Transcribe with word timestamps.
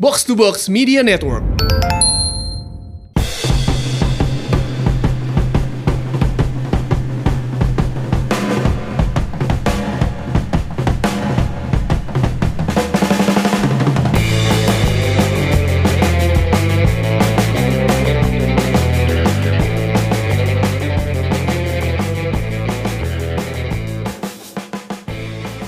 Box 0.00 0.22
to 0.22 0.38
Box 0.38 0.70
Media 0.70 1.02
Network. 1.02 1.42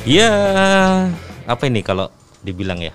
Iya, 0.06 0.30
apa 1.50 1.66
ini 1.66 1.82
kalau 1.82 2.14
dibilang 2.46 2.78
ya? 2.78 2.94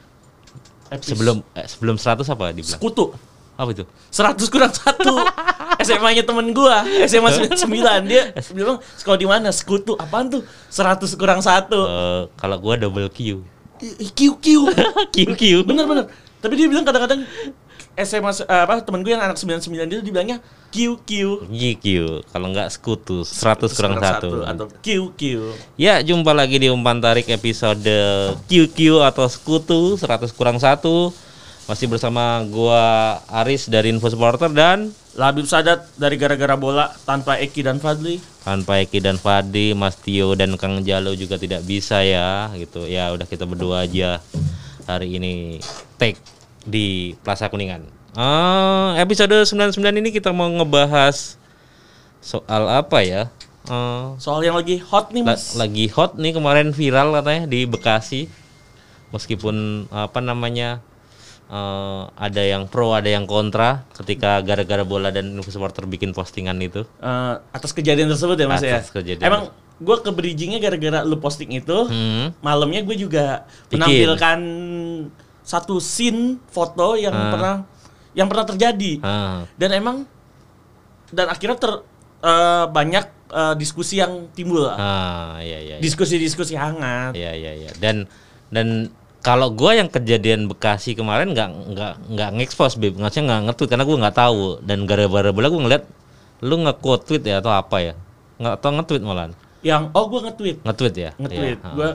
Epis. 0.87 1.11
Sebelum 1.11 1.41
eh, 1.53 1.65
sebelum 1.65 1.95
100 1.97 2.21
apa 2.25 2.53
dibilang? 2.53 2.77
sekutu 2.77 3.09
Apa 3.55 3.71
itu? 3.71 3.85
100 4.11 4.35
kurang 4.51 4.69
satu 4.69 5.15
SMA-nya 5.85 6.21
temen 6.21 6.51
gua 6.51 6.83
SMA 7.03 7.31
99 7.55 7.71
dia 8.11 8.35
bilang 8.51 8.77
sekolah 8.93 9.15
di 9.15 9.25
mana 9.25 9.47
sekutu 9.49 9.95
apaan 9.95 10.27
tuh 10.27 10.43
100 10.67 11.07
kurang 11.15 11.39
satu 11.39 11.79
Eh, 11.81 12.21
kalau 12.35 12.59
gua 12.59 12.75
double 12.75 13.07
Q. 13.09 13.41
Q 14.11 14.19
Q 14.39 14.47
Q 15.15 15.17
Q. 15.33 15.43
bener 15.63 15.83
bener 15.83 16.05
tapi 16.39 16.53
dia 16.55 16.67
bilang 16.67 16.85
kadang-kadang 16.85 17.25
SMA 17.95 18.31
eh, 18.43 18.61
apa 18.67 18.83
temen 18.83 18.99
gue 19.07 19.15
yang 19.15 19.23
anak 19.23 19.39
99 19.39 19.71
dia 19.87 19.99
dibilangnya 20.03 20.37
Q 20.67 20.99
Q 21.07 21.11
GQ. 21.47 21.85
Kalau 22.27 22.47
nggak 22.51 22.67
sekutu 22.75 23.23
100 23.23 23.71
kurang 23.71 23.95
satu. 24.03 24.43
atau 24.43 24.65
Q 24.83 25.15
Q 25.15 25.21
Ya, 25.79 26.03
jumpa 26.03 26.35
lagi 26.35 26.59
di 26.59 26.67
umpan 26.67 26.99
tarik 26.99 27.31
episode 27.31 27.87
QQ 28.51 28.99
atau 28.99 29.31
sekutu 29.31 29.95
100 29.95 30.27
kurang 30.35 30.59
satu. 30.59 31.15
Masih 31.65 31.89
bersama 31.89 32.43
gua 32.45 33.17
Aris 33.31 33.71
dari 33.71 33.89
Info 33.89 34.11
Supporter 34.11 34.51
dan 34.51 34.91
Labib 35.15 35.47
Sadat 35.47 35.87
dari 35.95 36.19
gara-gara 36.19 36.59
bola 36.59 36.91
tanpa 37.07 37.39
Eki 37.39 37.63
dan 37.63 37.79
Fadli 37.79 38.19
tanpa 38.45 38.77
Eki 38.77 39.01
dan 39.01 39.17
Fadi, 39.17 39.73
Mas 39.73 39.97
Tio 39.97 40.37
dan 40.37 40.53
Kang 40.61 40.85
Jalo 40.85 41.17
juga 41.17 41.41
tidak 41.41 41.65
bisa 41.65 42.05
ya 42.05 42.53
gitu. 42.53 42.85
Ya 42.85 43.09
udah 43.09 43.25
kita 43.25 43.49
berdua 43.49 43.89
aja 43.89 44.21
hari 44.85 45.17
ini 45.17 45.57
take 45.97 46.21
di 46.65 46.87
Plaza 47.21 47.47
Kuningan. 47.47 47.85
Ah, 48.11 48.95
episode 48.97 49.33
99 49.37 49.75
ini 49.93 50.09
kita 50.09 50.31
mau 50.31 50.47
ngebahas 50.47 51.37
soal 52.19 52.65
apa 52.67 52.99
ya? 52.99 53.29
Eh, 53.65 54.05
soal 54.17 54.41
yang 54.41 54.53
lagi 54.53 54.77
hot 54.79 55.09
nih 55.09 55.21
la- 55.21 55.33
mas 55.33 55.53
lagi 55.53 55.85
hot 55.87 56.15
nih 56.15 56.31
kemarin 56.31 56.69
viral 56.69 57.13
katanya 57.13 57.43
di 57.45 57.65
Bekasi. 57.65 58.29
Meskipun 59.09 59.55
apa 59.89 60.19
namanya? 60.19 60.81
eh, 61.45 62.03
ada 62.17 62.41
yang 62.41 62.65
pro, 62.65 62.89
ada 62.91 63.05
yang 63.05 63.25
kontra 63.25 63.85
ketika 63.93 64.41
gara-gara 64.41 64.81
bola 64.81 65.09
dan 65.09 65.29
supporter 65.39 65.85
bikin 65.85 66.09
postingan 66.09 66.57
itu. 66.57 66.81
Eh, 66.97 67.33
atas 67.51 67.69
kejadian 67.69 68.09
tersebut 68.09 68.33
ya 68.33 68.47
mas 68.47 68.61
ya 68.61 68.81
Atas 68.81 68.89
kejadian. 68.89 69.21
emang 69.21 69.43
gue 69.75 69.97
ke 69.99 70.09
bridgingnya 70.09 70.57
gara-gara 70.57 71.03
lu 71.03 71.19
posting 71.19 71.53
itu 71.53 71.77
Hmm. 71.85 72.33
malamnya 72.39 72.81
gue 72.81 72.97
juga 72.97 73.45
Bikin. 73.67 73.77
menampilkan 73.77 74.39
satu 75.45 75.77
scene 75.77 76.41
foto 76.47 76.97
yang 76.97 77.13
Ah. 77.13 77.29
pernah 77.29 77.55
yang 78.11 78.25
pernah 78.25 78.43
terjadi 78.43 78.91
Ah. 78.99 79.45
dan 79.53 79.69
emang 79.71 79.97
dan 81.09 81.29
akhirnya 81.29 81.55
ter 81.55 81.71
eh, 82.17 82.65
banyak 82.67 83.05
eh, 83.27 83.53
diskusi 83.55 83.95
yang 83.95 84.27
timbul 84.31 84.65
Ah, 84.65 85.37
iya 85.39 85.59
iya. 85.59 85.75
iya. 85.77 85.77
diskusi-diskusi 85.77 86.53
hangat 86.53 87.13
Iya 87.13 87.31
iya 87.31 87.51
iya. 87.55 87.71
Dan 87.75 88.09
dan 88.47 88.89
kalau 89.19 89.49
gua 89.49 89.73
yang 89.73 89.85
kejadian 89.87 90.45
Bekasi 90.45 90.93
kemarin 90.93 91.31
nggak 91.31 91.49
nggak 91.67 91.93
nggak 92.09 92.29
ngekspos 92.35 92.75
bib, 92.75 92.93
maksudnya 92.95 93.25
nggak 93.27 93.41
nge-tweet 93.47 93.69
karena 93.69 93.85
gua 93.85 93.97
nggak 94.01 94.17
tahu 94.17 94.41
dan 94.61 94.77
gara-gara 94.83 95.29
bola 95.29 95.47
gua 95.47 95.61
ngeliat 95.61 95.83
lu 96.41 96.55
nge-quote 96.59 97.03
tweet 97.03 97.23
ya 97.23 97.39
atau 97.39 97.49
apa 97.49 97.77
ya? 97.79 97.93
Nggak 98.37 98.55
tahu 98.59 98.71
nge-tweet 98.75 99.01
malah. 99.01 99.29
yang 99.61 99.89
oh 99.93 100.05
gue 100.05 100.21
nge-tweet 100.21 100.57
Nge-tweet 100.61 100.93
ya? 100.95 101.09
nge-tweet 101.17 101.57
Iya, 101.57 101.65
ah. 101.65 101.73
gue 101.73 101.89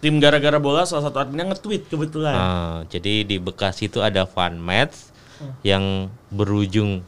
tim 0.00 0.16
gara-gara 0.16 0.56
bola 0.56 0.82
salah 0.82 1.04
satu 1.04 1.18
adminnya 1.18 1.52
nge-tweet 1.52 1.86
kebetulan 1.86 2.32
Ah, 2.32 2.76
jadi 2.86 3.22
di 3.22 3.36
Bekasi 3.36 3.86
itu 3.86 4.00
ada 4.00 4.24
fun 4.24 4.56
match 4.56 5.12
Hmm. 5.36 5.56
yang 5.62 5.84
berujung 6.28 7.00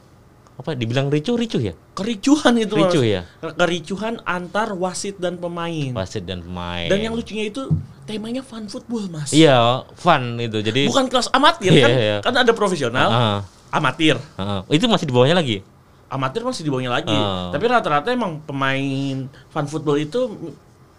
apa 0.54 0.72
dibilang 0.72 1.08
ricuh-ricuh 1.08 1.60
ya? 1.62 1.74
kericuhan 1.92 2.56
itu. 2.56 2.72
Ricuh 2.74 3.04
ya? 3.04 3.28
kericuhan 3.52 4.20
antar 4.22 4.72
wasit 4.72 5.16
dan 5.16 5.36
pemain 5.36 5.92
Wasit 5.92 6.22
dan 6.22 6.40
pemain. 6.40 6.86
dan 6.86 6.96
yang 6.98 7.12
lucunya 7.12 7.44
itu 7.46 7.68
temanya 8.02 8.40
fun 8.40 8.64
football 8.66 9.04
mas 9.06 9.28
Iya, 9.30 9.84
fun 9.94 10.36
itu. 10.38 10.58
Jadi 10.58 10.88
bukan 10.88 11.06
kelas 11.06 11.28
amatir 11.28 11.70
Iya, 11.70 11.82
kan 11.82 11.90
iya. 11.92 12.16
kan 12.22 12.34
ada 12.34 12.52
profesional 12.52 13.08
Ah, 13.08 13.38
amatir 13.70 14.16
ah. 14.34 14.64
itu 14.66 14.84
masih 14.86 15.04
di 15.04 15.12
bawahnya 15.12 15.34
lagi. 15.34 15.60
amatir 16.08 16.40
masih 16.42 16.62
di 16.62 16.68
bawahnya 16.68 16.88
lagi 16.90 17.12
Ah. 17.12 17.48
tapi 17.48 17.64
rata-rata 17.66 18.08
emang 18.08 18.40
pemain 18.42 19.16
fun 19.48 19.66
football 19.66 19.96
itu 19.96 20.28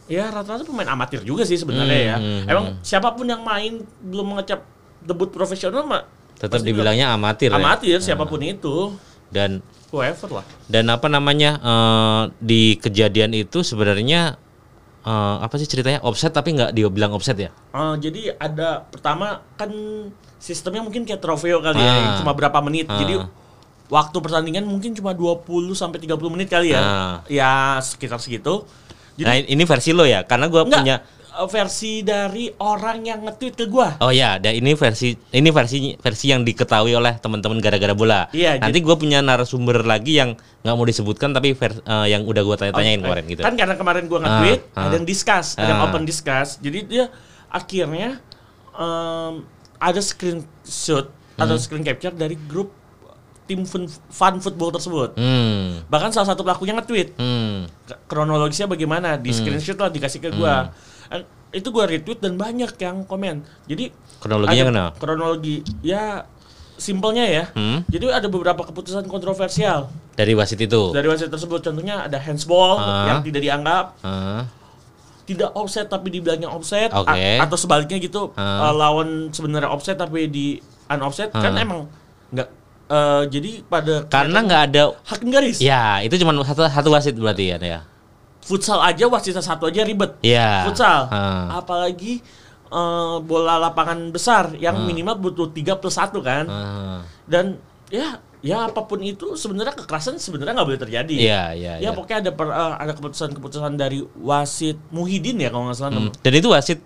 ya 0.06 0.28
rata-rata 0.28 0.64
pemain 0.64 0.90
amatir 0.90 1.22
juga 1.22 1.44
sih 1.44 1.56
sebenarnya 1.56 1.96
Hmm, 1.96 2.06
ya 2.06 2.18
hmm, 2.18 2.41
emang 2.46 2.66
siapa 2.81 3.12
pun 3.12 3.24
yang 3.24 3.40
main 3.40 3.80
belum 4.02 4.25
mengecap 4.30 4.62
debut 5.00 5.30
profesional 5.30 5.84
mah 5.84 6.03
Tetap 6.34 6.59
dibilangnya 6.59 7.08
amatir. 7.09 7.50
ya? 7.50 7.56
amatir 7.56 7.97
siapa 8.00 8.24
pun 8.24 8.40
itu 8.40 8.92
Dan 9.30 9.63
whoever 9.90 10.30
lah 10.34 10.46
dan 10.66 10.88
apa 10.88 11.08
namanya 11.08 11.56
eh, 11.58 12.22
di 12.38 12.75
kejadian 12.75 13.31
itu 13.31 13.62
sebenarnya 13.62 14.36
eh, 15.02 15.36
apa 15.40 15.56
sih 15.56 15.66
ceritanya 15.66 16.02
offset 16.02 16.30
tapi 16.30 16.52
nggak 16.52 16.72
dia 16.72 16.88
bilang 16.88 17.12
offset 17.12 17.38
ya 17.38 17.50
Eh, 17.72 17.96
jadi 17.97 18.36
ada 18.36 18.84
pertama 18.84 19.40
kan 19.53 19.72
sistemnya 20.38 20.81
mungkin 20.81 21.02
kayak 21.02 21.18
trofeo 21.18 21.58
kali 21.59 21.78
ya 21.78 21.88
Ah. 21.88 22.16
cuma 22.18 22.31
berapa 22.31 22.59
menit 22.59 22.86
Ah. 22.86 22.97
jadi 22.97 23.24
waktu 23.86 24.18
pertandingan 24.18 24.63
mungkin 24.63 24.92
cuma 24.92 25.12
20 25.12 25.46
sampai 25.72 25.97
30 25.97 26.28
menit 26.30 26.47
kali 26.47 26.72
ya 26.72 26.81
Ah. 26.81 27.16
ya 27.25 27.52
sekitar 27.80 28.18
segitu 28.18 28.68
jadi 29.16 29.25
nah 29.25 29.35
ini 29.40 29.63
versi 29.63 29.90
lo 29.91 30.03
ya 30.03 30.24
karena 30.24 30.46
gua 30.47 30.63
enggak 30.63 30.79
punya 30.79 30.96
eh, 31.34 31.47
versi 31.47 32.01
dari 32.01 32.46
orang 32.56 33.03
yang 33.03 33.19
nge-tweet 33.22 33.56
ke 33.56 33.66
gua 33.66 33.97
oh 33.97 34.09
ya 34.09 34.38
dan 34.38 34.53
ini 34.53 34.74
versi 34.74 35.13
ini 35.29 35.50
versi 35.50 35.94
versi 35.96 36.25
yang 36.29 36.41
diketahui 36.41 36.94
oleh 36.94 37.18
teman-teman 37.18 37.57
gara-gara 37.57 37.91
bola 37.91 38.29
Iya, 38.29 38.57
nanti 38.57 38.79
gua 38.79 38.96
punya 38.96 39.19
narasumber 39.19 39.81
lagi 39.81 40.18
yang 40.18 40.34
nggak 40.62 40.74
mau 40.74 40.84
disebutkan 40.84 41.31
tapi 41.31 41.53
vers- 41.53 41.79
eh, 41.79 42.07
yang 42.09 42.22
udah 42.24 42.41
gua 42.41 42.56
tanya-tanyain 42.56 42.97
Oh, 42.97 43.06
kemarin 43.07 43.25
gitu 43.28 43.41
Kan 43.41 43.53
karena 43.53 43.74
kemarin 43.74 44.03
gua 44.06 44.19
nge-tweet, 44.22 44.59
Ah, 44.74 44.81
ada 44.81 44.88
ah. 44.88 44.94
yang 44.96 45.06
discuss, 45.06 45.47
ada 45.56 45.68
yang 45.68 45.81
Ah. 45.81 45.88
open 45.88 46.03
discuss. 46.03 46.57
Jadi 46.57 46.80
dia 46.84 47.06
akhirnya 47.47 48.18
em, 48.74 49.45
ada 49.78 50.01
screenshot 50.01 51.06
atau 51.34 51.56
Hmm. 51.56 51.62
screen 51.62 51.84
capture 51.84 52.09
dari 52.12 52.34
grup 52.40 52.74
tim 53.44 53.64
fun, 53.64 53.84
fun 54.08 54.36
football 54.38 54.72
tersebut. 54.72 55.14
hmm 55.14 55.86
Bahkan 55.86 56.09
salah 56.09 56.30
satu 56.30 56.42
pelakunya 56.42 56.74
nge-tweet. 56.74 57.14
hmm 57.14 57.56
Kronologisnya 58.06 58.66
bagaimana? 58.66 59.16
Di 59.16 59.30
screenshot 59.30 59.76
lah 59.76 59.88
dikasih 59.88 60.20
ke 60.20 60.30
gua. 60.31 60.72
Eh, 61.09 61.24
Itu 61.54 61.70
gua 61.70 61.86
retweet 61.86 62.18
dan 62.18 62.34
banyak 62.34 62.74
yang 62.76 63.04
komen. 63.04 63.44
Jadi 63.64 63.94
Kronologinya 64.18 64.66
kenapa? 64.66 64.96
Kronologi 64.98 65.62
ya 65.80 66.26
simpelnya 66.74 67.24
ya. 67.24 67.44
Hmm. 67.54 67.86
Jadi 67.86 68.09
ada 68.09 68.26
beberapa 68.26 68.64
keputusan 68.64 69.06
kontroversial 69.06 69.94
dari 70.14 70.34
wasit 70.34 70.58
itu 70.58 70.90
dari 70.90 71.06
wasit 71.06 71.28
tersebut. 71.28 71.62
Contohnya 71.62 72.04
ada 72.04 72.18
handsball 72.18 72.75
Ah. 72.75 73.06
yang 73.08 73.20
tidak 73.22 73.42
dianggap 73.42 73.86
Ah, 74.00 74.50
tidak 75.24 75.54
offset 75.54 75.86
tapi 75.86 76.10
dibilangnya 76.10 76.48
offset 76.48 76.90
Oke. 76.90 77.12
A- 77.12 77.40
atau 77.40 77.56
sebaliknya 77.56 77.98
gitu 77.98 78.34
eh, 78.34 78.72
lawan 78.74 79.30
sebenarnya 79.30 79.70
offset 79.70 79.96
tapi 79.96 80.25
di 80.28 80.58
unoffset 80.86 81.30
kan 81.30 81.54
Ah. 81.54 81.62
emang 81.62 81.86
nggak 82.30 82.50
eh, 82.85 83.23
jadi 83.27 83.51
pada 83.63 84.03
karena 84.05 84.38
nggak 84.39 84.61
ada 84.67 84.81
hakim 85.03 85.29
garis 85.29 85.57
ya 85.57 85.99
itu 85.99 86.16
cuma 86.17 86.35
satu 86.41 86.63
satu 86.63 86.89
wasit 86.89 87.13
berarti 87.13 87.45
ya 87.47 87.57
ya 87.57 87.79
futsal 88.39 88.79
aja 88.79 89.07
wasitnya 89.07 89.39
satu 89.39 89.66
aja 89.66 89.81
ribet 89.81 90.19
Iya. 90.19 90.67
futsal 90.67 91.07
Ah. 91.07 91.57
apalagi 91.57 92.19
eh, 92.67 93.16
bola 93.21 93.55
lapangan 93.57 94.09
besar 94.09 94.51
yang 94.57 94.83
minimal 94.83 95.16
butuh 95.21 95.47
3 95.47 95.75
plus 95.75 95.95
1 95.95 96.19
kan 96.19 96.45
Ah. 96.45 97.00
dan 97.24 97.56
ya 97.88 98.19
ya 98.44 98.68
apa 98.68 98.83
pun 98.83 99.00
itu 99.00 99.33
sebenarnya 99.33 99.71
kekerasan 99.74 100.19
sebenarnya 100.19 100.51
nggak 100.51 100.68
boleh 100.68 100.81
terjadi 100.81 101.15
Iya, 101.15 101.44
iya, 101.53 101.74
ya 101.77 101.79
iya. 101.79 101.89
pokoknya 101.91 102.19
ada 102.19 102.31
per- 102.33 102.51
eh, 102.51 102.74
ada 102.77 102.91
keputusan-keputusan 102.91 103.74
dari 103.74 104.03
wasit 104.18 104.75
Muhyiddin 104.89 105.39
ya 105.39 105.47
kalau 105.47 105.71
nggak 105.71 105.77
salah 105.77 105.95
Hmm. 105.95 106.12
Dan 106.19 106.33
itu 106.33 106.50
wasit 106.50 106.83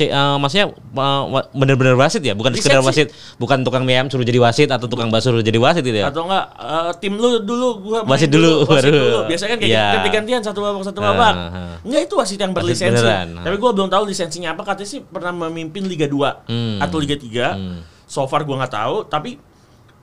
C, 0.00 0.08
eh, 0.08 0.16
maksudnya 0.34 0.72
wa- 0.90 1.44
bener-bener 1.52 1.92
wasit 1.92 2.18
ya, 2.20 2.32
bukan 2.32 2.56
sekedar 2.56 2.80
wasit, 2.80 3.12
bukan 3.36 3.60
tukang 3.60 3.84
mem 3.84 4.08
suruh 4.08 4.24
jadi 4.24 4.40
wasit 4.40 4.66
atau 4.66 4.88
tukang 4.88 5.06
bakso 5.06 5.28
suruh 5.28 5.44
jadi 5.44 5.56
wasit 5.56 5.82
gitu 5.82 6.00
ya. 6.00 6.08
atau 6.08 6.24
enggak 6.24 6.48
eh, 6.56 6.90
tim 6.96 7.14
lu 7.14 7.36
dulu 7.38 7.66
gua 7.82 7.98
main 8.00 8.10
Wasit 8.10 8.28
dulu, 8.28 8.64
wasit 8.64 8.88
baru. 8.88 8.96
dulu 8.96 9.18
biasanya 9.28 9.50
kan 9.50 9.58
kayak 9.58 9.70
Iya. 9.70 9.84
ganti-gantian 9.94 10.40
satu 10.40 10.58
babak 10.58 10.82
satu 10.82 10.98
babak 10.98 11.34
ah. 11.34 11.76
enggak 11.80 12.02
itu 12.02 12.14
wasit 12.14 12.36
yang 12.36 12.50
berlisensi 12.50 12.96
beneran, 12.96 13.28
ah. 13.34 13.44
tapi 13.44 13.56
gua 13.56 13.70
belum 13.70 13.88
tahu 13.88 14.02
lisensinya 14.06 14.52
apa 14.52 14.64
katanya 14.64 14.88
sih 14.88 15.00
pernah 15.02 15.36
memimpin 15.38 15.84
Liga 15.84 16.06
2 16.06 16.48
Hmm. 16.48 16.78
atau 16.80 16.96
Liga 16.96 17.14
3 17.14 17.46
Hmm. 17.52 17.78
so 18.04 18.24
far 18.24 18.42
gua 18.42 18.56
nggak 18.58 18.72
tahu 18.72 19.04
tapi 19.04 19.36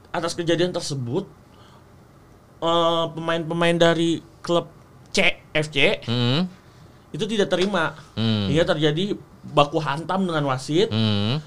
atas 0.09 0.31
kejadian 0.31 0.69
tersebut 0.69 1.25
pemain-pemain 3.09 3.75
dari 3.75 4.17
klub 4.39 4.65
CFC 5.09 6.01
Hmm. 6.03 6.45
itu 7.09 7.25
tidak 7.25 7.47
terima 7.47 7.93
Hmm. 8.13 8.47
hingga 8.47 8.65
terjadi 8.67 9.13
baku 9.49 9.77
hantam 9.77 10.23
dengan 10.23 10.43
wasit 10.45 10.87
Hmm. 10.87 11.39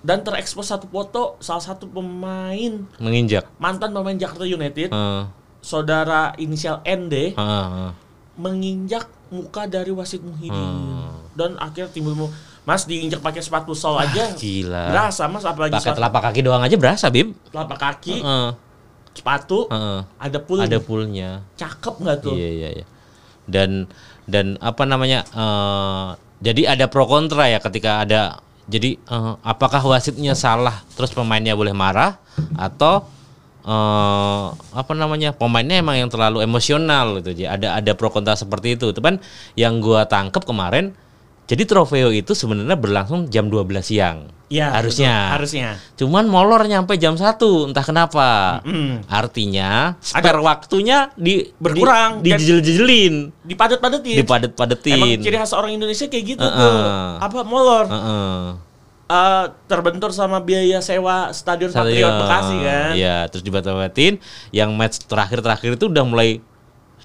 dan 0.00 0.20
terekspos 0.20 0.66
satu 0.66 0.84
foto 0.84 1.38
salah 1.38 1.62
satu 1.62 1.86
pemain 1.86 2.84
Menginjak. 2.96 3.48
mantan 3.56 3.90
pemain 3.90 4.14
Jakarta 4.14 4.44
United, 4.44 4.88
Heeh. 4.88 5.22
saudara 5.58 6.34
inisial 6.36 6.80
ND 6.82 7.32
heeh. 7.32 7.90
menginjak 8.34 9.06
muka 9.28 9.64
dari 9.64 9.90
wasit 9.90 10.20
Muhyiddin 10.20 10.52
Hmm. 10.52 11.30
dan 11.32 11.54
akhirnya 11.56 11.88
timbul 11.88 12.28
Mas 12.62 12.82
diinjak 12.82 13.20
pakai 13.20 13.38
sepatu 13.38 13.72
sol 13.72 13.94
aja 13.94 14.24
Ah, 14.24 14.32
gila. 14.34 14.84
berasa 14.88 15.24
Mas 15.26 15.44
apalagi 15.44 15.74
Pakai 15.74 15.92
telapak 15.92 16.22
kaki 16.24 16.40
doang 16.40 16.60
aja 16.60 16.74
berasa, 16.74 17.06
Bib. 17.08 17.36
telapak 17.46 17.76
kaki 17.78 18.20
Heeh. 18.20 18.50
sepatu 19.12 19.68
Heeh. 19.68 20.00
ada 20.18 20.38
pul 20.38 20.58
Ada 20.58 20.78
poolnya. 20.78 21.44
cakep 21.54 21.94
nggak 21.94 22.18
tuh 22.20 22.32
Iya 22.32 22.48
iya 22.50 22.68
iya. 22.74 22.86
Dan 23.44 23.84
dan 24.24 24.56
apa 24.58 24.82
namanya? 24.82 25.28
eh, 25.28 26.08
jadi 26.44 26.76
ada 26.76 26.84
pro 26.92 27.08
kontra 27.08 27.48
ya 27.48 27.56
ketika 27.64 28.04
ada 28.04 28.44
jadi 28.68 29.00
eh, 29.00 29.32
apakah 29.40 29.80
wasitnya 29.80 30.36
salah 30.36 30.84
terus 30.92 31.10
pemainnya 31.16 31.56
boleh 31.56 31.72
marah 31.72 32.20
atau 32.60 33.08
eh 33.64 34.46
apa 34.76 34.92
namanya 34.92 35.32
pemainnya 35.32 35.80
emang 35.80 35.96
yang 35.96 36.12
terlalu 36.12 36.44
emosional 36.44 37.16
gitu 37.24 37.32
jadi 37.32 37.56
ada 37.56 37.68
ada 37.80 37.92
pro 37.96 38.12
kontra 38.12 38.36
seperti 38.36 38.76
itu. 38.76 38.92
Kan 38.92 39.24
yang 39.56 39.80
gua 39.80 40.04
tangkep 40.04 40.44
kemarin 40.44 40.92
jadi 41.44 41.62
trofeo 41.62 42.08
itu 42.08 42.32
sebenarnya 42.32 42.74
berlangsung 42.74 43.28
jam 43.28 43.46
12 43.46 43.64
siang 43.80 44.28
Iya, 44.46 44.70
harusnya 44.70 45.10
betul. 45.10 45.32
harusnya 45.34 45.68
cuman 45.94 46.24
molor 46.24 46.62
nyampe 46.62 46.94
jam 46.94 47.14
1 47.14 47.36
entah 47.66 47.82
kenapa 47.82 48.60
Mm. 48.62 49.02
Artinya 49.04 49.96
spare 49.98 50.38
waktunya 50.38 51.10
di 51.14 51.48
Berkurang. 51.54 52.20
di, 52.20 52.30
dijel-jejelin, 52.30 53.32
dipadet-padetin 53.42 54.20
dipadet-padetin. 54.20 54.94
emang 54.94 55.10
ciri 55.18 55.34
khas 55.34 55.52
orang 55.52 55.72
Indonesia 55.72 56.06
kayak 56.06 56.24
gitu 56.28 56.44
Heeh. 56.44 56.54
tuh 56.54 56.76
apa 57.18 57.38
molor 57.42 57.86
Heeh. 57.86 58.40
Eh, 59.04 59.44
terbentur 59.66 60.08
sama 60.10 60.40
biaya 60.40 60.80
sewa 60.80 61.28
stadion 61.30 61.68
Patriot 61.68 61.92
Stadion. 62.00 62.12
Bekasi 62.20 62.56
kan 62.58 62.90
Iya, 62.94 63.16
terus 63.28 63.42
dibatal-batin. 63.42 64.16
Yang 64.50 64.70
match 64.72 64.96
terakhir-terakhir 65.02 65.76
itu 65.76 65.86
udah 65.86 66.04
mulai 66.04 66.40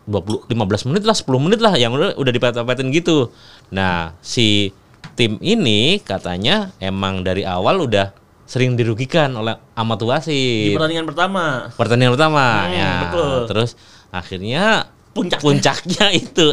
20 0.06 0.48
15 0.48 0.88
menit 0.88 1.04
lah, 1.04 1.14
10 1.14 1.28
menit 1.40 1.60
lah 1.60 1.76
yang 1.76 1.92
udah 1.92 2.16
udah 2.16 2.32
dibatal-batin 2.32 2.90
gitu. 2.90 3.30
Nah, 3.70 4.18
si 4.20 4.74
tim 5.14 5.38
ini 5.40 6.00
katanya 6.00 6.74
emang 6.78 7.22
dari 7.22 7.44
awal 7.44 7.82
udah 7.82 8.16
sering 8.44 8.74
dirugikan 8.74 9.30
oleh 9.32 9.54
amat 9.76 9.98
di 9.98 10.06
wasit. 10.06 10.74
pertandingan 10.74 11.06
pertama 11.06 11.44
Pertandingan 11.72 12.14
pertama 12.14 12.46
Hmm, 12.66 12.74
ya. 12.74 12.92
betul. 13.04 13.36
Terus 13.46 13.70
akhirnya 14.10 14.64
Puncaknya. 15.12 15.44
puncaknya 15.44 16.06
itu 16.24 16.46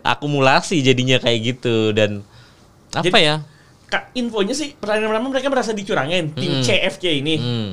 akumulasi 0.00 0.80
jadinya 0.80 1.18
kayak 1.18 1.40
gitu 1.44 1.90
dan 1.90 2.24
apa 2.90 3.04
Jadi- 3.04 3.22
ya? 3.22 3.36
Infonya 4.12 4.50
sih 4.50 4.74
pertandingan 4.74 5.10
pertama 5.12 5.28
mereka 5.30 5.46
merasa 5.48 5.70
dicurangin 5.70 6.32
tim 6.32 6.50
Mm-mm. 6.50 6.64
CFC 6.64 7.20
ini 7.20 7.34
Hmm. 7.36 7.70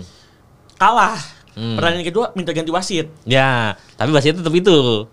kalah 0.75 1.17
Hmm. 1.51 1.73
pertandingan 1.75 2.05
kedua 2.05 2.25
minta 2.31 2.51
ganti 2.51 2.69
wasit 2.69 3.09
Ya, 3.23 3.73
tapi 3.95 4.11
wasitnya 4.11 4.39
tetap 4.39 4.51
itu. 4.51 5.07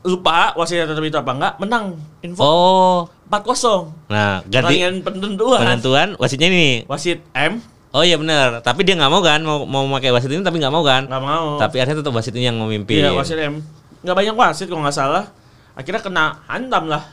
Lupa 0.00 0.56
wasitnya 0.56 0.88
tetap 0.88 1.04
itu 1.04 1.16
apa 1.16 1.32
enggak 1.36 1.52
menang. 1.60 2.00
Info 2.24 2.40
Oh, 2.40 2.98
4-0 3.28 3.92
nah 4.08 4.42
ganti 4.42 4.80
pertandingan 4.80 4.94
penentuan. 5.04 5.58
penentuan 5.60 6.08
wasitnya 6.16 6.48
ini. 6.50 6.68
wasit 6.88 7.20
M. 7.30 7.60
Oh 7.90 8.06
iya 8.06 8.14
benar, 8.14 8.62
tapi 8.62 8.86
dia 8.86 8.94
nggak 8.94 9.10
mau 9.10 9.18
kan 9.18 9.42
mau 9.42 9.66
mau 9.66 9.82
pakai 9.98 10.14
wasit 10.14 10.30
ini 10.30 10.46
tapi 10.46 10.62
nggak 10.62 10.70
mau 10.70 10.82
kan? 10.86 11.04
nggak 11.06 11.22
mau. 11.22 11.58
Tapi 11.58 11.82
akhirnya 11.82 12.02
tetap 12.02 12.14
wasit 12.14 12.34
ini 12.34 12.46
yang 12.46 12.58
memimpin. 12.58 13.02
iya 13.02 13.10
wasit 13.12 13.36
M. 13.36 13.60
Nggak 14.00 14.16
banyak 14.16 14.34
wasit 14.34 14.66
kalau 14.70 14.82
nggak 14.82 14.94
salah. 14.94 15.24
Akhirnya 15.74 16.00
kena 16.00 16.24
hantam 16.46 16.86
lah. 16.86 17.04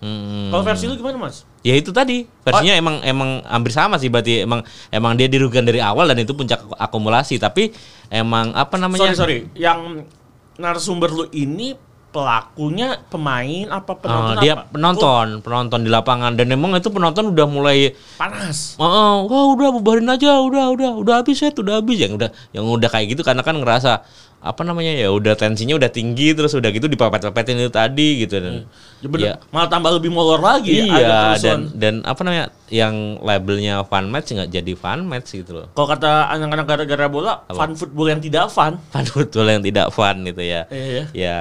Hmm. 0.00 0.48
kalau 0.48 0.64
versi 0.64 0.88
lu 0.88 0.96
gimana 0.96 1.28
mas? 1.28 1.44
Ya 1.60 1.76
itu 1.76 1.92
tadi. 1.92 2.24
Versinya 2.40 2.72
emang 2.72 3.04
emang 3.04 3.44
hampir 3.44 3.68
sama 3.68 4.00
sih 4.00 4.08
berarti 4.08 4.48
emang 4.48 4.64
emang 4.88 5.12
dia 5.12 5.28
dirugikan 5.28 5.60
dari 5.60 5.76
awal 5.76 6.08
dan 6.08 6.16
itu 6.16 6.32
puncak 6.32 6.56
akumulasi. 6.80 7.36
Tapi 7.36 7.68
emang 8.08 8.56
apa 8.56 8.80
namanya? 8.80 9.12
Sorry 9.12 9.16
sorry. 9.16 9.38
Yang 9.52 10.08
narasumber 10.56 11.12
lu 11.12 11.24
ini 11.32 11.76
pelakunya 12.10 12.98
pemain 13.06 13.66
apa 13.70 13.90
Eh, 13.90 13.98
penonton 13.98 14.36
dia 14.38 14.54
apa? 14.54 14.66
penonton 14.68 15.26
penonton 15.40 15.80
di 15.80 15.90
lapangan. 15.90 16.34
Dan 16.34 16.50
emang 16.50 16.74
itu 16.74 16.90
penonton 16.90 17.30
udah 17.30 17.46
mulai 17.46 17.90
Oh, 17.90 18.18
panas. 18.18 18.74
Oh, 18.76 19.26
wah 19.26 19.44
udah 19.50 19.68
bubarin 19.72 20.06
aja, 20.06 20.38
udah 20.38 20.70
udah 20.70 20.90
udah 20.98 21.14
habis 21.22 21.38
ya, 21.38 21.50
udah 21.50 21.78
habis. 21.78 21.96
Yang 21.96 22.12
udah 22.18 22.30
yang 22.50 22.66
udah 22.66 22.88
kayak 22.88 23.14
gitu 23.14 23.22
karena 23.22 23.40
kan 23.40 23.56
ngerasa 23.56 24.02
apa 24.40 24.64
namanya 24.64 24.96
ya 24.96 25.12
udah 25.12 25.36
tensinya 25.36 25.76
udah 25.76 25.92
tinggi 25.92 26.32
terus 26.32 26.56
udah 26.56 26.72
gitu 26.72 26.88
dipepet-pepetin 26.88 27.60
itu 27.60 27.72
tadi 27.72 28.24
gitu. 28.24 28.40
Dan 28.40 28.64
Ya 29.00 29.08
bener, 29.08 29.26
ya, 29.32 29.34
malah 29.48 29.68
tambah 29.72 29.96
lebih 29.96 30.12
molor 30.12 30.44
lagi 30.44 30.76
ya, 30.76 30.84
iya 30.84 31.08
kerusuhan. 31.32 31.40
dan 31.40 31.60
dan 31.72 31.94
apa 32.04 32.20
namanya 32.20 32.46
yang 32.68 33.16
labelnya 33.24 33.80
fun 33.88 34.12
match 34.12 34.36
nggak 34.36 34.52
jadi 34.52 34.72
fun 34.76 35.08
match 35.08 35.32
gitu 35.40 35.56
loh. 35.56 35.72
Kalau 35.72 35.88
kata 35.88 36.28
anak-anak 36.36 36.66
gara-gara 36.68 37.08
bola, 37.08 37.40
fun 37.48 37.72
football 37.72 38.12
yang 38.12 38.20
tidak 38.20 38.52
fun. 38.52 38.76
fun 38.92 39.06
football 39.08 39.48
yang 39.48 39.64
tidak 39.64 39.88
fun 39.88 40.20
gitu 40.28 40.44
ya. 40.44 40.68
Iya. 40.68 41.02
ya 41.16 41.36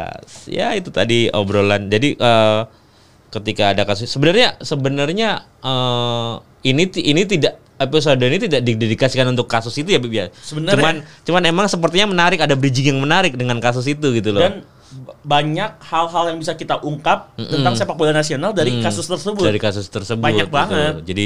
ya 0.48 0.68
itu 0.72 0.88
tadi 0.88 1.28
obrolan. 1.36 1.92
Jadi 1.92 2.16
eh, 2.16 2.60
ketika 3.30 3.72
ada 3.72 3.84
kasus 3.84 4.08
sebenarnya 4.08 4.58
sebenarnya 4.60 5.30
eh, 5.60 6.34
ini 6.64 6.84
ini 6.96 7.22
tidak 7.24 7.56
episode 7.78 8.20
ini 8.20 8.38
tidak 8.42 8.62
didedikasikan 8.62 9.30
untuk 9.30 9.46
kasus 9.46 9.72
itu 9.74 9.88
ya 9.88 9.98
Bib 9.98 10.12
ya 10.12 10.28
Sebenarnya. 10.36 10.76
cuman 10.76 10.96
cuman 11.24 11.42
emang 11.46 11.66
sepertinya 11.66 12.08
menarik 12.10 12.40
ada 12.40 12.52
bridging 12.52 12.90
yang 12.90 13.00
menarik 13.00 13.34
dengan 13.34 13.58
kasus 13.58 13.86
itu 13.86 14.12
gitu 14.12 14.30
loh 14.30 14.42
Dan 14.42 14.66
banyak 15.22 15.78
hal-hal 15.80 16.24
yang 16.28 16.38
bisa 16.38 16.54
kita 16.54 16.82
ungkap 16.82 17.32
tentang 17.38 17.74
sepak 17.74 17.94
bola 17.94 18.10
nasional 18.12 18.50
dari 18.52 18.82
kasus 18.82 19.06
tersebut. 19.06 19.38
Dari 19.40 19.58
kasus 19.58 19.86
tersebut 19.86 20.18
Banyak 20.20 20.50
gitu. 20.50 20.56
banget. 20.56 20.94
jadi 21.06 21.26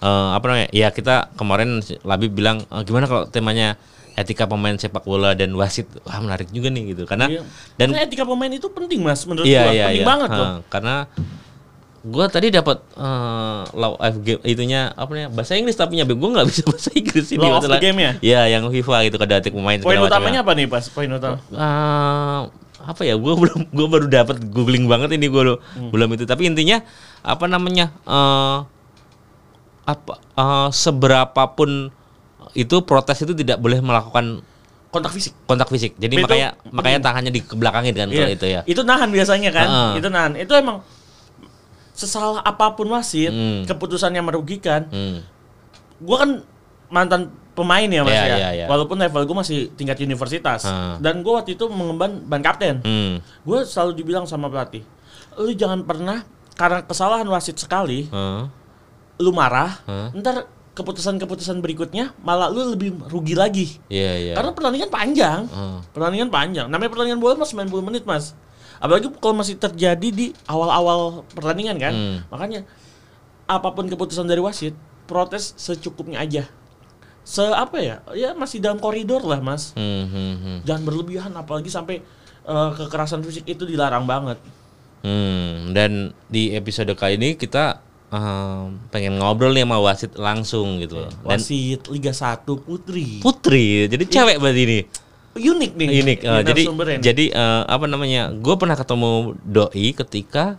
eh, 0.00 0.28
apa 0.34 0.44
namanya 0.44 0.68
ya 0.68 0.90
kita 0.90 1.30
kemarin 1.32 1.78
Labib 2.02 2.32
bilang 2.32 2.66
"Eh, 2.66 2.82
gimana 2.82 3.06
kalau 3.06 3.24
temanya 3.24 3.78
etika 4.14 4.44
pemain 4.44 4.74
sepak 4.74 5.02
bola 5.02 5.30
dan 5.32 5.54
wasit 5.54 5.86
wah 6.02 6.18
menarik 6.18 6.50
juga 6.50 6.68
nih 6.68 6.90
gitu 6.90 7.02
karena 7.02 7.26
Iya. 7.28 7.42
dan 7.76 7.88
Karena 7.88 8.02
etika 8.04 8.22
pemain 8.24 8.46
itu 8.48 8.66
penting 8.68 8.98
mas, 9.00 9.22
menurut 9.24 9.42
iya 9.42 9.62
gua. 9.62 9.70
iya 9.70 9.84
penting 9.84 9.94
iya 9.96 10.06
banget 10.06 10.28
Ha, 10.28 10.36
loh. 10.36 10.50
karena 10.68 10.94
gua 12.04 12.28
tadi 12.28 12.52
dapat 12.52 12.84
eh, 12.94 13.60
law 13.72 13.96
of 13.96 14.14
game 14.20 14.36
itunya 14.42 14.92
apa 14.92 15.08
namanya 15.08 15.30
bahasa 15.32 15.56
Inggris 15.56 15.72
tapi 15.72 15.96
nyampe 15.96 16.12
gua 16.12 16.36
nggak 16.36 16.46
bisa 16.52 16.62
bahasa 16.62 16.92
Inggris 16.92 17.26
ini 17.30 17.40
Law 17.40 17.58
of 17.58 17.80
game 17.80 17.98
ya? 17.98 18.12
Iya 18.20 18.40
yang 18.52 18.68
FIFA 18.68 19.08
gitu 19.08 19.16
kada 19.16 19.40
etik 19.40 19.52
pemain 19.52 19.80
Poin 19.80 19.96
utamanya 19.98 20.40
ya. 20.40 20.44
apa 20.44 20.52
nih 20.52 20.68
pas? 20.68 20.84
Poin 20.86 21.08
utama. 21.08 21.40
Eh, 21.40 22.40
apa 22.84 23.00
ya 23.02 23.16
gua 23.16 23.32
belum 23.40 23.72
gua 23.72 23.86
baru 23.88 24.06
dapat 24.06 24.36
googling 24.46 24.84
banget 24.84 25.16
ini 25.16 25.26
gua 25.26 25.56
Hmm. 25.56 25.88
belum 25.88 26.12
itu 26.12 26.24
tapi 26.24 26.44
intinya 26.44 26.84
apa 27.20 27.48
namanya 27.48 27.88
eh 28.04 28.58
apa 29.84 30.12
eh, 30.16 30.68
seberapapun 30.70 31.88
itu 32.52 32.76
protes 32.80 33.20
itu 33.20 33.32
tidak 33.32 33.58
boleh 33.58 33.80
melakukan 33.80 34.44
Kontak 34.88 35.10
fisik. 35.10 35.34
kontak 35.44 35.66
fisik 35.66 35.98
jadi 35.98 36.14
Itu 36.14 36.22
makanya 36.22 36.48
makanya 36.70 36.98
tangannya 37.02 37.34
dibelakangin 37.34 37.98
kan 37.98 38.06
kalau 38.06 38.30
itu 38.30 38.46
ya 38.46 38.60
Itu 38.62 38.86
nahan 38.86 39.10
biasanya 39.10 39.50
kan? 39.50 39.66
Heeh. 39.66 39.92
Itu 39.98 40.06
nahan. 40.06 40.32
Itu 40.38 40.54
emang 40.54 40.86
sesalah 41.94 42.42
apa 42.42 42.74
pun 42.74 42.90
wasit, 42.90 43.30
Hmm. 43.30 43.62
keputusannya 43.64 44.18
merugikan. 44.20 44.90
Hmm. 44.90 45.22
Gua 45.96 46.20
kan 46.20 46.30
mantan 46.90 47.22
pemain 47.54 47.86
ya 47.86 48.02
mas 48.02 48.10
Iya, 48.12 48.24
ya. 48.26 48.36
iya, 48.36 48.48
iya. 48.52 48.66
Walaupun 48.66 48.98
level 48.98 49.22
gue 49.24 49.36
masih 49.36 49.58
tingkat 49.72 49.94
universitas. 50.00 50.66
Heeh. 50.66 50.98
Dan 50.98 51.22
gue 51.22 51.30
waktu 51.30 51.54
itu 51.54 51.64
mengemban 51.66 52.18
ban 52.20 52.42
kapten. 52.42 52.82
Hmm. 52.82 53.22
Gue 53.40 53.62
selalu 53.62 53.94
dibilang 53.94 54.26
sama 54.26 54.50
pelatih, 54.50 54.82
lu 55.38 55.54
jangan 55.54 55.80
pernah 55.80 56.26
karena 56.54 56.82
kesalahan 56.82 57.26
wasit 57.26 57.54
sekali, 57.56 58.10
Heeh. 58.10 58.42
lu 59.16 59.30
marah, 59.30 59.78
Heeh. 59.86 60.18
ntar 60.18 60.50
keputusan-keputusan 60.74 61.62
berikutnya 61.62 62.10
malah 62.18 62.50
lu 62.50 62.74
lebih 62.74 62.98
rugi 63.06 63.38
lagi. 63.38 63.78
Iya 63.86 64.12
iya. 64.20 64.34
Karena 64.34 64.50
pertandingan 64.50 64.90
panjang, 64.90 65.40
Heeh. 65.46 65.78
pertandingan 65.94 66.30
panjang. 66.30 66.66
Namanya 66.66 66.90
pertandingan 66.90 67.22
bola 67.22 67.38
mas 67.38 67.54
90 67.54 67.86
menit 67.86 68.02
mas. 68.02 68.34
Apalagi 68.82 69.08
kalau 69.18 69.36
masih 69.38 69.56
terjadi 69.58 70.08
di 70.10 70.26
awal-awal 70.46 71.22
pertandingan 71.32 71.76
kan. 71.78 71.92
Hmm. 71.94 72.18
Makanya 72.30 72.66
apa 73.44 73.68
pun 73.76 73.86
keputusan 73.86 74.24
dari 74.24 74.40
wasit, 74.40 74.72
protes 75.04 75.52
secukupnya 75.56 76.20
aja. 76.20 76.48
Se 77.24 77.40
apa 77.40 77.80
ya? 77.80 78.04
Ya 78.12 78.36
masih 78.36 78.60
dalam 78.60 78.80
koridor 78.80 79.24
lah 79.24 79.40
mas. 79.40 79.72
Hmm, 79.76 80.04
hmm, 80.08 80.34
hmm. 80.40 80.58
Jangan 80.68 80.82
berlebihan, 80.84 81.32
apalagi 81.32 81.72
sampai 81.72 82.04
eh, 82.44 82.70
kekerasan 82.76 83.24
fisik 83.24 83.48
itu 83.48 83.64
dilarang 83.64 84.04
banget. 84.04 84.36
Hmm, 85.04 85.76
dan 85.76 86.16
di 86.32 86.56
episode 86.56 86.88
kali 86.96 87.20
ini 87.20 87.36
kita 87.36 87.76
em, 88.08 88.80
pengen 88.88 89.20
ngobrol 89.20 89.52
nih 89.52 89.68
sama 89.68 89.76
wasit 89.76 90.12
langsung 90.16 90.80
gitu. 90.80 91.04
Dan 91.04 91.12
Wasit 91.20 91.84
Liga 91.92 92.12
1 92.16 92.40
Putri. 92.64 93.20
putri, 93.20 93.84
jadi 93.84 94.04
cewek 94.08 94.40
berarti 94.40 94.62
ini. 94.64 94.80
Unik 95.34 95.72
nih. 95.74 95.88
Unik. 96.00 96.18
ini 96.22 96.40
jadi 96.44 96.62
jadi 96.98 97.24
eh, 97.28 97.62
apa 97.66 97.84
namanya? 97.84 98.30
Gue 98.30 98.54
pernah 98.54 98.74
ketemu 98.74 99.34
doi 99.42 99.90
ketika 99.92 100.56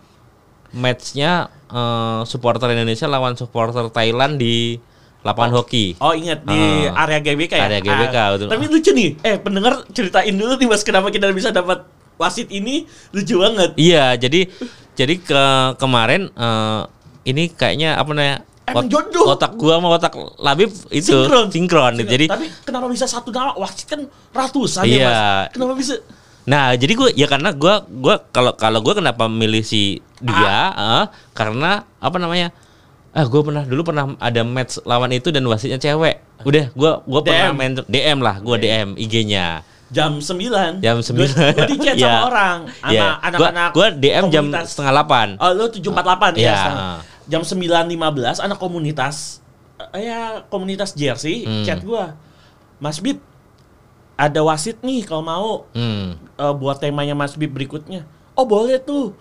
matchnya 0.70 1.48
eh, 1.66 2.20
supporter 2.24 2.68
Indonesia 2.70 3.06
lawan 3.06 3.34
supporter 3.34 3.88
Thailand 3.88 4.36
di 4.36 4.76
lapangan 5.24 5.58
hoki. 5.58 5.98
Oh 5.98 6.14
ingat 6.14 6.44
di 6.44 6.86
Ah. 6.86 7.02
area 7.02 7.18
GBK 7.18 7.52
ya? 7.52 7.64
Area 7.66 7.80
GBK, 7.80 8.14
Ah, 8.14 8.28
betul. 8.30 8.46
Tapi 8.46 8.64
lucu 8.68 8.90
nih. 8.92 9.10
Eh 9.20 9.36
pendengar 9.36 9.82
ceritain 9.90 10.30
dulu 10.30 10.54
nih 10.54 10.68
mas 10.68 10.86
kenapa 10.86 11.10
kita 11.10 11.26
bisa 11.32 11.50
dapat 11.50 11.82
wasit 12.14 12.46
ini 12.48 12.86
lucu 13.10 13.40
banget. 13.40 13.74
Iya, 13.74 14.14
jadi 14.14 14.46
jadi 14.94 15.14
ke 15.18 15.42
kemarin 15.76 16.30
eh, 16.30 16.80
ini 17.26 17.50
kayaknya 17.50 17.98
apa 17.98 18.10
namanya 18.12 18.36
Emang 18.66 18.86
jodoh. 18.86 19.30
Otak 19.30 19.54
gua 19.54 19.78
sama 19.78 19.88
otak 19.90 20.12
Labib 20.36 20.70
itu 20.90 21.06
Sinkron. 21.08 21.46
sinkron, 21.48 21.92
gitu. 21.96 22.10
Jadi 22.10 22.26
Tapi 22.26 22.46
kenapa 22.62 22.86
bisa 22.86 23.06
satu 23.06 23.30
nama? 23.30 23.54
Wasit 23.54 23.86
kan 23.86 24.00
ratusan 24.30 24.82
Iya. 24.82 24.96
ya 24.96 25.06
mas. 25.06 25.18
Kenapa 25.54 25.72
bisa? 25.74 25.94
Nah, 26.44 26.74
jadi 26.74 26.92
gue 26.92 27.08
ya 27.14 27.26
karena 27.26 27.50
gua 27.50 27.82
gua 27.84 28.22
kalau 28.26 28.54
kalau 28.54 28.78
gua 28.78 28.94
kenapa 28.94 29.26
milih 29.26 29.62
si 29.62 29.98
dia 30.18 30.58
eh, 30.70 31.04
karena 31.32 31.82
apa 31.96 32.16
namanya? 32.16 32.50
Ah, 33.10 33.24
gue 33.24 33.40
pernah 33.40 33.62
dulu 33.62 33.80
pernah 33.82 34.12
ada 34.16 34.42
match 34.42 34.76
lawan 34.82 35.08
itu 35.10 35.30
dan 35.30 35.42
wasitnya 35.42 35.80
cewek. 35.80 36.20
Udah, 36.42 36.68
gua 36.72 37.00
gua 37.02 37.20
pernah 37.20 37.50
main 37.50 37.72
DM 37.80 38.18
lah, 38.20 38.38
gua 38.38 38.56
DM 38.56 38.92
IG-nya. 38.94 39.64
Jam 39.86 40.18
9 40.18 40.82
Jam 40.82 40.98
9. 40.98 41.14
Gue 41.54 41.64
di 41.64 41.76
chat 41.78 41.94
Iya. 41.96 42.10
sama 42.12 42.20
orang 42.26 42.58
Sama 42.68 42.90
Iya. 42.90 43.06
anak-anak 43.22 43.68
Gua, 43.70 43.86
gua 43.86 43.88
DM 43.96 44.24
jam 44.28 44.44
komunitas. 44.44 44.66
setengah 44.68 44.92
delapan. 44.92 45.28
Oh 45.38 45.50
lu 45.52 45.64
748 45.66 46.34
ya 46.34 46.42
Iya. 46.42 46.58
Jam 47.26 47.42
9.15 47.42 47.90
anak 48.38 48.56
komunitas 48.56 49.42
eh, 49.92 50.02
Ya 50.04 50.20
komunitas 50.46 50.92
jersey 50.92 51.42
Hmm. 51.42 51.62
Chat 51.62 51.80
gua 51.80 52.14
Mas 52.76 52.98
Bib 52.98 53.18
Ada 54.14 54.40
wasit 54.40 54.80
nih 54.80 55.02
kalau 55.02 55.20
mau 55.20 55.50
Hmm. 55.70 56.16
eh, 56.16 56.54
Buat 56.54 56.78
temanya 56.78 57.12
Mas 57.12 57.34
Bib 57.34 57.50
berikutnya 57.50 58.06
Oh 58.32 58.44
boleh 58.44 58.78
tuh 58.78 59.12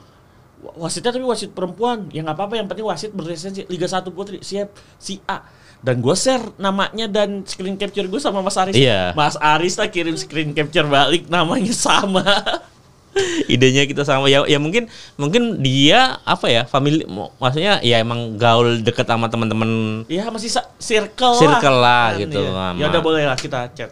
Wa- 0.57 0.85
Wasitnya 0.85 1.11
tapi 1.11 1.23
wasit 1.23 1.51
perempuan 1.51 2.07
Ya 2.09 2.21
nggak 2.21 2.33
apa-apa 2.33 2.55
yang 2.55 2.65
penting 2.65 2.83
wasit 2.83 3.09
berlisensi 3.09 3.65
Liga 3.65 3.85
1 3.85 4.05
Putri 4.07 4.39
Siap 4.39 4.69
Si 4.95 5.19
A 5.25 5.45
dan 5.77 6.01
gue 6.01 6.15
share 6.15 6.41
namanya 6.57 7.05
dan 7.05 7.45
screen 7.45 7.77
capture 7.77 8.05
gue 8.05 8.17
sama 8.17 8.41
Mas 8.41 8.57
Aris. 8.57 8.73
Iya. 8.73 9.13
Mas 9.13 9.37
Aris 9.37 9.77
lah 9.77 9.85
kirim 9.85 10.17
screen 10.17 10.49
capture 10.49 10.81
balik 10.83 11.29
namanya 11.29 11.69
sama. 11.69 12.25
idenya 13.47 13.83
kita 13.83 14.03
sama 14.03 14.27
ya 14.27 14.43
ya 14.43 14.57
mungkin 14.57 14.85
mungkin 15.15 15.59
dia 15.59 16.19
apa 16.21 16.45
ya 16.45 16.61
family 16.63 17.07
maksudnya 17.39 17.79
ya 17.79 17.97
emang 17.97 18.35
gaul 18.35 18.79
deket 18.79 19.03
sama 19.03 19.25
teman-teman 19.25 20.03
Iya 20.05 20.27
masih 20.27 20.51
circle, 20.77 21.35
Circle 21.35 21.77
lah 21.77 22.11
Kan, 22.11 22.21
gitu, 22.21 22.41
iya. 22.41 22.75
Ya 22.75 22.85
udah 22.87 23.01
boleh 23.01 23.23
lah 23.23 23.35
kita 23.35 23.71
chat. 23.71 23.89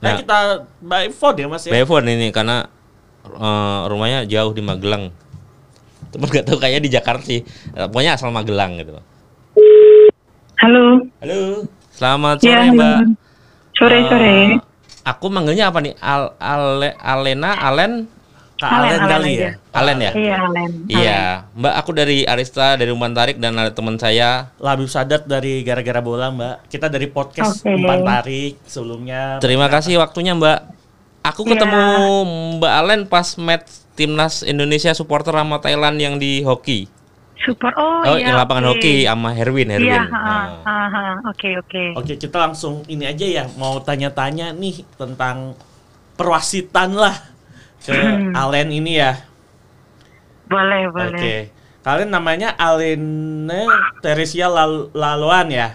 Nah, 0.00 0.02
Nah. 0.02 0.16
kita 0.18 0.36
by 0.80 1.06
phone 1.08 1.36
ya 1.36 1.46
Mas 1.46 1.62
ya. 1.62 1.70
Bevon 1.70 2.02
ini 2.04 2.28
karena 2.28 2.66
eh, 3.22 3.80
rumahnya 3.86 4.24
jauh 4.24 4.50
di 4.50 4.60
Magelang 4.60 5.12
temen 6.08 6.28
gak 6.28 6.44
tahu 6.44 6.58
kayaknya 6.58 6.82
di 6.82 6.90
Jakarta 6.90 7.22
sih 7.22 7.40
Eh, 7.72 7.86
pokoknya 7.86 8.16
asal 8.16 8.28
Magelang 8.28 8.76
gitu 8.76 8.98
Halo. 10.56 11.02
halo 11.18 11.66
selamat 11.90 12.36
Ya, 12.40 12.42
sore 12.42 12.62
halo. 12.62 12.74
mbak 12.74 12.98
Sore 13.72 13.96
Eh, 13.96 14.04
sore. 14.06 14.36
aku 15.02 15.26
manggilnya 15.26 15.68
apa 15.68 15.78
nih 15.78 15.94
Al 15.98 16.34
Ale 16.36 16.94
Alena 16.96 17.50
Alen 17.58 18.06
Kak 18.62 18.70
Alen, 18.70 18.78
Alen 18.78 18.94
Alen 18.94 19.10
kali 19.10 19.32
aja. 19.32 19.42
ya. 19.42 19.52
Alen 19.72 19.98
ya 19.98 20.10
Iya, 20.14 20.36
Alen. 20.40 20.70
iya 20.86 21.20
mbak 21.52 21.74
aku 21.74 21.90
dari 21.90 22.18
Arista 22.22 22.78
dari 22.78 22.88
Umpan 22.88 23.10
Tarik 23.10 23.36
dan 23.36 23.52
ada 23.54 23.68
teman 23.68 23.98
saya 23.98 24.54
Labib 24.56 24.86
Sadat 24.86 25.26
dari 25.26 25.60
gara-gara 25.60 25.98
bola 25.98 26.30
Mbak. 26.30 26.70
Kita 26.70 26.86
dari 26.86 27.06
podcast 27.06 27.60
Oke. 27.60 27.74
Umpan 27.74 28.00
Tarik 28.00 28.62
sebelumnya. 28.62 29.36
Terima 29.38 29.66
kasih 29.66 29.98
waktunya 29.98 30.32
Mbak. 30.32 30.58
Aku 31.24 31.42
Iya. 31.42 31.50
ketemu 31.52 31.82
Mbak 32.56 32.72
Alen 32.76 33.00
pas 33.06 33.34
match 33.36 33.66
timnas 33.92 34.40
Indonesia 34.42 34.90
supporter 34.92 35.32
sama 35.32 35.58
Thailand 35.58 35.98
yang 35.98 36.14
di 36.16 36.40
hoki. 36.40 36.86
Super. 37.36 37.74
Oh, 37.74 38.06
Oh, 38.06 38.14
iya. 38.14 38.30
yang 38.30 38.38
lapangan 38.38 38.70
oke. 38.70 38.78
hoki 38.78 39.02
sama 39.02 39.34
Herwin, 39.34 39.66
Herwin. 39.68 39.90
Iya, 39.90 40.06
ha, 40.06 40.62
ha. 40.62 41.02
Oke, 41.26 41.58
oke. 41.58 41.98
Oke, 41.98 42.14
kita 42.14 42.38
langsung 42.40 42.86
ini 42.86 43.02
aja 43.02 43.26
ya 43.26 43.44
mau 43.56 43.82
tanya-tanya 43.82 44.54
nih 44.54 44.86
tentang 44.94 45.58
perwasitan 46.14 46.94
lah 46.94 47.31
ke 47.82 47.92
Hmm. 47.92 48.32
Alen 48.32 48.70
ini 48.70 48.96
ya. 48.96 49.18
Boleh, 50.46 50.86
Oke. 50.86 50.94
boleh. 50.94 51.40
Kalian 51.82 52.10
namanya 52.10 52.54
Alene 52.54 53.66
Teresia 53.98 54.46
Lal- 54.46 54.92
Laloan 54.92 55.50
ya? 55.50 55.74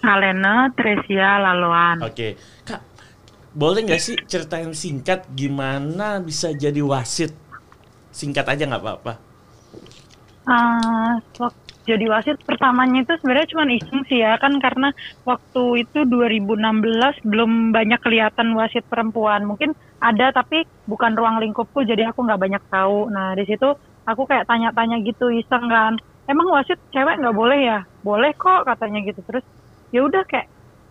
Alena 0.00 0.72
Tresia 0.72 1.36
Laloan. 1.36 2.00
Oke. 2.00 2.38
Kak, 2.64 2.80
boleh 3.50 3.84
nggak 3.84 4.00
sih 4.00 4.16
ceritain 4.24 4.72
singkat 4.72 5.28
gimana 5.28 6.16
bisa 6.18 6.48
jadi 6.50 6.80
wasit? 6.80 7.34
Singkat 8.08 8.46
aja 8.48 8.64
nggak 8.64 8.80
apa-apa. 8.80 9.12
Ah, 10.48 11.20
wak- 11.36 11.60
jadi 11.84 12.04
wasit 12.06 12.40
pertamanya 12.44 13.00
itu 13.02 13.12
sebenarnya 13.18 13.48
cuma 13.48 13.64
iseng 13.66 14.00
sih 14.08 14.20
ya 14.20 14.36
kan 14.36 14.56
karena 14.56 14.92
waktu 15.24 15.84
itu 15.84 16.04
2016 16.04 17.20
belum 17.20 17.72
banyak 17.72 18.00
kelihatan 18.00 18.52
wasit 18.52 18.84
perempuan 18.84 19.44
mungkin 19.44 19.72
ada 19.98 20.30
tapi 20.30 20.62
bukan 20.86 21.12
ruang 21.12 21.38
lingkupku 21.38 21.82
jadi 21.82 22.10
aku 22.10 22.22
nggak 22.22 22.38
banyak 22.38 22.62
tahu 22.68 23.10
nah 23.10 23.34
di 23.34 23.44
situ 23.44 23.74
aku 24.04 24.24
kayak 24.24 24.46
tanya-tanya 24.46 25.02
gitu 25.02 25.28
iseng 25.28 25.66
kan 25.66 25.98
emang 26.24 26.46
wasit 26.48 26.78
cewek 26.90 27.18
nggak 27.18 27.34
boleh 27.34 27.58
ya 27.58 27.78
boleh 28.00 28.30
kok 28.32 28.64
katanya 28.64 29.02
gitu 29.02 29.20
terus 29.24 29.44
ya 29.90 30.00
udah 30.00 30.22
kayak 30.24 30.46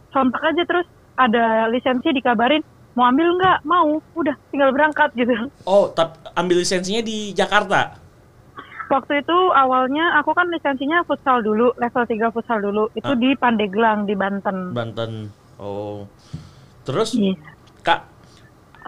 sontak 0.09 0.43
aja 0.43 0.63
terus 0.63 0.87
ada 1.15 1.65
lisensi 1.67 2.11
dikabarin 2.11 2.61
mau 2.93 3.07
ambil 3.07 3.29
nggak 3.37 3.59
mau 3.63 4.01
udah 4.13 4.33
tinggal 4.49 4.73
berangkat 4.73 5.13
gitu 5.13 5.33
Oh, 5.63 5.87
tapi 5.87 6.17
ambil 6.33 6.57
lisensinya 6.57 7.01
di 7.01 7.29
Jakarta. 7.31 7.93
Waktu 8.87 9.19
itu 9.19 9.37
awalnya 9.51 10.15
aku 10.15 10.31
kan 10.31 10.47
lisensinya 10.47 11.03
futsal 11.03 11.43
dulu, 11.43 11.75
level 11.75 12.07
3 12.07 12.31
futsal 12.31 12.57
dulu. 12.57 12.87
Itu 12.95 13.13
Ah. 13.13 13.19
di 13.19 13.35
Pandeglang 13.35 14.07
di 14.07 14.15
Banten. 14.15 14.71
Banten. 14.71 15.27
Oh. 15.59 16.07
Terus 16.81 17.13
Iya. 17.13 17.35
Kak, 17.83 18.07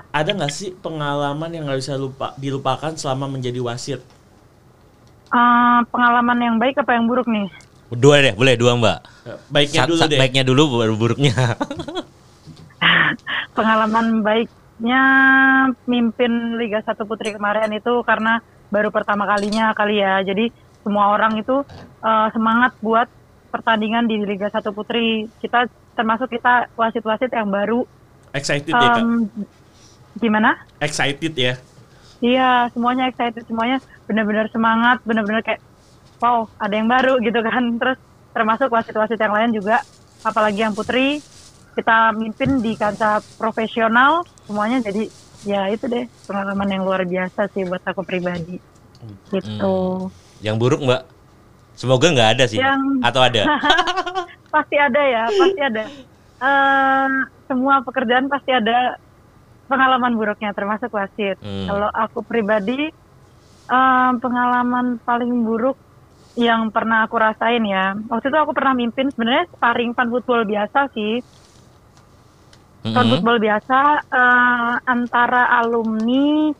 ada 0.10 0.29
nggak 0.34 0.51
sih 0.51 0.74
pengalaman 0.74 1.50
yang 1.51 1.70
nggak 1.70 1.79
bisa 1.79 1.94
lupa 1.96 2.34
dilupakan 2.38 2.94
selama 2.96 3.29
menjadi 3.29 3.60
wasit? 3.62 4.01
Eh, 5.29 5.79
pengalaman 5.94 6.39
yang 6.41 6.56
baik 6.58 6.82
apa 6.82 6.98
yang 6.98 7.06
buruk 7.06 7.29
nih? 7.29 7.46
Dua 7.94 8.22
deh, 8.22 8.34
boleh 8.34 8.56
dua 8.58 8.74
Mbak. 8.77 8.98
Eh, 9.29 9.38
Baiknya 9.50 9.82
Sa- 9.86 9.89
dulu 9.89 10.01
deh. 10.10 10.18
Baiknya 10.18 10.44
dulu 10.46 10.62
baru 10.82 10.94
buruknya. 10.98 11.34
Pengalaman 13.58 14.25
baiknya 14.25 15.01
mimpin 15.86 16.58
Liga 16.58 16.82
1 16.82 16.98
Putri 17.06 17.36
kemarin 17.36 17.70
itu 17.74 18.01
karena 18.06 18.41
baru 18.74 18.89
pertama 18.89 19.29
kalinya 19.29 19.74
kali 19.77 20.01
ya. 20.01 20.22
Jadi 20.25 20.50
semua 20.82 21.13
orang 21.13 21.38
itu 21.38 21.62
eh, 22.01 22.27
semangat 22.34 22.74
buat 22.82 23.06
pertandingan 23.53 24.10
di 24.10 24.25
Liga 24.25 24.50
1 24.50 24.65
Putri. 24.74 25.29
Kita 25.41 25.70
termasuk 25.94 26.29
kita 26.29 26.70
wasit-wasit 26.74 27.29
yang 27.34 27.50
baru. 27.50 27.86
Excited 28.34 28.70
ya, 28.70 28.98
Kak? 28.98 29.01
Gimana? 30.20 30.60
Excited 30.84 31.34
ya. 31.36 31.56
Iya, 32.20 32.68
semuanya 32.76 33.08
excited, 33.08 33.48
semuanya 33.48 33.80
benar-benar 34.04 34.52
semangat, 34.52 35.00
benar-benar 35.08 35.40
kayak 35.40 35.64
wow, 36.20 36.52
ada 36.60 36.76
yang 36.76 36.92
baru 36.92 37.16
gitu 37.24 37.40
kan. 37.40 37.64
Terus 37.80 37.98
termasuk 38.36 38.68
wasit-wasit 38.70 39.20
yang 39.20 39.32
lain 39.32 39.52
juga, 39.56 39.80
apalagi 40.22 40.60
yang 40.68 40.76
putri, 40.76 41.24
kita 41.80 42.12
mimpin 42.12 42.60
di 42.60 42.76
kancah 42.76 43.24
profesional, 43.40 44.28
semuanya 44.44 44.84
jadi 44.84 45.08
ya 45.48 45.72
itu 45.72 45.88
deh 45.88 46.04
pengalaman 46.28 46.68
yang 46.68 46.84
luar 46.84 47.08
biasa 47.08 47.48
sih 47.56 47.64
buat 47.64 47.80
aku 47.88 48.04
pribadi. 48.04 48.60
Gitu. 49.32 50.12
Yang 50.44 50.56
buruk 50.60 50.84
Mbak. 50.84 51.02
Semoga 51.80 52.12
nggak 52.12 52.30
ada 52.36 52.44
sih. 52.52 52.60
Yang- 52.60 53.00
Atau 53.00 53.24
ada. 53.24 53.48
pasti 54.54 54.76
ada 54.76 55.02
ya, 55.08 55.24
pasti 55.32 55.62
ada. 55.64 55.84
Eh, 56.40 57.08
semua 57.48 57.80
pekerjaan 57.80 58.28
pasti 58.28 58.52
ada 58.52 59.00
pengalaman 59.72 60.14
buruknya, 60.20 60.52
termasuk 60.58 60.90
wasit. 60.92 61.38
Hmm. 61.42 61.66
Kalau 61.70 61.90
aku 61.94 62.20
pribadi, 62.26 62.90
em, 63.72 64.14
pengalaman 64.24 64.86
paling 65.08 65.32
buruk 65.48 65.78
yang 66.38 66.72
pernah 66.76 67.06
aku 67.06 67.16
rasain 67.20 67.64
ya, 67.68 67.94
waktu 68.12 68.26
itu 68.32 68.38
aku 68.40 68.52
pernah 68.58 68.74
mimpin 68.78 69.12
sebenarnya 69.14 69.46
sparring 69.54 69.92
fun 69.98 70.10
football 70.14 70.42
biasa 70.48 70.80
sih, 70.96 71.14
Mm-mm. 72.86 72.96
football 73.12 73.38
biasa 73.40 73.80
eh, 74.10 74.74
antara 74.88 75.44
alumni 75.60 76.52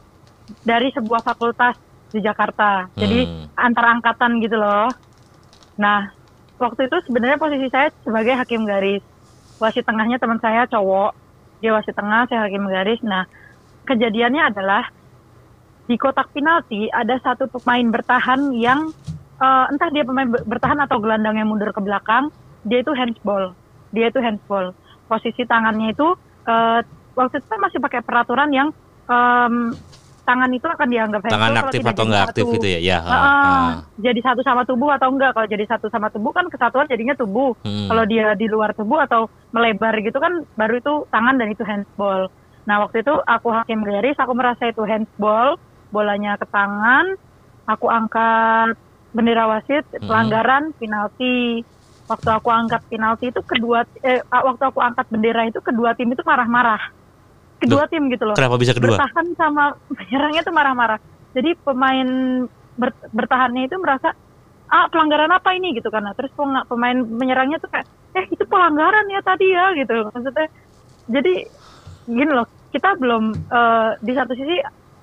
dari 0.62 0.90
sebuah 0.96 1.22
fakultas 1.26 1.76
di 2.14 2.20
Jakarta. 2.22 2.90
Jadi 2.98 3.20
Hmm. 3.26 3.46
antar 3.58 3.86
angkatan 3.98 4.42
gitu 4.44 4.58
loh. 4.58 4.94
Nah, 5.80 6.08
waktu 6.60 6.88
itu 6.90 6.98
sebenarnya 7.08 7.38
posisi 7.42 7.68
saya 7.72 7.90
sebagai 8.04 8.36
hakim 8.40 8.66
garis. 8.68 9.04
Wasit 9.60 9.84
tengahnya 9.88 10.18
teman 10.20 10.40
saya 10.40 10.66
cowok, 10.72 11.12
wasit 11.68 11.92
tengah, 11.92 12.24
saya 12.32 12.48
hakim 12.48 12.64
garis. 12.72 13.04
Nah, 13.04 13.28
kejadiannya 13.84 14.56
adalah 14.56 14.88
di 15.90 16.00
kotak 16.00 16.32
penalti 16.32 16.88
ada 16.94 17.20
satu 17.20 17.52
pemain 17.52 17.84
bertahan 17.92 18.56
yang 18.56 18.96
eh, 19.44 19.66
entah 19.68 19.90
dia 19.92 20.08
pemain 20.08 20.30
ber- 20.30 20.48
bertahan 20.48 20.80
atau 20.88 21.04
gelandang 21.04 21.36
yang 21.36 21.52
mundur 21.52 21.76
ke 21.76 21.82
belakang, 21.84 22.32
dia 22.64 22.80
itu 22.80 22.96
handsball. 22.96 23.52
Dia 23.92 24.08
itu 24.08 24.24
handsball. 24.24 24.72
Posisi 25.12 25.44
tangannya 25.44 25.92
itu 25.92 26.08
eh, 26.48 26.80
waktu 27.20 27.36
itu 27.44 27.48
kan 27.52 27.60
masih 27.60 27.80
pakai 27.84 28.02
peraturan 28.06 28.50
yang 28.56 28.70
em, 29.12 29.76
tangan 30.30 30.52
itu 30.54 30.68
akan 30.68 30.88
dianggap 30.88 31.22
Tangan 31.24 31.34
handsball 31.34 31.58
kalau 31.58 31.66
aktif 31.66 31.82
atau 31.82 31.90
jadi 31.98 32.10
nggak 32.10 32.24
aktif 32.24 32.44
satu. 32.46 32.54
gitu 32.54 32.68
ya? 32.70 32.80
Ya. 32.80 32.98
Ah, 33.02 33.18
ah. 33.18 33.70
jadi 33.98 34.20
satu 34.22 34.42
sama 34.46 34.62
tubuh 34.64 34.90
atau 34.94 35.10
enggak 35.10 35.32
kalau 35.34 35.48
jadi 35.50 35.66
satu 35.66 35.88
sama 35.90 36.08
tubuh 36.08 36.30
kan 36.30 36.46
kesatuan 36.48 36.86
jadinya 36.86 37.14
tubuh 37.14 37.58
Hmm. 37.60 37.90
kalau 37.90 38.04
dia 38.06 38.32
di 38.34 38.46
luar 38.46 38.72
tubuh 38.72 39.02
atau 39.02 39.22
melebar 39.50 39.98
gitu 40.00 40.16
kan 40.16 40.30
baru 40.54 40.78
itu 40.78 40.94
tangan 41.10 41.36
dan 41.36 41.50
itu 41.50 41.66
handsball 41.66 42.30
nah 42.64 42.78
waktu 42.80 43.02
itu 43.02 43.14
aku 43.26 43.50
hakim 43.52 43.82
garis 43.82 44.14
aku 44.16 44.32
merasa 44.32 44.70
itu 44.70 44.86
handsball 44.86 45.58
bolanya 45.90 46.38
ke 46.38 46.46
tangan 46.48 47.18
aku 47.66 47.90
angkat 47.90 48.78
bendera 49.10 49.50
wasit 49.50 49.90
Hmm. 49.90 50.06
pelanggaran 50.06 50.64
penalti 50.78 51.66
waktu 52.06 52.30
aku 52.30 52.50
angkat 52.50 52.82
penalti 52.86 53.26
itu 53.28 53.42
kedua 53.42 53.82
eh, 54.00 54.22
waktu 54.24 54.64
aku 54.64 54.80
angkat 54.80 55.06
bendera 55.08 55.46
itu 55.46 55.58
kedua 55.60 55.94
tim 55.94 56.10
itu 56.10 56.22
marah-marah 56.22 56.82
kedua 57.60 57.84
Duh, 57.86 57.92
tim 57.92 58.04
gitu 58.10 58.24
loh. 58.26 58.36
Kenapa 58.40 58.56
bisa 58.58 58.74
kedua? 58.74 58.96
bertahan 58.98 59.28
sama 59.36 59.64
penyerangnya 59.92 60.42
itu 60.48 60.54
marah-marah. 60.56 61.00
Jadi 61.36 61.50
pemain 61.62 62.08
ber- 62.74 63.02
bertahannya 63.14 63.68
itu 63.70 63.76
merasa 63.78 64.10
ah 64.70 64.86
pelanggaran 64.90 65.32
apa 65.34 65.50
ini? 65.58 65.76
gitu 65.78 65.90
Nah, 65.92 66.14
terus 66.18 66.32
pemain 66.70 66.98
menyerangnya 67.06 67.60
tuh 67.62 67.70
kayak 67.70 67.88
eh 68.18 68.26
itu 68.32 68.44
pelanggaran 68.50 69.06
ya 69.12 69.22
tadi 69.22 69.48
ya 69.52 69.66
gitu. 69.78 69.94
Maksudnya 70.10 70.48
jadi 71.10 71.34
gini 72.08 72.32
loh 72.34 72.48
kita 72.74 72.98
belum 73.02 73.24
eh, 73.50 73.90
di 74.02 74.14
satu 74.16 74.34
sisi 74.34 74.56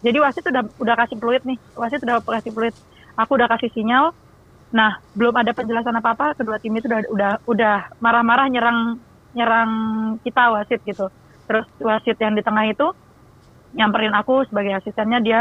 jadi 0.05 0.19
wasit 0.23 0.45
udah 0.47 0.63
udah 0.83 0.95
kasih 0.99 1.17
peluit 1.21 1.43
nih. 1.47 1.59
Wasit 1.77 2.01
udah 2.03 2.23
kasih 2.25 2.53
peluit. 2.55 2.75
Aku 3.21 3.37
udah 3.39 3.49
kasih 3.53 3.71
sinyal. 3.75 4.13
Nah 4.75 4.93
belum 5.15 5.35
ada 5.37 5.53
penjelasan 5.55 5.95
apa 5.99 6.15
apa 6.19 6.27
kedua 6.39 6.59
tim 6.63 6.75
itu 6.77 6.87
udah 6.91 7.01
udah 7.15 7.33
udah 7.47 7.77
marah-marah 8.03 8.47
nyerang 8.51 9.01
nyerang 9.37 9.71
kita 10.25 10.43
wasit 10.55 10.81
gitu 10.85 11.07
terus 11.49 11.67
wasit 11.81 12.17
yang 12.21 12.35
di 12.39 12.43
tengah 12.47 12.65
itu 12.69 12.87
nyamperin 13.77 14.15
aku 14.17 14.47
sebagai 14.49 14.73
asistennya 14.79 15.19
dia 15.27 15.41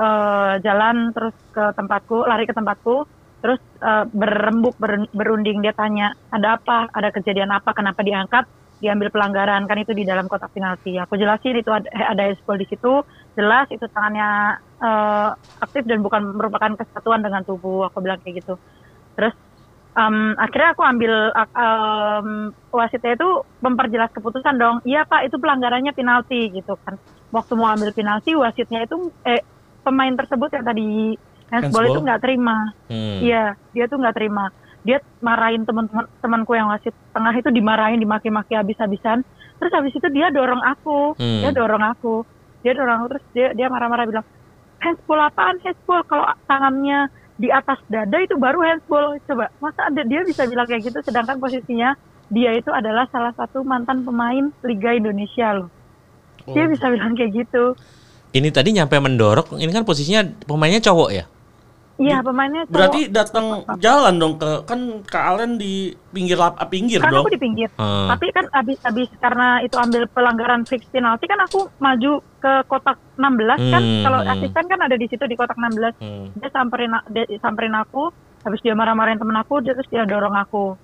eh, 0.00 0.52
jalan 0.64 1.10
terus 1.14 1.34
ke 1.54 1.64
tempatku 1.78 2.16
lari 2.26 2.44
ke 2.48 2.54
tempatku 2.56 3.04
terus 3.42 3.60
eh, 3.84 4.04
berembuk 4.08 4.74
ber- 4.80 5.10
berunding. 5.12 5.60
Dia 5.64 5.74
tanya 5.76 6.14
ada 6.32 6.56
apa? 6.60 6.88
Ada 6.96 7.08
kejadian 7.16 7.50
apa? 7.52 7.70
Kenapa 7.76 8.00
diangkat? 8.00 8.44
Diambil 8.80 9.08
pelanggaran. 9.14 9.68
Kan 9.68 9.78
itu 9.84 9.92
di 9.92 10.04
dalam 10.08 10.26
kotak 10.32 10.50
penalti. 10.56 10.96
Aku 10.96 11.14
jelasin 11.20 11.56
itu 11.60 11.70
ada, 11.72 11.88
ada 12.12 12.24
espol 12.32 12.56
di 12.56 12.66
situ. 12.70 13.04
Jelas 13.36 13.66
itu 13.74 13.84
tangannya 13.92 14.56
eh, 14.84 15.28
aktif 15.64 15.84
dan 15.88 16.00
bukan 16.04 16.22
merupakan 16.38 16.72
kesatuan 16.80 17.20
dengan 17.24 17.42
tubuh. 17.44 17.88
Aku 17.92 18.00
bilang 18.04 18.18
kayak 18.24 18.40
gitu. 18.44 18.56
Terus 19.16 19.34
em, 19.94 20.16
akhirnya 20.36 20.70
aku 20.74 20.82
ambil 20.82 21.12
em, 21.34 22.28
wasitnya 22.70 23.12
itu 23.14 23.28
memperjelas 23.62 24.10
keputusan 24.14 24.58
dong 24.58 24.76
iya 24.86 25.06
pak 25.06 25.26
itu 25.26 25.36
pelanggarannya 25.38 25.94
penalti 25.94 26.50
gitu 26.52 26.74
kan 26.82 26.98
waktu 27.30 27.52
mau 27.54 27.70
ambil 27.72 27.90
penalti 27.94 28.34
wasitnya 28.34 28.86
itu 28.86 29.10
eh 29.26 29.42
pemain 29.84 30.14
tersebut 30.14 30.50
yang 30.54 30.64
tadi 30.66 30.86
handball 31.52 31.84
Handsball? 31.84 31.86
itu 31.90 31.98
nggak 32.04 32.22
terima 32.24 32.58
Hmm. 32.84 33.18
Iya, 33.24 33.56
dia 33.72 33.84
tuh 33.88 33.96
nggak 33.96 34.12
terima. 34.14 34.52
Dia 34.84 35.00
marahin 35.24 35.64
teman-teman 35.64 36.04
temanku 36.20 36.52
yang 36.52 36.68
wasit 36.68 36.92
tengah 37.16 37.32
itu 37.32 37.48
dimarahin, 37.48 37.96
dimaki-maki 37.96 38.52
habis-habisan. 38.54 39.24
Terus 39.56 39.72
habis 39.72 39.96
itu 39.96 40.08
dia 40.12 40.28
dorong 40.28 40.60
aku, 40.60 41.16
Hmm. 41.16 41.40
dia 41.40 41.50
dorong 41.56 41.80
aku, 41.80 42.22
dia 42.64 42.72
dorong 42.72 42.96
aku 43.04 43.06
terus 43.12 43.24
dia 43.36 43.48
dia 43.52 43.66
marah-marah 43.68 44.08
bilang 44.08 44.26
handsball 44.80 45.20
apaan 45.20 45.60
handsball 45.60 46.00
kalau 46.08 46.24
tangannya 46.48 47.12
di 47.34 47.50
atas 47.50 47.82
dada 47.90 48.18
itu 48.22 48.38
baru 48.38 48.62
handsball. 48.62 49.18
Coba 49.26 49.50
masa 49.58 49.90
ada 49.90 50.02
dia 50.06 50.22
bisa 50.22 50.46
bilang 50.46 50.66
kayak 50.66 50.86
gitu? 50.86 50.98
Sedangkan 51.02 51.42
posisinya 51.42 51.98
dia 52.30 52.54
itu 52.56 52.70
adalah 52.70 53.10
salah 53.10 53.34
satu 53.34 53.66
mantan 53.66 54.06
pemain 54.06 54.50
Liga 54.62 54.94
Indonesia 54.94 55.62
loh. 55.62 55.68
Dia 56.44 56.68
bisa 56.68 56.88
bilang 56.92 57.16
kayak 57.16 57.32
gitu. 57.44 57.74
Ini 58.34 58.50
tadi 58.50 58.74
nyampe 58.74 58.98
mendorong, 58.98 59.62
ini 59.62 59.70
kan 59.70 59.86
posisinya 59.86 60.26
pemainnya 60.44 60.82
cowok 60.82 61.10
ya? 61.14 61.24
Iya 62.00 62.18
pemainnya 62.20 62.66
cowok. 62.66 62.74
Berarti 62.74 63.00
datang 63.10 63.46
jalan 63.78 64.14
dong 64.18 64.34
ke 64.38 64.50
kan 64.66 64.80
ke 65.06 65.18
Allen 65.18 65.56
di 65.56 65.94
pinggir 66.10 66.34
lap 66.34 66.58
ah, 66.58 66.66
pinggir 66.66 66.98
kan 66.98 67.10
dong. 67.10 67.26
aku 67.26 67.32
di 67.34 67.40
pinggir 67.40 67.70
Hmm. 67.74 68.06
Tapi 68.10 68.26
kan 68.30 68.46
abis-abis 68.54 69.08
karena 69.18 69.58
itu 69.62 69.74
ambil 69.74 70.06
pelanggaran 70.10 70.62
fix 70.62 70.86
penalti 70.90 71.26
kan 71.26 71.40
aku 71.42 71.66
maju 71.82 72.22
ke 72.38 72.52
kotak 72.70 72.98
16 73.18 73.72
kan. 73.72 73.82
Hmm, 73.82 74.02
Kalau 74.06 74.18
hmm. 74.22 74.32
asisten 74.36 74.64
kan 74.68 74.80
ada 74.82 74.96
di 74.98 75.06
situ 75.10 75.24
di 75.26 75.34
kotak 75.34 75.58
16. 75.58 75.98
Hmm. 75.98 76.26
Dia 76.38 76.50
samperin 76.54 76.92
dia 77.10 77.24
samperin 77.42 77.74
aku, 77.74 78.10
habis 78.46 78.60
dia 78.62 78.74
marah-marahin 78.78 79.18
temen 79.18 79.38
aku, 79.38 79.62
dia 79.62 79.74
terus 79.74 79.90
dia 79.90 80.06
dorong 80.06 80.34
aku. 80.38 80.78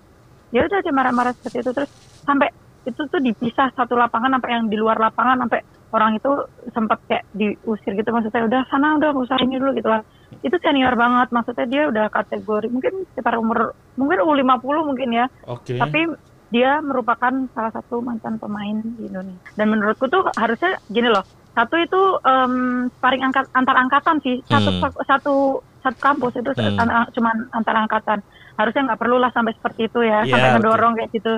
Ya 0.50 0.66
udah 0.66 0.82
dia 0.82 0.94
marah-marah 0.94 1.34
seperti 1.34 1.62
itu 1.62 1.70
terus 1.70 1.90
sampai 2.26 2.50
itu 2.88 3.02
tuh 3.06 3.20
dipisah 3.20 3.70
satu 3.76 3.94
lapangan 3.94 4.40
sampai 4.40 4.50
yang 4.56 4.64
di 4.66 4.76
luar 4.80 4.96
lapangan 4.96 5.46
sampai 5.46 5.60
orang 5.90 6.16
itu 6.16 6.30
sempat 6.70 6.98
kayak 7.06 7.26
diusir 7.32 7.92
gitu 7.94 8.10
maksudnya 8.10 8.46
udah 8.46 8.60
sana 8.70 8.96
udah 8.96 9.10
nggak 9.10 9.26
usah 9.26 9.38
ini 9.42 9.58
dulu 9.58 9.74
gitu 9.74 9.88
kan 9.88 10.02
itu 10.40 10.56
senior 10.62 10.94
banget 10.94 11.28
maksudnya 11.30 11.66
dia 11.66 11.82
udah 11.86 12.06
kategori 12.08 12.70
mungkin 12.70 13.04
sekitar 13.10 13.34
umur 13.36 13.74
mungkin 13.98 14.22
U50 14.22 14.76
mungkin 14.86 15.08
ya 15.10 15.26
Oke. 15.44 15.74
tapi 15.76 16.06
dia 16.50 16.82
merupakan 16.82 17.30
salah 17.54 17.70
satu 17.70 18.02
mantan 18.02 18.34
pemain 18.34 18.82
di 18.82 19.06
Indonesia. 19.06 19.38
Dan 19.54 19.70
menurutku 19.70 20.10
tuh 20.10 20.26
harusnya 20.34 20.82
gini 20.90 21.06
loh. 21.06 21.22
Satu 21.54 21.78
itu 21.78 22.00
em, 22.26 22.54
sparring 22.90 23.22
angkat, 23.22 23.46
antar 23.54 23.78
angkatan 23.78 24.18
sih. 24.18 24.42
Satu 24.50 24.70
Hmm. 24.74 24.82
satu 25.06 25.34
satu 25.78 25.98
kampus 26.02 26.34
itu 26.34 26.50
Hmm. 26.58 26.82
an- 26.82 27.06
cuman 27.14 27.46
antar 27.54 27.78
angkatan. 27.78 28.18
Harusnya 28.58 28.82
nggak 28.82 28.98
perlu 28.98 29.22
lah 29.22 29.30
sampai 29.30 29.54
seperti 29.54 29.86
itu 29.86 30.02
ya, 30.02 30.26
Iya, 30.26 30.30
sampai 30.34 30.42
betul. 30.42 30.54
ngedorong 30.58 30.92
kayak 30.98 31.10
gitu. 31.14 31.32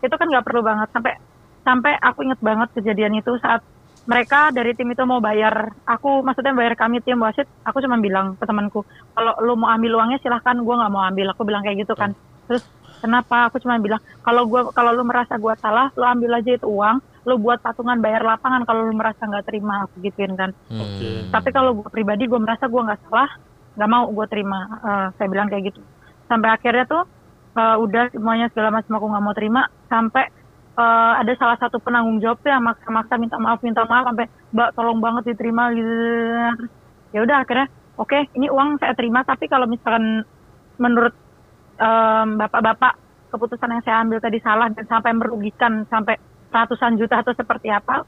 Itu 0.00 0.14
kan 0.16 0.26
nggak 0.32 0.46
perlu 0.48 0.60
banget 0.64 0.88
sampai 0.96 1.12
sampai 1.60 1.92
aku 2.00 2.18
inget 2.24 2.40
banget 2.40 2.68
kejadian 2.72 3.20
itu 3.20 3.36
saat 3.44 3.60
mereka 4.04 4.52
dari 4.52 4.76
tim 4.76 4.92
itu 4.92 5.00
mau 5.08 5.20
bayar 5.20 5.72
aku 5.88 6.20
maksudnya 6.20 6.52
bayar 6.52 6.76
kami 6.76 7.00
tim 7.00 7.16
wasit 7.24 7.48
aku 7.64 7.80
cuma 7.80 7.96
bilang 7.96 8.36
ke 8.36 8.44
temanku 8.44 8.84
kalau 9.16 9.32
lu 9.40 9.56
mau 9.56 9.72
ambil 9.72 9.96
uangnya 9.96 10.20
silahkan 10.20 10.60
gua 10.60 10.84
nggak 10.84 10.92
mau 10.92 11.02
ambil 11.08 11.26
aku 11.32 11.42
bilang 11.48 11.64
kayak 11.64 11.88
gitu 11.88 11.96
kan. 11.96 12.12
Terus 12.44 12.60
kenapa? 13.00 13.48
Aku 13.48 13.56
cuma 13.64 13.80
bilang 13.80 14.00
kalau 14.20 14.44
gua 14.44 14.68
kalau 14.76 14.92
lu 14.92 15.08
merasa 15.08 15.40
gua 15.40 15.56
salah 15.56 15.88
lu 15.96 16.04
ambil 16.04 16.36
aja 16.36 16.52
itu 16.52 16.68
uang 16.68 17.00
lu 17.24 17.40
buat 17.40 17.64
patungan 17.64 18.04
bayar 18.04 18.20
lapangan 18.20 18.68
kalau 18.68 18.84
lu 18.84 18.92
merasa 18.92 19.24
nggak 19.24 19.48
terima 19.48 19.88
aku 19.88 20.04
gituin 20.04 20.36
kan. 20.36 20.52
Hmm. 20.68 21.32
tapi 21.32 21.48
kalau 21.56 21.72
gua 21.80 21.88
pribadi 21.88 22.28
gua 22.28 22.44
merasa 22.44 22.68
gua 22.68 22.92
nggak 22.92 23.00
salah 23.08 23.30
nggak 23.74 23.90
mau 23.90 24.04
gua 24.12 24.26
terima 24.28 24.60
Eh, 24.84 25.06
saya 25.16 25.28
bilang 25.32 25.48
kayak 25.48 25.72
gitu. 25.72 25.80
Sampai 26.28 26.52
akhirnya 26.52 26.84
tuh 26.84 27.08
eh, 27.56 27.76
udah 27.80 28.12
semuanya 28.12 28.52
segala 28.52 28.68
macam 28.68 29.00
aku 29.00 29.06
nggak 29.08 29.24
mau 29.24 29.32
terima 29.32 29.62
sampai 29.88 30.43
eh, 30.74 31.12
ada 31.22 31.32
salah 31.38 31.58
satu 31.58 31.78
penanggung 31.78 32.18
jawab 32.18 32.38
tuh 32.42 32.50
yang 32.50 32.64
maksa-maksa 32.64 33.14
minta 33.18 33.36
maaf 33.38 33.60
minta 33.62 33.82
maaf 33.86 34.10
sampai 34.10 34.26
mbak 34.50 34.70
tolong 34.74 34.98
banget 34.98 35.34
diterima 35.34 35.70
gitu. 35.74 35.94
Ya 37.14 37.20
udah 37.22 37.36
akhirnya 37.46 37.66
oke 37.98 38.18
ini 38.34 38.50
uang 38.50 38.82
saya 38.82 38.94
terima 38.98 39.22
tapi 39.22 39.46
kalau 39.46 39.70
misalkan 39.70 40.26
menurut 40.78 41.14
em, 41.78 42.28
bapak-bapak 42.38 42.98
keputusan 43.30 43.70
yang 43.70 43.84
saya 43.86 43.96
ambil 44.02 44.18
tadi 44.18 44.38
salah 44.42 44.70
dan 44.70 44.86
sampai 44.86 45.14
merugikan 45.14 45.86
sampai 45.86 46.18
ratusan 46.50 46.98
juta 46.98 47.22
atau 47.22 47.34
seperti 47.34 47.70
apa 47.70 48.06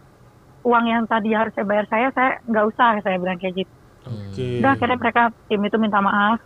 uang 0.66 0.84
yang 0.86 1.02
tadi 1.06 1.30
harus 1.34 1.54
saya 1.54 1.66
bayar 1.66 1.86
saya 1.86 2.10
saya 2.14 2.30
nggak 2.46 2.66
usah 2.74 2.98
saya 3.02 3.16
bilang 3.22 3.38
kayak 3.38 3.62
gitu. 3.62 3.72
Oke. 4.06 4.62
udah 4.62 4.78
akhirnya 4.78 4.98
mereka 4.98 5.22
tim 5.50 5.62
itu 5.62 5.78
minta 5.78 5.98
maaf. 5.98 6.38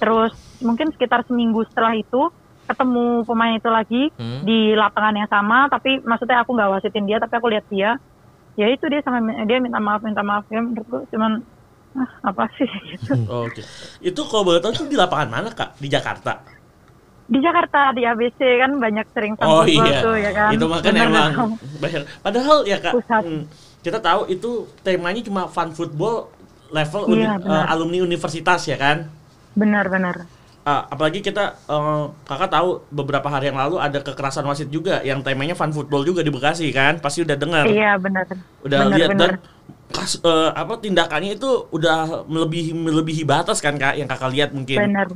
Terus 0.00 0.32
mungkin 0.60 0.92
sekitar 0.92 1.24
seminggu 1.28 1.64
setelah 1.68 1.96
itu 1.96 2.28
ketemu 2.64 3.04
pemain 3.22 3.54
itu 3.54 3.68
lagi 3.68 4.02
Hmm. 4.14 4.40
di 4.42 4.72
lapangan 4.72 5.14
yang 5.14 5.28
sama 5.28 5.68
tapi 5.68 6.00
maksudnya 6.00 6.40
aku 6.40 6.52
nggak 6.52 6.70
wasitin 6.72 7.04
dia 7.04 7.18
tapi 7.18 7.34
aku 7.34 7.48
lihat 7.48 7.66
dia 7.68 7.90
ya 8.54 8.66
itu 8.68 8.86
dia 8.86 9.00
sama 9.00 9.18
dia 9.44 9.58
minta 9.58 9.78
maaf 9.78 10.00
minta 10.00 10.22
maaf 10.22 10.46
ya 10.46 10.58
menurutku 10.58 11.04
cuman 11.08 11.42
ah, 11.94 12.10
apa 12.24 12.46
sih 12.54 12.66
gitu 12.92 13.12
Oke. 13.26 13.62
Itu 14.00 14.20
kalau 14.24 14.44
boleh 14.44 14.58
tahu 14.58 14.72
tuh 14.74 14.86
di 14.86 14.94
lapangan 14.94 15.28
mana 15.28 15.50
Kak? 15.50 15.76
Di 15.76 15.86
Jakarta. 15.86 16.40
di 17.24 17.40
Jakarta 17.40 17.88
di 17.90 18.04
ABC 18.04 18.36
kan 18.36 18.76
banyak 18.76 19.08
sering 19.10 19.32
Oh 19.40 19.64
football 19.64 19.88
iya. 19.88 20.00
tuh 20.04 20.14
ya 20.14 20.30
kan 20.30 20.50
Itu 20.52 20.64
kan 20.68 20.82
Bener 20.84 21.08
emang. 21.08 21.56
Padahal 22.24 22.56
ya 22.64 22.76
Kak, 22.78 22.92
Pusat. 22.94 23.22
hmm, 23.24 23.42
kita 23.80 23.98
tahu 23.98 24.20
itu 24.28 24.50
temanya 24.80 25.24
cuma 25.24 25.48
fun 25.48 25.72
football 25.72 26.28
level 26.68 27.02
Iya, 27.08 27.40
uni- 27.40 27.48
eh, 27.48 27.64
alumni 27.66 27.98
universitas 28.02 28.60
ya 28.64 28.76
kan? 28.76 29.08
benar 29.54 29.86
benar 29.86 30.26
Ah, 30.64 30.88
apalagi 30.88 31.20
kita 31.20 31.60
eh, 31.68 32.04
kakak 32.24 32.48
tahu 32.48 32.80
beberapa 32.88 33.28
hari 33.28 33.52
yang 33.52 33.60
lalu 33.60 33.76
ada 33.76 34.00
kekerasan 34.00 34.48
wasit 34.48 34.72
juga 34.72 35.04
yang 35.04 35.20
temanya 35.20 35.52
fun 35.52 35.68
football 35.76 36.08
juga 36.08 36.24
di 36.24 36.32
Bekasi 36.32 36.72
kan? 36.72 37.04
Pasti 37.04 37.20
udah 37.20 37.36
dengar. 37.36 37.68
Iya 37.68 38.00
benar. 38.00 38.24
Udah 38.64 38.78
benar, 38.88 38.96
lihat 38.96 39.10
benar. 39.12 39.20
dan 39.20 39.32
kas- 39.92 40.24
eh, 40.24 40.50
apa 40.56 40.80
tindakannya 40.80 41.36
itu 41.36 41.68
udah 41.68 42.24
melebihi 42.24 42.72
melebihi 42.72 43.28
batas 43.28 43.60
kan 43.60 43.76
kak 43.76 44.00
yang 44.00 44.08
kakak 44.08 44.32
lihat 44.32 44.50
mungkin? 44.56 44.80
Benar. 44.88 45.12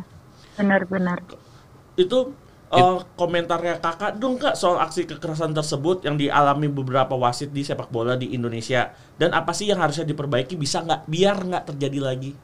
Benar 0.61 0.81
benar. 0.85 1.19
Itu 1.97 2.37
eh, 2.69 2.97
komentarnya 3.17 3.81
kakak 3.81 4.21
dong 4.21 4.37
kak 4.37 4.53
soal 4.53 4.77
aksi 4.85 5.09
kekerasan 5.09 5.57
tersebut 5.57 6.05
yang 6.05 6.21
dialami 6.21 6.69
beberapa 6.69 7.17
wasit 7.17 7.57
di 7.57 7.65
sepak 7.65 7.89
bola 7.89 8.21
di 8.21 8.37
Indonesia. 8.37 8.93
Dan 9.17 9.33
apa 9.33 9.57
sih 9.57 9.65
yang 9.73 9.81
harusnya 9.81 10.05
diperbaiki? 10.05 10.61
Bisa 10.61 10.85
nggak? 10.85 11.09
Biar 11.09 11.41
nggak 11.41 11.73
terjadi 11.73 12.05
lagi 12.05 12.37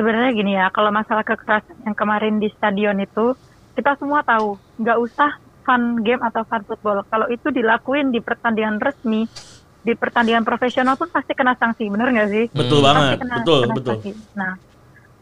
sebenarnya 0.00 0.32
gini 0.32 0.52
ya 0.56 0.72
kalau 0.72 0.88
masalah 0.90 1.20
kekerasan 1.22 1.76
yang 1.84 1.92
kemarin 1.92 2.40
di 2.40 2.48
stadion 2.56 2.96
itu 2.98 3.36
kita 3.76 4.00
semua 4.00 4.24
tahu 4.24 4.56
nggak 4.80 4.98
usah 4.98 5.30
fun 5.60 6.00
game 6.00 6.24
atau 6.24 6.42
fun 6.48 6.64
football 6.64 7.04
kalau 7.12 7.28
itu 7.28 7.52
dilakuin 7.52 8.08
di 8.08 8.24
pertandingan 8.24 8.80
resmi 8.80 9.28
di 9.80 9.92
pertandingan 9.96 10.44
profesional 10.48 10.96
pun 10.96 11.12
pasti 11.12 11.36
kena 11.36 11.52
sanksi 11.56 11.84
bener 11.92 12.08
nggak 12.12 12.30
sih 12.32 12.44
betul 12.56 12.80
Hmm. 12.80 12.86
banget 12.88 13.02
Pasti 13.04 13.16
kena- 13.20 13.36
betul 13.44 13.58
kena 13.60 13.74
betul 13.76 13.94
sanksi. 14.00 14.10
nah 14.32 14.52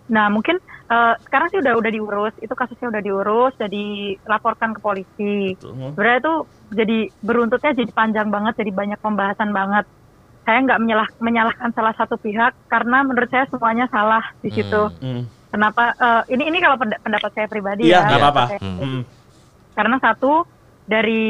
nah 0.09 0.27
mungkin 0.33 0.57
eh, 0.89 1.15
sekarang 1.27 1.49
sih 1.53 1.59
udah 1.61 1.75
udah 1.77 1.91
diurus 1.93 2.35
itu 2.41 2.55
kasusnya 2.57 2.89
udah 2.89 3.03
diurus 3.05 3.53
udah 3.59 3.71
dilaporkan 3.71 4.71
ke 4.73 4.81
polisi 4.81 5.35
Betul. 5.59 5.75
Sebenarnya 5.93 6.21
itu 6.23 6.35
jadi 6.71 6.99
beruntutnya 7.19 7.73
jadi 7.75 7.93
panjang 7.93 8.29
banget 8.31 8.55
jadi 8.57 8.73
banyak 8.73 8.99
pembahasan 9.03 9.51
banget 9.51 9.85
saya 10.49 10.65
nggak 10.65 10.81
menyalah, 10.81 11.09
menyalahkan 11.21 11.71
salah 11.71 11.93
satu 11.93 12.17
pihak 12.17 12.57
karena 12.67 13.05
menurut 13.05 13.29
saya 13.29 13.45
semuanya 13.47 13.85
salah 13.87 14.25
di 14.41 14.49
situ 14.49 14.89
Hmm. 14.97 15.05
Hmm. 15.05 15.23
Kenapa? 15.49 15.93
eh, 15.93 16.23
ini 16.31 16.45
ini 16.47 16.59
kalau 16.59 16.77
penda- 16.77 16.97
pendapat 16.99 17.31
saya 17.31 17.47
pribadi 17.47 17.85
Iya, 17.85 17.93
ya. 17.95 18.07
nggak 18.07 18.21
apa-apa. 18.23 18.45
Saya. 18.49 18.61
Hmm. 18.65 19.03
Karena 19.75 19.97
satu 19.99 20.33
dari 20.85 21.25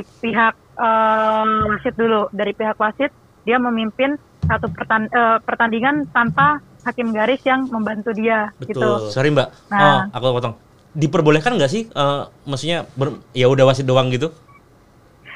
pihak 0.00 0.54
eh, 0.74 1.44
wasit 1.68 1.94
dulu, 1.94 2.26
dari 2.30 2.50
pihak 2.50 2.74
wasit 2.74 3.12
dia 3.42 3.56
memimpin 3.58 4.16
satu 4.42 4.66
pertan- 4.68 5.06
eh, 5.06 5.38
pertandingan 5.38 6.08
tanpa 6.08 6.58
hakim 6.82 7.12
garis 7.12 7.40
yang 7.42 7.64
membantu 7.66 8.10
dia 8.10 8.48
gitu. 8.58 8.80
Betul. 8.80 9.08
Sorry 9.10 9.28
Mbak, 9.28 9.48
Nah. 9.70 9.80
oh 9.80 9.98
aku 10.10 10.24
potong. 10.34 10.54
Diperbolehkan 10.90 11.52
nggak 11.54 11.68
sih, 11.68 11.82
eh, 11.86 12.22
maksudnya 12.42 12.84
ber- 12.92 13.20
ya 13.30 13.46
udah 13.46 13.64
wasit 13.64 13.84
doang 13.84 14.08
gitu? 14.08 14.32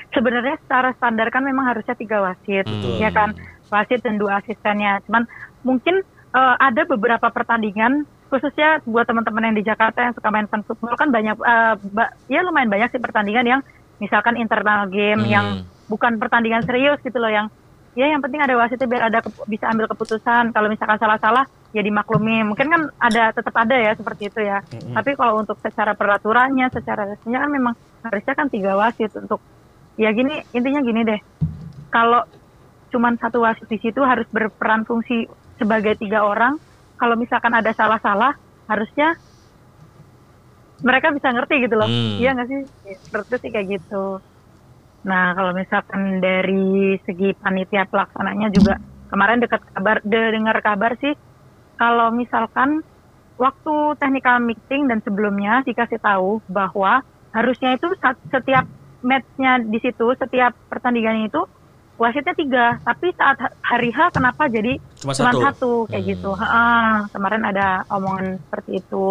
Sebenarnya 0.09 0.57
secara 0.59 0.91
standar 0.95 1.29
kan 1.29 1.43
memang 1.43 1.69
harusnya 1.69 1.93
tiga 1.93 2.21
wasit, 2.21 2.65
Betul. 2.65 2.97
ya 2.97 3.11
kan, 3.11 3.37
wasit 3.69 4.01
dan 4.01 4.17
dua 4.17 4.41
asistennya. 4.41 5.05
Cuman 5.05 5.29
mungkin 5.61 6.01
eh, 6.29 6.55
ada 6.59 6.85
beberapa 6.85 7.29
pertandingan 7.29 8.05
khususnya 8.29 8.85
buat 8.85 9.05
teman-teman 9.05 9.41
yang 9.43 9.57
di 9.57 9.65
Jakarta 9.65 10.03
yang 10.03 10.13
suka 10.13 10.29
main 10.29 10.45
fun 10.45 10.61
football 10.61 10.93
kan 10.95 11.09
banyak, 11.09 11.33
ba- 11.89 12.13
ya 12.27 12.45
lumayan 12.45 12.69
banyak 12.69 12.89
sih 12.91 13.01
pertandingan 13.01 13.47
yang 13.47 13.61
misalkan 13.97 14.37
internal 14.37 14.85
game 14.87 15.25
Hmm. 15.25 15.33
yang 15.33 15.47
bukan 15.89 16.17
pertandingan 16.17 16.61
serius 16.63 17.01
gitu 17.01 17.17
loh 17.17 17.33
yang 17.33 17.49
ya 17.97 18.05
yang 18.07 18.21
penting 18.21 18.39
ada 18.39 18.53
wasitnya 18.55 18.85
biar 18.85 19.09
ada 19.09 19.19
bisa 19.49 19.67
ambil 19.67 19.89
keputusan 19.89 20.53
kalau 20.53 20.69
misalkan 20.69 21.01
salah-salah 21.01 21.49
ya 21.73 21.81
dimaklumi 21.81 22.45
mungkin 22.45 22.69
kan 22.69 22.83
ada 23.01 23.33
tetap 23.33 23.57
ada 23.57 23.73
ya 23.73 23.93
seperti 23.93 24.29
itu 24.29 24.39
ya 24.39 24.61
tapi 24.93 25.17
kalau 25.17 25.41
untuk 25.41 25.57
secara 25.59 25.97
peraturannya 25.97 26.69
secara 26.69 27.09
resminya 27.09 27.43
kan 27.43 27.51
memang 27.51 27.75
harusnya 28.05 28.35
kan 28.35 28.47
tiga 28.47 28.77
wasit 28.77 29.11
untuk 29.17 29.41
ya 29.99 30.15
gini 30.15 30.47
intinya 30.55 30.81
gini 30.81 31.01
deh. 31.03 31.21
Kalau 31.91 32.23
cuman 32.89 33.19
satu 33.21 33.43
wasit 33.45 33.69
di 33.69 33.77
situ 33.83 34.01
harus 34.01 34.25
berperan 34.33 34.87
fungsi 34.89 35.29
sebagai 35.61 35.99
tiga 35.99 36.25
orang 36.25 36.57
kalau 36.97 37.19
misalkan 37.19 37.53
ada 37.53 37.75
salah-salah 37.75 38.33
harusnya 38.71 39.19
mereka 40.81 41.11
bisa 41.11 41.35
ngerti 41.35 41.67
gitu 41.67 41.75
loh. 41.75 41.91
Hmm. 41.91 42.23
iya 42.23 42.31
nggak 42.39 42.49
sih? 42.49 42.61
Menurutku 43.11 43.37
sih 43.43 43.51
kayak 43.51 43.67
gitu. 43.77 44.23
Nah 45.03 45.35
kalau 45.35 45.53
misalkan 45.53 46.23
dari 46.23 46.97
segi 47.03 47.35
panitia 47.35 47.91
pelaksananya 47.91 48.49
juga 48.55 48.79
kemarin 49.11 49.43
dekat 49.43 49.63
kabar 49.75 49.99
de- 50.07 50.33
dengar 50.33 50.57
kabar 50.63 50.95
sih 51.03 51.15
kalau 51.79 52.15
misalkan 52.15 52.83
waktu 53.39 53.75
technical 54.03 54.43
meeting 54.43 54.91
dan 54.91 54.99
sebelumnya 55.03 55.63
dikasih 55.63 56.03
tahu 56.03 56.43
bahwa 56.51 57.03
harusnya 57.31 57.79
itu 57.79 57.87
setiap 58.35 58.67
matchnya 59.01 59.59
di 59.61 59.79
situ 59.79 60.07
setiap 60.15 60.53
pertandingan 60.67 61.25
itu 61.25 61.43
wasitnya 61.95 62.31
tiga 62.33 62.65
tapi 62.81 63.11
saat 63.13 63.39
ha- 63.39 63.55
hari 63.61 63.91
H 63.91 64.11
kenapa 64.11 64.47
jadi 64.47 64.79
Cuma 64.97 65.11
cuma 65.13 65.31
satu. 65.31 65.39
satu 65.41 65.71
kayak 65.87 65.99
Hmm. 66.01 66.11
gitu 66.13 66.31
Ha, 66.33 66.63
kemarin 67.09 67.43
ada 67.43 67.67
omongan 67.89 68.39
seperti 68.41 68.71
itu 68.79 69.07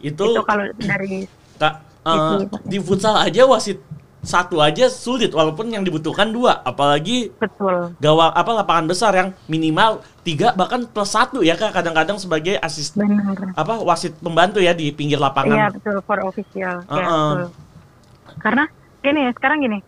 Itu, 0.00 0.24
itu 0.28 0.42
kalau 0.42 0.64
dari 0.76 1.26
Kak, 1.56 1.74
eh, 2.00 2.36
Gitu. 2.40 2.56
di 2.64 2.78
futsal 2.78 3.16
aja 3.16 3.42
wasit 3.44 3.82
satu 4.18 4.58
aja 4.58 4.86
sulit 4.88 5.30
walaupun 5.30 5.66
yang 5.68 5.82
dibutuhkan 5.82 6.26
dua 6.28 6.58
apalagi 6.60 7.30
betul 7.32 7.94
gawang 7.96 8.30
apa 8.32 8.50
lapangan 8.52 8.86
besar 8.86 9.12
yang 9.12 9.30
minimal 9.46 9.98
tiga 10.20 10.50
bahkan 10.52 10.82
plus 10.84 11.06
satu 11.08 11.38
ya 11.40 11.54
kak 11.54 11.70
kadang-kadang 11.72 12.18
sebagai 12.18 12.58
asisten 12.58 13.06
apa 13.52 13.78
wasit 13.80 14.14
pembantu 14.16 14.58
ya 14.58 14.70
di 14.72 14.90
pinggir 14.90 15.16
Iya 15.16 15.24
lapangan 15.24 15.70
betul 15.72 15.96
for 16.02 16.18
official. 16.20 16.82
Ya, 16.82 16.86
Uh-uh. 16.88 17.30
betul. 17.32 17.42
Karena 18.38 18.64
gini 19.00 19.30
sekarang 19.32 19.60
gini. 19.60 19.78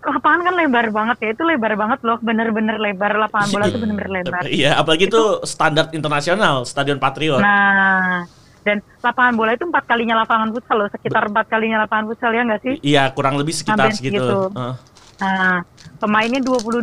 Lapangan 0.00 0.40
kan 0.42 0.54
lebar 0.54 0.86
banget 0.88 1.16
ya. 1.20 1.28
Itu 1.30 1.44
lebar 1.44 1.76
banget 1.76 2.00
loh, 2.00 2.16
bener-bener 2.18 2.76
lebar. 2.76 3.12
Lapangan 3.18 3.48
bola 3.50 3.64
itu 3.66 3.78
bener-bener 3.78 4.10
lebar. 4.14 4.42
iya 4.48 4.74
apalagi 4.74 5.06
itu 5.06 5.22
standar 5.44 5.92
internasional 5.92 6.64
stadion 6.64 6.96
Patriot 6.96 7.36
Nah, 7.38 8.24
dan 8.60 8.80
lapangan 8.98 9.34
bola 9.34 9.52
itu 9.52 9.64
empat 9.64 9.84
kalinya 9.84 10.16
lapangan 10.18 10.50
futsal 10.50 10.76
loh. 10.78 10.88
Sekitar 10.88 11.28
empat 11.28 11.46
kalinya 11.46 11.80
lapangan 11.80 12.08
futsal 12.08 12.32
ya 12.32 12.42
nggak 12.42 12.62
sih? 12.62 12.74
iya 12.80 13.08
kurang 13.10 13.36
lebih 13.36 13.52
sekitar 13.52 13.92
segitu 13.92 14.16
segitu. 14.16 14.38
Heeh. 14.56 14.74
Nah, 15.20 15.60
pemainnya 16.00 16.40
22 16.40 16.80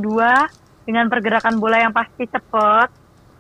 dengan 0.86 1.10
pergerakan 1.10 1.58
bola 1.58 1.78
yang 1.80 1.90
pasti 1.90 2.24
cepet. 2.24 2.90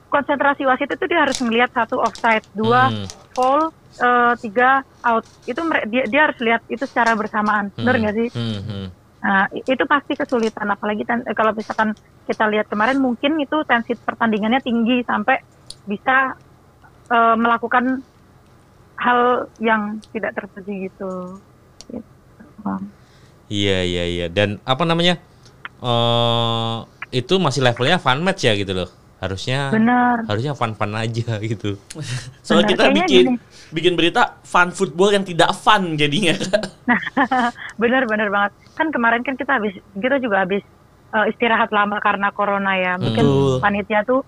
Konsentrasi 0.07 0.63
wasit 0.63 0.89
itu 0.89 1.05
dia 1.05 1.21
harus 1.21 1.37
melihat 1.43 1.69
satu 1.69 1.99
offside, 1.99 2.41
dua 2.51 2.89
Hmm. 2.89 3.05
foul, 3.31 3.69
eh, 3.97 4.33
tiga 4.41 4.81
out. 5.03 5.25
Itu 5.47 5.61
dia, 5.89 6.03
dia 6.07 6.21
harus 6.29 6.39
lihat 6.43 6.61
itu 6.69 6.83
secara 6.87 7.15
bersamaan. 7.17 7.73
Hmm. 7.75 7.87
nggak 7.87 8.15
sih? 8.15 8.29
Hmm, 8.35 8.61
hmm. 8.63 8.87
Nah, 9.17 9.43
itu 9.51 9.83
pasti 9.89 10.13
kesulitan 10.13 10.69
apalagi 10.69 11.03
ten- 11.03 11.25
eh, 11.25 11.35
kalau 11.35 11.51
misalkan 11.51 11.97
kita 12.29 12.45
lihat 12.47 12.67
kemarin 12.69 13.01
mungkin 13.01 13.39
itu 13.41 13.57
tensi 13.65 13.97
pertandingannya 13.97 14.61
tinggi 14.61 15.01
sampai 15.07 15.41
bisa 15.87 16.35
eh, 17.11 17.35
melakukan 17.35 18.03
hal 18.97 19.49
yang 19.61 20.01
tidak 20.11 20.33
terpuji 20.35 20.89
gitu. 20.89 21.41
Gitu. 21.89 22.73
Iya 23.47 23.77
iya 23.87 24.03
iya 24.03 24.25
dan 24.27 24.59
apa 24.67 24.83
namanya 24.83 25.15
eh 25.79 26.77
itu 27.15 27.39
masih 27.39 27.63
levelnya 27.63 27.95
fun 28.01 28.19
match 28.19 28.43
ya 28.43 28.53
gitu 28.59 28.75
loh 28.75 28.89
harusnya 29.17 29.73
Benar. 29.73 30.29
harusnya 30.29 30.53
fun 30.53 30.77
fun 30.77 30.93
aja 30.93 31.41
gitu 31.51 31.75
soalnya 32.45 32.69
kita 32.69 32.83
kayaknya 32.85 33.05
bikin 33.05 33.25
gini. 33.33 33.37
bikin 33.73 33.93
berita 33.97 34.37
fun 34.45 34.69
football 34.69 35.09
yang 35.13 35.25
tidak 35.25 35.51
fun 35.57 35.97
jadinya 35.97 36.37
benar 37.81 38.03
benar 38.07 38.27
banget. 38.31 38.51
Kan 38.75 38.87
kemarin 38.93 39.21
kan 39.23 39.35
kita 39.35 39.59
habis 39.59 39.75
kita 39.97 40.17
juga 40.21 40.43
habis 40.47 40.63
eh, 41.13 41.25
istirahat 41.31 41.69
lama 41.71 41.99
karena 41.99 42.31
corona 42.31 42.73
ya. 42.79 42.93
Mungkin 42.99 43.25
Betul. 43.25 43.59
panitia 43.59 44.01
tuh 44.07 44.21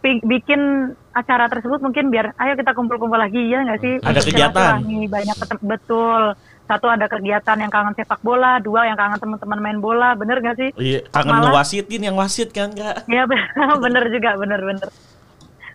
bikin 0.00 0.92
acara 1.12 1.52
tersebut 1.52 1.84
mungkin 1.84 2.08
biar 2.08 2.32
ayo 2.40 2.56
kita 2.56 2.72
kumpul-kumpul 2.72 3.20
lagi 3.20 3.52
ya 3.52 3.60
nggak 3.66 3.80
sih? 3.84 3.94
Ada 4.00 4.20
kegiatan. 4.24 4.80
banyak 4.86 5.36
betul. 5.60 6.22
Satu 6.70 6.86
ada 6.86 7.02
kegiatan 7.04 7.56
yang 7.56 7.66
kangen 7.66 7.92
sepak 7.92 8.20
bola, 8.20 8.56
dua 8.58 8.86
yang 8.86 8.94
kangen 8.94 9.18
teman-teman 9.18 9.58
main 9.58 9.78
bola, 9.78 10.14
bener 10.14 10.38
nggak 10.38 10.54
sih? 10.54 10.70
iya 10.78 11.02
kangen 11.04 11.34
Malah- 11.34 11.50
ngewasitin 11.50 11.98
yang 12.00 12.14
wasit 12.14 12.50
kan 12.50 12.70
kak 12.70 13.10
Ya 13.10 13.26
bener 13.84 14.06
juga, 14.06 14.38
bener-bener. 14.38 14.86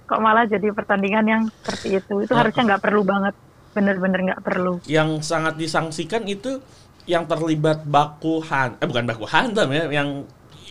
Kok 0.05 0.19
malah 0.19 0.45
jadi 0.45 0.71
pertandingan 0.71 1.25
yang 1.25 1.41
seperti 1.51 1.99
itu? 1.99 2.23
Itu 2.23 2.31
Oh. 2.31 2.39
harusnya 2.39 2.63
nggak 2.65 2.79
perlu 2.79 3.03
banget, 3.03 3.35
bener-bener 3.71 4.19
nggak 4.23 4.41
perlu. 4.41 4.79
yang 4.87 5.19
sangat 5.19 5.57
disangsikan 5.57 6.23
itu 6.23 6.63
yang 7.05 7.27
terlibat 7.27 7.83
baku 7.83 8.39
han 8.41 8.79
eh 8.79 8.87
bukan 8.87 9.03
baku 9.03 9.25
hantam 9.25 9.67
ya 9.69 9.85
yang 9.91 10.23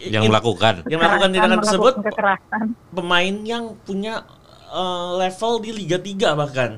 yang 0.02 0.24
melakukan 0.24 0.82
yang 0.84 0.98
melakukan 0.98 1.30
tindakan 1.30 1.58
tersebut 1.60 1.92
kekerasan. 2.02 2.64
pemain 2.90 3.34
yang 3.44 3.64
punya 3.78 4.24
eh, 4.66 5.10
level 5.16 5.52
di 5.60 5.70
Liga 5.70 5.94
3 5.96 6.32
bahkan 6.34 6.70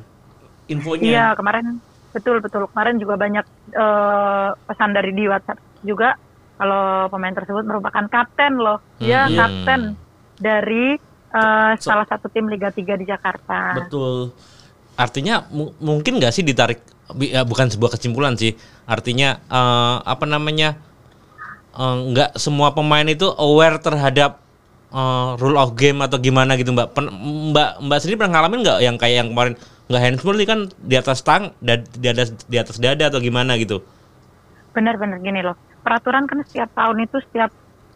Iya 0.66 0.68
infonya 0.68 1.32
kemarin 1.32 1.78
betul 2.16 2.40
betul. 2.40 2.64
Kemarin 2.66 2.96
juga 2.96 3.14
banyak 3.14 3.44
eh, 3.70 4.48
pesan 4.64 4.90
dari 4.90 5.12
di 5.12 5.24
WhatsApp 5.24 5.61
juga 5.83 6.16
kalau 6.57 6.83
pemain 7.07 7.31
tersebut 7.31 7.62
merupakan 7.62 8.05
kapten 8.07 8.57
loh, 8.57 8.81
dia 8.96 9.29
Hmm. 9.29 9.37
kapten 9.37 9.81
dari 10.35 10.96
eh, 11.29 11.72
So- 11.76 11.92
salah 11.92 12.07
satu 12.07 12.26
tim 12.26 12.48
Liga 12.48 12.70
3 12.70 12.96
di 12.96 13.05
Jakarta. 13.05 13.76
betul. 13.76 14.33
Artinya 14.96 15.44
mu- 15.46 15.76
mungkin 15.79 16.16
nggak 16.16 16.33
sih 16.33 16.40
ditarik 16.40 16.81
ya, 17.20 17.44
bukan 17.44 17.68
sebuah 17.68 17.92
kesimpulan 17.92 18.33
sih. 18.35 18.57
Artinya 18.85 19.37
eh, 19.42 19.96
apa 20.02 20.24
namanya 20.24 20.81
nggak 21.76 22.40
semua 22.40 22.72
pemain 22.72 23.05
itu 23.05 23.29
aware 23.37 23.76
terhadap 23.76 24.40
eh, 24.88 25.31
rule 25.37 25.59
of 25.59 25.74
game 25.74 26.00
atau 26.00 26.16
gimana 26.16 26.57
gitu 26.57 26.72
mbak. 26.72 26.88
Pen- 26.90 27.12
mbak 27.52 27.83
mbak 27.83 27.98
sendiri 28.00 28.16
pernah 28.16 28.33
ngalamin 28.35 28.64
nggak 28.64 28.79
yang 28.81 28.96
kayak 28.96 29.16
yang 29.18 29.29
kemarin 29.29 29.55
nggak 29.87 30.03
handsball 30.03 30.37
ini 30.38 30.46
kan 30.51 30.61
di 30.90 30.94
atas 30.99 31.22
tang 31.22 31.55
di 31.62 32.09
atas 32.11 32.29
di 32.51 32.57
atas 32.59 32.77
dada 32.83 33.05
atau 33.11 33.20
gimana 33.22 33.55
gitu 33.62 33.79
Benar-benar 34.75 35.18
gini 35.25 35.40
loh, 35.46 35.57
peraturan 35.85 36.25
kan 36.31 36.38
setiap 36.44 36.68
tahun 36.77 37.09
itu 37.09 37.16
setiap 37.27 37.51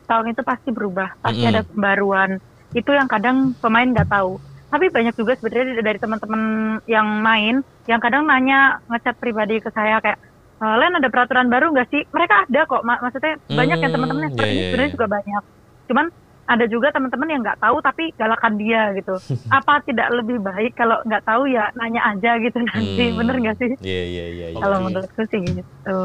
tahun 0.09 0.33
itu 0.33 0.43
pasti 0.51 0.69
berubah, 0.73 1.09
pasti 1.25 1.45
Mm-mm. 1.45 1.51
ada 1.51 1.61
pembaruan. 1.69 2.41
Itu 2.73 2.91
yang 2.97 3.09
kadang 3.11 3.53
pemain 3.61 3.89
nggak 3.93 4.09
tahu. 4.09 4.41
Tapi 4.73 4.87
banyak 4.89 5.15
juga 5.19 5.35
sebenarnya 5.37 5.83
dari 5.83 5.99
teman-teman 6.01 6.43
yang 6.89 7.07
main 7.21 7.55
yang 7.91 8.01
kadang 8.01 8.23
nanya 8.31 8.79
ngechat 8.89 9.19
pribadi 9.19 9.59
ke 9.61 9.69
saya 9.75 9.99
kayak 10.01 10.19
"E, 10.63 10.65
Len 10.81 10.95
ada 10.99 11.09
peraturan 11.13 11.51
baru 11.53 11.75
nggak 11.75 11.89
sih? 11.93 12.01
Mereka 12.15 12.35
ada 12.49 12.61
kok, 12.71 12.83
mak- 12.87 13.03
maksudnya 13.05 13.35
banyak 13.53 13.79
yang 13.83 13.93
Hmm, 13.93 13.95
teman-teman 13.95 14.23
yang 14.31 14.33
seperti 14.35 14.53
iya, 14.53 14.57
ini 14.57 14.63
iya, 14.63 14.67
sebenarnya 14.67 14.93
iya. 14.95 14.97
juga 14.97 15.07
banyak. 15.11 15.43
Cuman 15.91 16.07
ada 16.51 16.67
juga 16.67 16.91
teman-teman 16.91 17.31
yang 17.31 17.41
nggak 17.47 17.63
tahu 17.63 17.79
tapi 17.79 18.11
galakan 18.19 18.59
dia 18.59 18.91
gitu. 18.99 19.15
Apa 19.63 19.79
tidak 19.87 20.11
lebih 20.11 20.43
baik 20.43 20.75
kalau 20.75 20.99
nggak 21.07 21.23
tahu 21.23 21.47
ya 21.47 21.71
nanya 21.79 22.03
aja 22.11 22.35
gitu 22.37 22.59
nanti, 22.59 23.05
Hmm. 23.07 23.17
bener 23.23 23.35
nggak 23.39 23.57
sih? 23.57 23.71
iya 23.81 24.03
iya 24.05 24.25
iya 24.29 24.47
iya. 24.51 24.59
Kalau 24.59 24.79
menurutku 24.83 25.23
sih 25.31 25.39
gitu. 25.47 25.97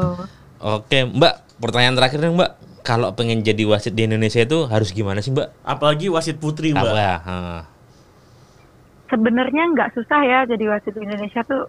oke 0.56 0.98
mbak 1.12 1.34
pertanyaan 1.58 1.98
terakhir 1.98 2.18
nih 2.22 2.32
mbak 2.32 2.50
kalau 2.80 3.10
pengen 3.12 3.42
jadi 3.42 3.66
wasit 3.66 3.92
di 3.92 4.06
Indonesia 4.06 4.40
itu 4.40 4.64
harus 4.64 4.94
gimana 4.94 5.18
sih 5.18 5.34
mbak 5.34 5.50
apalagi 5.60 6.06
wasit 6.08 6.38
putri 6.38 6.70
mbak 6.72 6.86
apa 6.86 7.12
ha. 7.20 7.36
sebenarnya 9.06 9.62
nggak 9.74 9.92
susah 9.92 10.20
ya 10.22 10.38
jadi 10.46 10.64
wasit 10.70 10.94
di 10.94 11.02
Indonesia 11.02 11.42
tuh 11.42 11.66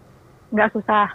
nggak 0.49 0.71
susah. 0.71 1.07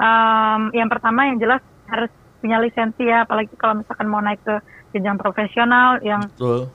Em, 0.00 0.72
yang 0.72 0.88
pertama 0.88 1.28
yang 1.28 1.36
jelas 1.36 1.60
harus 1.84 2.08
punya 2.40 2.56
lisensi 2.56 3.04
ya, 3.04 3.28
apalagi 3.28 3.52
kalau 3.60 3.84
misalkan 3.84 4.08
mau 4.08 4.24
naik 4.24 4.40
ke 4.40 4.56
jenjang 4.96 5.20
profesional 5.20 6.00
yang 6.00 6.24
betul 6.24 6.72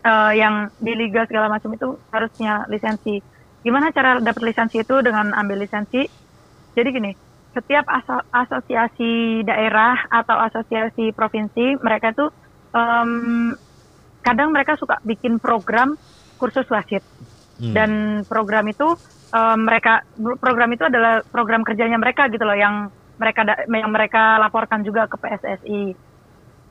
eh, 0.00 0.32
yang 0.36 0.72
di 0.76 0.92
liga 0.96 1.24
segala 1.24 1.48
macam 1.48 1.70
itu 1.72 1.88
harus 2.10 2.30
punya 2.34 2.64
lisensi. 2.68 3.20
gimana 3.60 3.92
cara 3.92 4.16
dapat 4.24 4.40
lisensi 4.40 4.80
itu 4.80 5.04
dengan 5.04 5.36
ambil 5.36 5.60
lisensi? 5.60 6.00
Jadi 6.72 6.88
gini, 6.90 7.12
setiap 7.52 7.84
aso- 7.92 8.24
asosiasi 8.32 9.44
daerah 9.44 10.08
atau 10.08 10.36
asosiasi 10.38 11.12
provinsi 11.12 11.76
mereka 11.76 12.16
tuh 12.16 12.32
em, 12.72 13.52
kadang 14.22 14.48
mereka 14.48 14.80
suka 14.80 14.96
bikin 15.02 15.36
program 15.36 15.96
kursus 16.36 16.64
wasit 16.70 17.04
Hmm. 17.60 17.76
dan 17.76 17.90
program 18.24 18.64
itu 18.64 18.96
em, 19.28 19.58
mereka 19.60 20.08
program 20.40 20.72
itu 20.72 20.88
adalah 20.88 21.20
program 21.28 21.60
kerjanya 21.60 22.00
mereka 22.00 22.32
gitu 22.32 22.40
loh 22.48 22.56
yang 22.56 22.88
mereka 23.20 23.44
yang 23.68 23.92
mereka 23.92 24.40
laporkan 24.40 24.80
juga 24.80 25.04
ke 25.04 25.20
PSSI. 25.20 25.92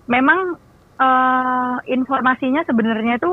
Memang 0.09 0.57
eh, 0.99 1.75
informasinya 1.95 2.61
sebenarnya 2.67 3.15
itu 3.17 3.31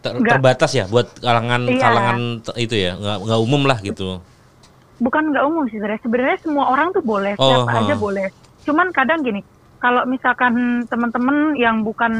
Ter- 0.00 0.16
terbatas 0.16 0.72
ya 0.72 0.88
buat 0.88 1.12
kalangan 1.20 1.68
Iya. 1.68 1.82
kalangan 1.84 2.18
itu 2.56 2.74
ya 2.74 2.96
nggak 2.96 3.16
nggak 3.20 3.40
umum 3.44 3.62
lah 3.68 3.78
gitu 3.84 4.16
bukan 5.00 5.32
nggak 5.32 5.44
umum 5.48 5.64
sih 5.68 5.80
sebenarnya. 5.80 6.02
Sebenarnya 6.04 6.38
semua 6.44 6.64
orang 6.68 6.92
tuh 6.92 7.00
boleh, 7.02 7.32
Oh, 7.40 7.64
siapa 7.64 7.72
huh. 7.72 7.80
aja 7.88 7.94
boleh. 7.96 8.26
Cuman 8.68 8.92
kadang 8.92 9.24
gini, 9.24 9.40
kalau 9.80 10.04
misalkan 10.04 10.84
teman-teman 10.92 11.56
yang 11.56 11.80
bukan 11.80 12.12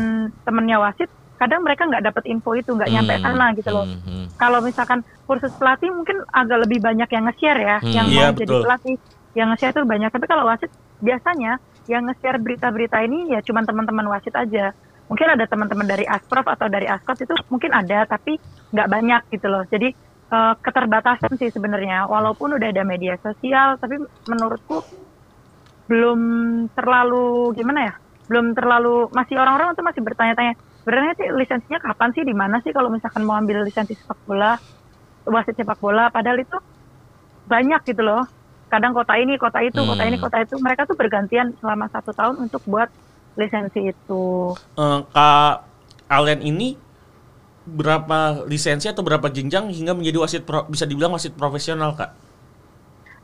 temennya 0.48 0.80
wasit, 0.80 1.12
kadang 1.36 1.60
mereka 1.60 1.84
nggak 1.84 2.04
dapat 2.08 2.24
info 2.32 2.56
itu, 2.56 2.72
nggak 2.72 2.88
nyampe 2.88 3.14
Hmm, 3.20 3.24
sana 3.24 3.46
gitu 3.52 3.70
loh. 3.70 3.84
hmm, 3.84 4.00
hmm. 4.00 4.26
Kalau 4.40 4.58
misalkan 4.64 5.04
kursus 5.28 5.52
pelatih 5.60 5.92
mungkin 5.92 6.24
agak 6.32 6.64
lebih 6.64 6.80
banyak 6.80 7.08
yang 7.12 7.24
nge-share 7.28 7.60
ya, 7.60 7.76
Hmm. 7.84 7.92
yang 7.92 8.06
Iya, 8.08 8.24
mau 8.28 8.32
jadi 8.32 8.48
betul. 8.48 8.62
pelatih, 8.64 8.96
yang 9.36 9.46
nge-share 9.52 9.74
tuh 9.76 9.84
banyak. 9.84 10.08
Tapi 10.08 10.24
kalau 10.24 10.44
wasit 10.48 10.70
biasanya 11.00 11.52
yang 11.88 12.08
nge-share 12.08 12.42
berita-berita 12.42 13.00
ini 13.06 13.32
ya 13.32 13.40
cuman 13.40 13.64
teman-teman 13.64 14.06
wasit 14.10 14.34
aja. 14.36 14.74
Mungkin 15.10 15.26
ada 15.26 15.44
teman-teman 15.48 15.86
dari 15.90 16.06
Asprof 16.06 16.46
atau 16.46 16.70
dari 16.70 16.86
Askot 16.86 17.18
itu 17.18 17.34
mungkin 17.50 17.74
ada, 17.74 18.06
tapi 18.06 18.38
nggak 18.70 18.88
banyak 18.88 19.22
gitu 19.34 19.46
loh. 19.50 19.66
Jadi 19.66 19.90
eh, 20.30 20.54
keterbatasan 20.62 21.34
sih 21.34 21.50
sebenarnya. 21.50 22.06
Walaupun 22.06 22.54
udah 22.54 22.68
ada 22.70 22.86
media 22.86 23.18
sosial, 23.18 23.74
tapi 23.82 23.98
menurutku 24.30 24.86
belum 25.90 26.20
terlalu 26.78 27.50
gimana 27.58 27.90
ya? 27.90 27.94
Belum 28.30 28.54
terlalu 28.54 29.10
masih 29.10 29.34
orang-orang 29.42 29.74
tuh 29.74 29.82
masih 29.82 30.02
bertanya-tanya. 30.06 30.54
Sebenarnya 30.86 31.14
sih 31.18 31.28
lisensinya 31.34 31.78
kapan 31.82 32.10
sih 32.14 32.22
di 32.22 32.32
mana 32.32 32.62
sih 32.62 32.70
kalau 32.70 32.88
misalkan 32.94 33.26
mau 33.26 33.34
ambil 33.34 33.66
lisensi 33.66 33.98
sepak 33.98 34.22
bola, 34.22 34.54
wasit 35.26 35.58
sepak 35.58 35.82
bola? 35.82 36.06
Padahal 36.14 36.38
itu 36.38 36.54
banyak 37.50 37.82
gitu 37.82 38.06
loh. 38.06 38.22
Kadang 38.70 38.94
kota 38.94 39.18
ini, 39.18 39.34
kota 39.34 39.58
itu, 39.60 39.82
kota 39.82 40.06
ini, 40.06 40.14
Hmm. 40.14 40.24
kota 40.24 40.38
itu. 40.40 40.54
Mereka 40.56 40.86
tuh 40.86 40.94
bergantian 40.94 41.50
selama 41.58 41.90
satu 41.90 42.14
tahun 42.14 42.38
untuk 42.38 42.62
buat 42.64 42.86
lisensi 43.34 43.90
itu. 43.90 44.54
Eh, 44.78 45.00
Kak 45.10 45.54
Allen 46.06 46.40
ini 46.40 46.78
berapa 47.66 48.46
lisensi 48.46 48.86
atau 48.86 49.02
berapa 49.02 49.26
jenjang 49.26 49.70
hingga 49.70 49.94
menjadi 49.94 50.18
wasit 50.18 50.42
pro- 50.42 50.66
bisa 50.66 50.86
dibilang 50.86 51.12
wasit 51.12 51.36
profesional 51.36 51.94
kak? 51.94 52.10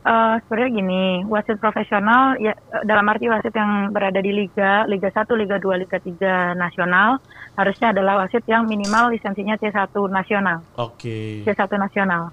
Eh, 0.06 0.34
sebenarnya 0.46 0.70
gini, 0.70 1.04
wasit 1.26 1.58
profesional 1.58 2.38
ya 2.38 2.54
eh, 2.54 2.82
dalam 2.86 3.02
arti 3.10 3.26
wasit 3.26 3.50
yang 3.50 3.90
berada 3.90 4.22
di 4.22 4.30
liga, 4.30 4.86
Liga 4.86 5.10
1, 5.10 5.34
Liga 5.34 5.58
2, 5.58 5.74
Liga 5.74 5.98
3 5.98 6.54
nasional 6.54 7.18
harusnya 7.58 7.90
adalah 7.90 8.22
wasit 8.22 8.46
yang 8.46 8.70
minimal 8.70 9.10
lisensinya 9.10 9.58
C1 9.58 9.90
nasional, 10.06 10.62
Oke. 10.78 11.42
C1 11.42 11.58
nasional. 11.74 12.30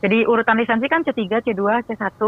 Jadi 0.00 0.24
urutan 0.24 0.56
lisensi 0.56 0.88
kan 0.88 1.04
C3, 1.04 1.44
C2, 1.44 1.84
C1. 1.84 2.20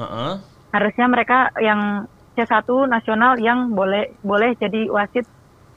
Heeh. 0.00 0.32
Harusnya 0.72 1.06
mereka 1.10 1.52
yang 1.60 2.08
C1 2.32 2.64
nasional 2.88 3.36
yang 3.36 3.76
boleh 3.76 4.16
boleh 4.24 4.56
jadi 4.56 4.88
wasit 4.88 5.28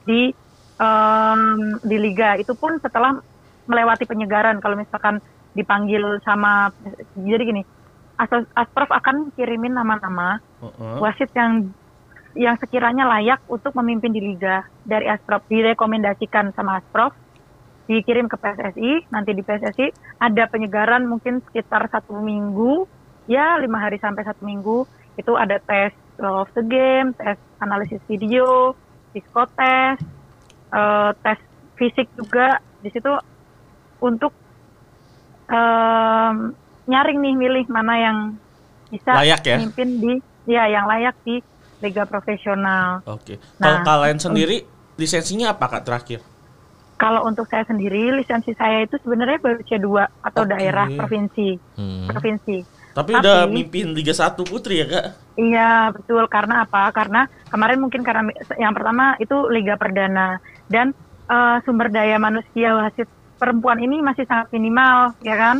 di 0.08 0.32
em, 0.80 1.40
di 1.84 1.96
liga. 2.00 2.40
Itu 2.40 2.56
pun 2.56 2.80
setelah 2.80 3.20
melewati 3.68 4.08
penyegaran 4.08 4.60
kalau 4.64 4.76
misalkan 4.76 5.20
dipanggil 5.52 6.18
sama 6.24 6.72
jadi 7.14 7.44
gini, 7.44 7.62
Asos- 8.16 8.50
Asprof 8.54 8.90
akan 8.90 9.34
kirimin 9.34 9.74
nama-nama 9.76 10.40
Heeh. 10.62 10.96
wasit 11.02 11.30
yang 11.36 11.74
yang 12.34 12.58
sekiranya 12.58 13.06
layak 13.06 13.38
untuk 13.46 13.70
memimpin 13.78 14.10
di 14.10 14.18
liga 14.18 14.66
dari 14.82 15.06
Asprof 15.06 15.46
direkomendasikan 15.46 16.50
sama 16.54 16.82
Asprof 16.82 17.14
dikirim 17.84 18.26
ke 18.26 18.36
PSSI 18.36 19.12
nanti 19.12 19.36
di 19.36 19.44
PSSI 19.44 20.18
ada 20.18 20.48
penyegaran 20.48 21.04
mungkin 21.04 21.44
sekitar 21.44 21.88
satu 21.92 22.16
minggu 22.16 22.88
ya 23.28 23.60
lima 23.60 23.80
hari 23.80 24.00
sampai 24.00 24.24
satu 24.24 24.44
minggu 24.44 24.88
itu 25.14 25.32
ada 25.36 25.60
tes 25.60 25.92
of 26.20 26.48
the 26.56 26.64
game 26.64 27.12
tes 27.14 27.36
analisis 27.60 28.00
video 28.08 28.72
psikotes 29.12 30.00
eh, 30.72 31.10
tes 31.20 31.38
fisik 31.76 32.08
juga 32.16 32.56
di 32.80 32.88
situ 32.88 33.12
untuk 34.00 34.32
em, 35.48 36.52
nyaring 36.84 37.18
nih 37.20 37.34
milih 37.36 37.64
mana 37.68 37.94
yang 37.96 38.18
bisa 38.88 39.12
Layak 39.16 39.42
ya? 39.44 39.56
memimpin 39.60 39.88
di 40.00 40.12
ya 40.44 40.68
yang 40.68 40.84
layak 40.84 41.16
di 41.24 41.40
liga 41.80 42.04
profesional. 42.04 43.00
Oke. 43.04 43.40
Kalau 43.60 43.80
Nah, 43.80 43.84
kalian 43.84 44.20
sendiri 44.20 44.64
lisensinya 44.96 45.52
apa 45.56 45.68
kak 45.68 45.84
terakhir? 45.84 46.20
Kalau 46.94 47.26
untuk 47.26 47.50
saya 47.50 47.66
sendiri 47.66 48.14
lisensi 48.14 48.54
saya 48.54 48.86
itu 48.86 48.94
sebenarnya 49.02 49.42
baru 49.42 49.60
C2 49.66 49.88
atau 50.22 50.42
Oke. 50.46 50.50
daerah 50.54 50.86
provinsi. 50.94 51.58
Hmm. 51.74 52.06
Provinsi. 52.06 52.58
Tapi, 52.94 53.10
Tapi- 53.10 53.22
udah 53.26 53.38
mimpin 53.50 53.90
Liga 53.90 54.14
1 54.14 54.46
Putri 54.46 54.78
ya 54.78 54.86
kak? 54.86 55.06
Iya, 55.34 55.90
betul. 55.90 56.22
Karena 56.30 56.62
apa? 56.62 56.94
Karena 56.94 57.26
kemarin 57.50 57.82
mungkin 57.82 58.06
karena 58.06 58.30
yang 58.54 58.70
pertama 58.70 59.18
itu 59.18 59.50
liga 59.50 59.74
perdana 59.74 60.38
dan 60.70 60.94
eh, 61.26 61.56
sumber 61.66 61.90
daya 61.90 62.14
manusia 62.22 62.70
wasit 62.78 63.10
perempuan 63.42 63.82
ini 63.82 63.98
masih 63.98 64.22
sangat 64.30 64.54
minimal, 64.54 65.18
ya 65.26 65.34
kan? 65.34 65.56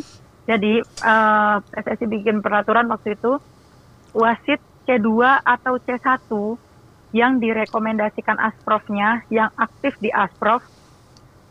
Jadi 0.47 0.79
eh, 0.87 1.57
PSSI 1.75 2.07
bikin 2.07 2.39
peraturan 2.39 2.87
waktu 2.87 3.19
itu 3.19 3.43
wasit 4.15 4.63
C2 4.87 5.43
atau 5.43 5.75
C1 5.83 6.31
yang 7.15 7.39
direkomendasikan 7.39 8.39
Asprofnya 8.39 9.23
yang 9.31 9.51
aktif 9.59 9.99
di 10.03 10.11
Asprof 10.11 10.63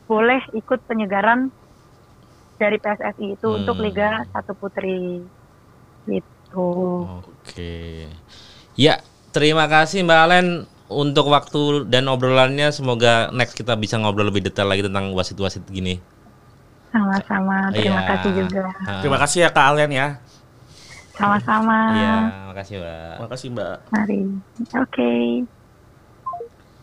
boleh 0.03 0.41
ikut 0.51 0.79
penyegaran 0.83 1.49
dari 2.55 2.77
PSSI 2.77 3.35
itu 3.35 3.47
Hmm. 3.47 3.57
untuk 3.63 3.77
Liga 3.79 4.23
1 4.29 4.53
Putri. 4.53 5.23
Gitu. 6.05 6.69
Oke. 7.21 8.07
Ya, 8.75 8.99
terima 9.31 9.65
kasih 9.65 10.03
Mbak 10.03 10.19
Alen 10.21 10.47
untuk 10.87 11.31
waktu 11.31 11.87
dan 11.87 12.05
obrolannya. 12.07 12.69
Semoga 12.69 13.31
next 13.31 13.53
kita 13.53 13.73
bisa 13.73 13.97
ngobrol 13.97 14.27
lebih 14.27 14.43
detail 14.43 14.67
lagi 14.67 14.83
tentang 14.83 15.11
wasit-wasit 15.11 15.63
gini. 15.67 15.97
Sama-sama. 16.91 17.73
Terima 17.73 18.01
Iya. 18.01 18.09
kasih 18.13 18.31
juga. 18.37 18.63
Ah, 18.85 19.01
Terima 19.01 19.17
kasih 19.17 19.39
ya 19.41 19.49
kak 19.49 19.65
Allen 19.65 19.91
ya. 19.91 20.07
Sama-sama. 21.13 21.77
Iya, 21.93 22.13
makasih 22.49 22.75
Mbak. 22.77 23.13
Terima 23.13 23.29
kasih 23.29 23.47
mbak. 23.49 23.75
Mari. 23.89 24.21
Oke. 24.77 25.13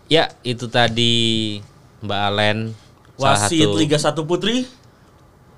Ya, 0.06 0.26
itu 0.42 0.66
tadi 0.66 1.14
Mbak 2.00 2.20
Alen 2.26 2.59
Wasit 3.20 3.61
satu 3.62 3.76
Liga 3.76 3.96
1 3.96 4.16
Putri? 4.24 4.56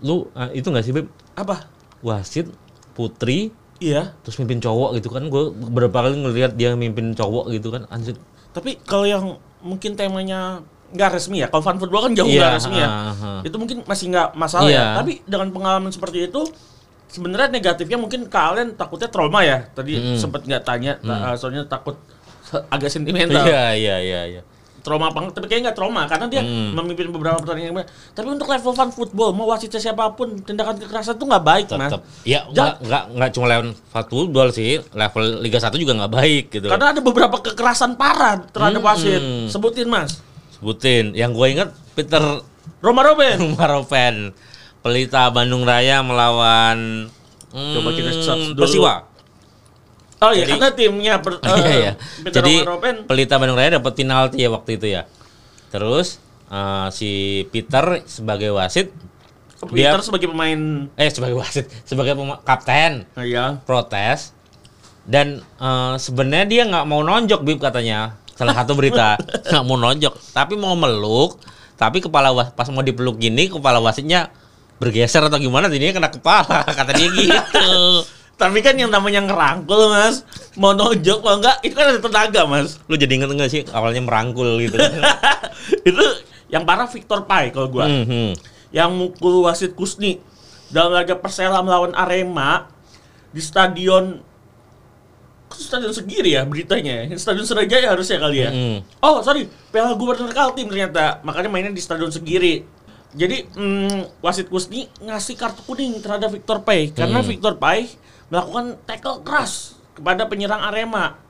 lu 0.02 0.26
ah, 0.32 0.50
itu 0.50 0.66
nggak 0.66 0.82
sih 0.82 0.90
Beb? 0.90 1.06
Apa? 1.32 1.70
Wasit 2.02 2.50
putri 2.92 3.54
Iya. 3.78 4.14
terus 4.20 4.34
mimpin 4.36 4.58
cowok 4.58 4.94
gitu 4.94 5.08
kan 5.08 5.26
gue 5.26 5.42
beberapa 5.50 6.02
kali 6.02 6.14
ngelihat 6.16 6.54
dia 6.54 6.74
mimpin 6.74 7.10
cowok 7.12 7.50
gitu 7.50 7.70
kan 7.70 7.86
anjir 7.88 8.14
Tapi 8.50 8.78
kalau 8.78 9.02
yang 9.02 9.24
mungkin 9.58 9.94
temanya 9.94 10.60
nggak 10.92 11.08
resmi 11.12 11.40
ya, 11.40 11.48
kalau 11.48 11.64
fan 11.64 11.78
football 11.78 12.04
kan 12.04 12.12
jauh 12.12 12.28
Iya, 12.28 12.42
nggak 12.42 12.54
resmi 12.58 12.76
ya. 12.76 12.84
ah, 12.86 13.14
ah. 13.16 13.40
Itu 13.40 13.56
mungkin 13.56 13.80
masih 13.82 14.12
nggak 14.12 14.28
masalah 14.34 14.68
Iya. 14.68 14.76
ya. 14.76 14.86
Tapi 14.98 15.12
dengan 15.24 15.48
pengalaman 15.48 15.88
seperti 15.88 16.28
itu, 16.28 16.42
sebenarnya 17.08 17.48
negatifnya 17.48 17.96
mungkin 17.96 18.28
kalian 18.28 18.76
takutnya 18.76 19.08
trauma 19.08 19.40
ya. 19.40 19.64
Tadi 19.68 19.96
Mm. 19.96 20.18
sempat 20.20 20.44
nggak 20.44 20.62
tanya, 20.62 20.92
ta- 20.98 21.32
soalnya 21.34 21.64
takut 21.64 21.96
agak 22.68 22.92
sentimental. 22.92 23.40
iya 23.42 23.72
iya 23.72 23.96
iya 23.98 24.20
iya 24.28 24.42
Trauma 24.82 25.08
apa 25.08 25.18
enggak? 25.18 25.34
Tapi 25.34 25.46
kayaknya 25.46 25.64
nggak 25.64 25.78
trauma 25.78 26.02
karena 26.04 26.26
dia 26.26 26.42
Mm. 26.42 26.74
memimpin 26.74 27.08
beberapa 27.08 27.38
pertandingan. 27.38 27.86
Tapi 28.10 28.26
untuk 28.28 28.46
level 28.46 28.72
fan 28.72 28.90
football, 28.90 29.30
mau 29.30 29.46
wasitnya 29.46 29.78
siapa 29.80 30.10
pun, 30.10 30.34
tindakan 30.36 30.74
kekerasan 30.76 31.14
itu 31.14 31.24
nggak 31.24 31.44
baik, 31.44 31.64
mas. 31.72 31.88
tetap 31.88 32.02
ya 32.22 32.40
Jangan- 32.44 32.52
nggak 32.52 32.72
nggak 32.82 33.04
nggak 33.14 33.30
cuma 33.32 33.46
level 33.48 33.70
football 33.88 34.48
sih 34.50 34.70
level 34.90 35.22
Liga 35.38 35.58
1 35.58 35.76
juga 35.76 35.92
nggak 35.94 36.12
baik 36.12 36.44
gitu 36.52 36.66
Karena 36.66 36.90
ada 36.90 37.00
beberapa 37.00 37.36
kekerasan 37.40 37.94
parah 37.94 38.42
terhadap 38.44 38.78
Mm. 38.78 38.88
wasit. 38.88 39.22
Sebutin 39.48 39.86
mas. 39.86 40.18
sebutin 40.52 41.10
yang 41.12 41.30
gue 41.30 41.46
ingat 41.48 41.70
Peter 41.92 42.22
Roma 42.78 43.02
Robin. 43.02 43.54
Maropen 43.54 44.30
Pelita 44.82 45.26
Bandung 45.28 45.62
Raya 45.62 46.02
melawan 46.02 47.06
hmm, 47.50 47.72
Coba 47.72 47.90
kita 47.92 48.10
search 48.12 48.54
dulu. 48.54 48.62
Persiwa 48.62 48.94
Oh 50.22 50.30
iya, 50.30 50.46
Jadi- 50.46 50.52
karena 50.54 50.70
timnya 50.72 51.14
per, 51.18 51.32
Iya 51.42 51.54
eh, 51.58 51.78
ya. 51.80 51.92
Peter 52.22 52.32
Jadi 52.38 52.54
Robin 52.62 52.96
Pelita 53.04 53.34
Bandung 53.36 53.58
Raya 53.58 53.76
dapat 53.76 53.92
penalti 53.92 54.38
ya 54.38 54.48
waktu 54.48 54.70
itu 54.76 54.86
ya. 54.88 55.02
Terus 55.68 56.16
eh, 56.46 56.88
si 56.90 57.10
Peter 57.48 58.00
sebagai 58.04 58.50
wasit 58.50 58.94
Peter 59.62 59.94
dia 59.94 60.02
sebagai 60.02 60.26
pemain 60.26 60.58
eh 60.92 61.06
sebagai 61.06 61.34
wasit 61.34 61.70
sebagai 61.82 62.14
pema- 62.14 62.38
kapten 62.40 63.06
Nah, 63.08 63.22
ya. 63.22 63.62
protes 63.62 64.34
dan 65.02 65.38
eh, 65.38 65.94
sebenarnya 65.96 66.46
dia 66.46 66.62
nggak 66.64 66.84
mau 66.84 67.00
nonjok 67.00 67.42
bib 67.42 67.58
katanya 67.58 68.14
salah 68.32 68.52
satu 68.52 68.74
berita 68.74 69.14
nggak 69.50 69.62
mau 69.62 69.74
nonjok 69.76 70.14
tapi 70.30 70.54
mau 70.54 70.74
meluk 70.74 71.38
tapi 71.74 71.98
kepala 71.98 72.30
was 72.30 72.50
pas 72.50 72.66
mau 72.68 72.78
dipeluk 72.80 73.18
gini 73.18 73.46
kepala 73.48 73.78
wasitnya 73.78 74.30
bergeser 74.78 75.22
atau 75.22 75.38
gimana 75.38 75.66
jadinya 75.66 75.94
kena 75.96 76.10
kepala 76.10 76.66
kata 76.78 76.90
dia 76.92 77.06
gitu. 77.06 78.02
Tapi 78.42 78.58
kan 78.58 78.74
yang 78.74 78.90
namanya 78.90 79.22
ngerangkul 79.22 79.86
mas, 79.86 80.26
mau 80.58 80.74
nonjok 80.74 81.22
mau 81.22 81.38
enggak, 81.38 81.62
itu 81.62 81.78
kan 81.78 81.94
ada 81.94 82.02
tenaga 82.02 82.42
mas. 82.42 82.82
Lu 82.90 82.98
jadi 82.98 83.14
inget 83.14 83.30
enggak 83.30 83.50
sih 83.54 83.62
awalnya 83.70 84.02
merangkul 84.02 84.58
gitu. 84.58 84.74
itu 85.88 86.04
yang 86.50 86.66
parah 86.66 86.90
Victor 86.90 87.22
Pai 87.22 87.54
kalau 87.54 87.70
gua. 87.70 87.86
Hmm, 87.86 88.02
hmm. 88.02 88.30
Yang 88.74 88.90
mukul 88.90 89.46
wasit 89.46 89.78
Kusni 89.78 90.18
dalam 90.68 90.90
laga 90.90 91.14
Persela 91.14 91.62
melawan 91.62 91.94
Arema 91.94 92.66
di 93.30 93.38
stadion 93.38 94.18
stadion 95.52 95.92
Segiri 95.92 96.32
ya 96.32 96.48
beritanya 96.48 97.04
ya? 97.04 97.12
Stadion 97.20 97.44
Surajaya 97.44 97.92
harusnya 97.92 98.16
kali 98.16 98.40
ya 98.40 98.48
Mm-mm. 98.48 98.80
Oh 99.04 99.20
sorry 99.20 99.52
Piala 99.68 99.92
Gubernur 99.92 100.32
Kaltim 100.32 100.64
ternyata 100.64 101.20
Makanya 101.20 101.52
mainnya 101.52 101.68
di 101.68 101.84
stadion 101.84 102.08
Segiri 102.08 102.64
Jadi 103.12 103.52
mm, 103.52 104.24
wasit 104.24 104.48
Kusni 104.48 104.88
ngasih 105.04 105.36
kartu 105.36 105.60
kuning 105.68 106.00
terhadap 106.00 106.32
Victor 106.32 106.64
Pay 106.64 106.96
Karena 106.96 107.20
Hmm. 107.20 107.28
Victor 107.28 107.60
Pay 107.60 107.84
melakukan 108.32 108.80
tackle 108.88 109.20
keras 109.20 109.76
kepada 109.92 110.24
penyerang 110.24 110.64
Arema 110.64 111.20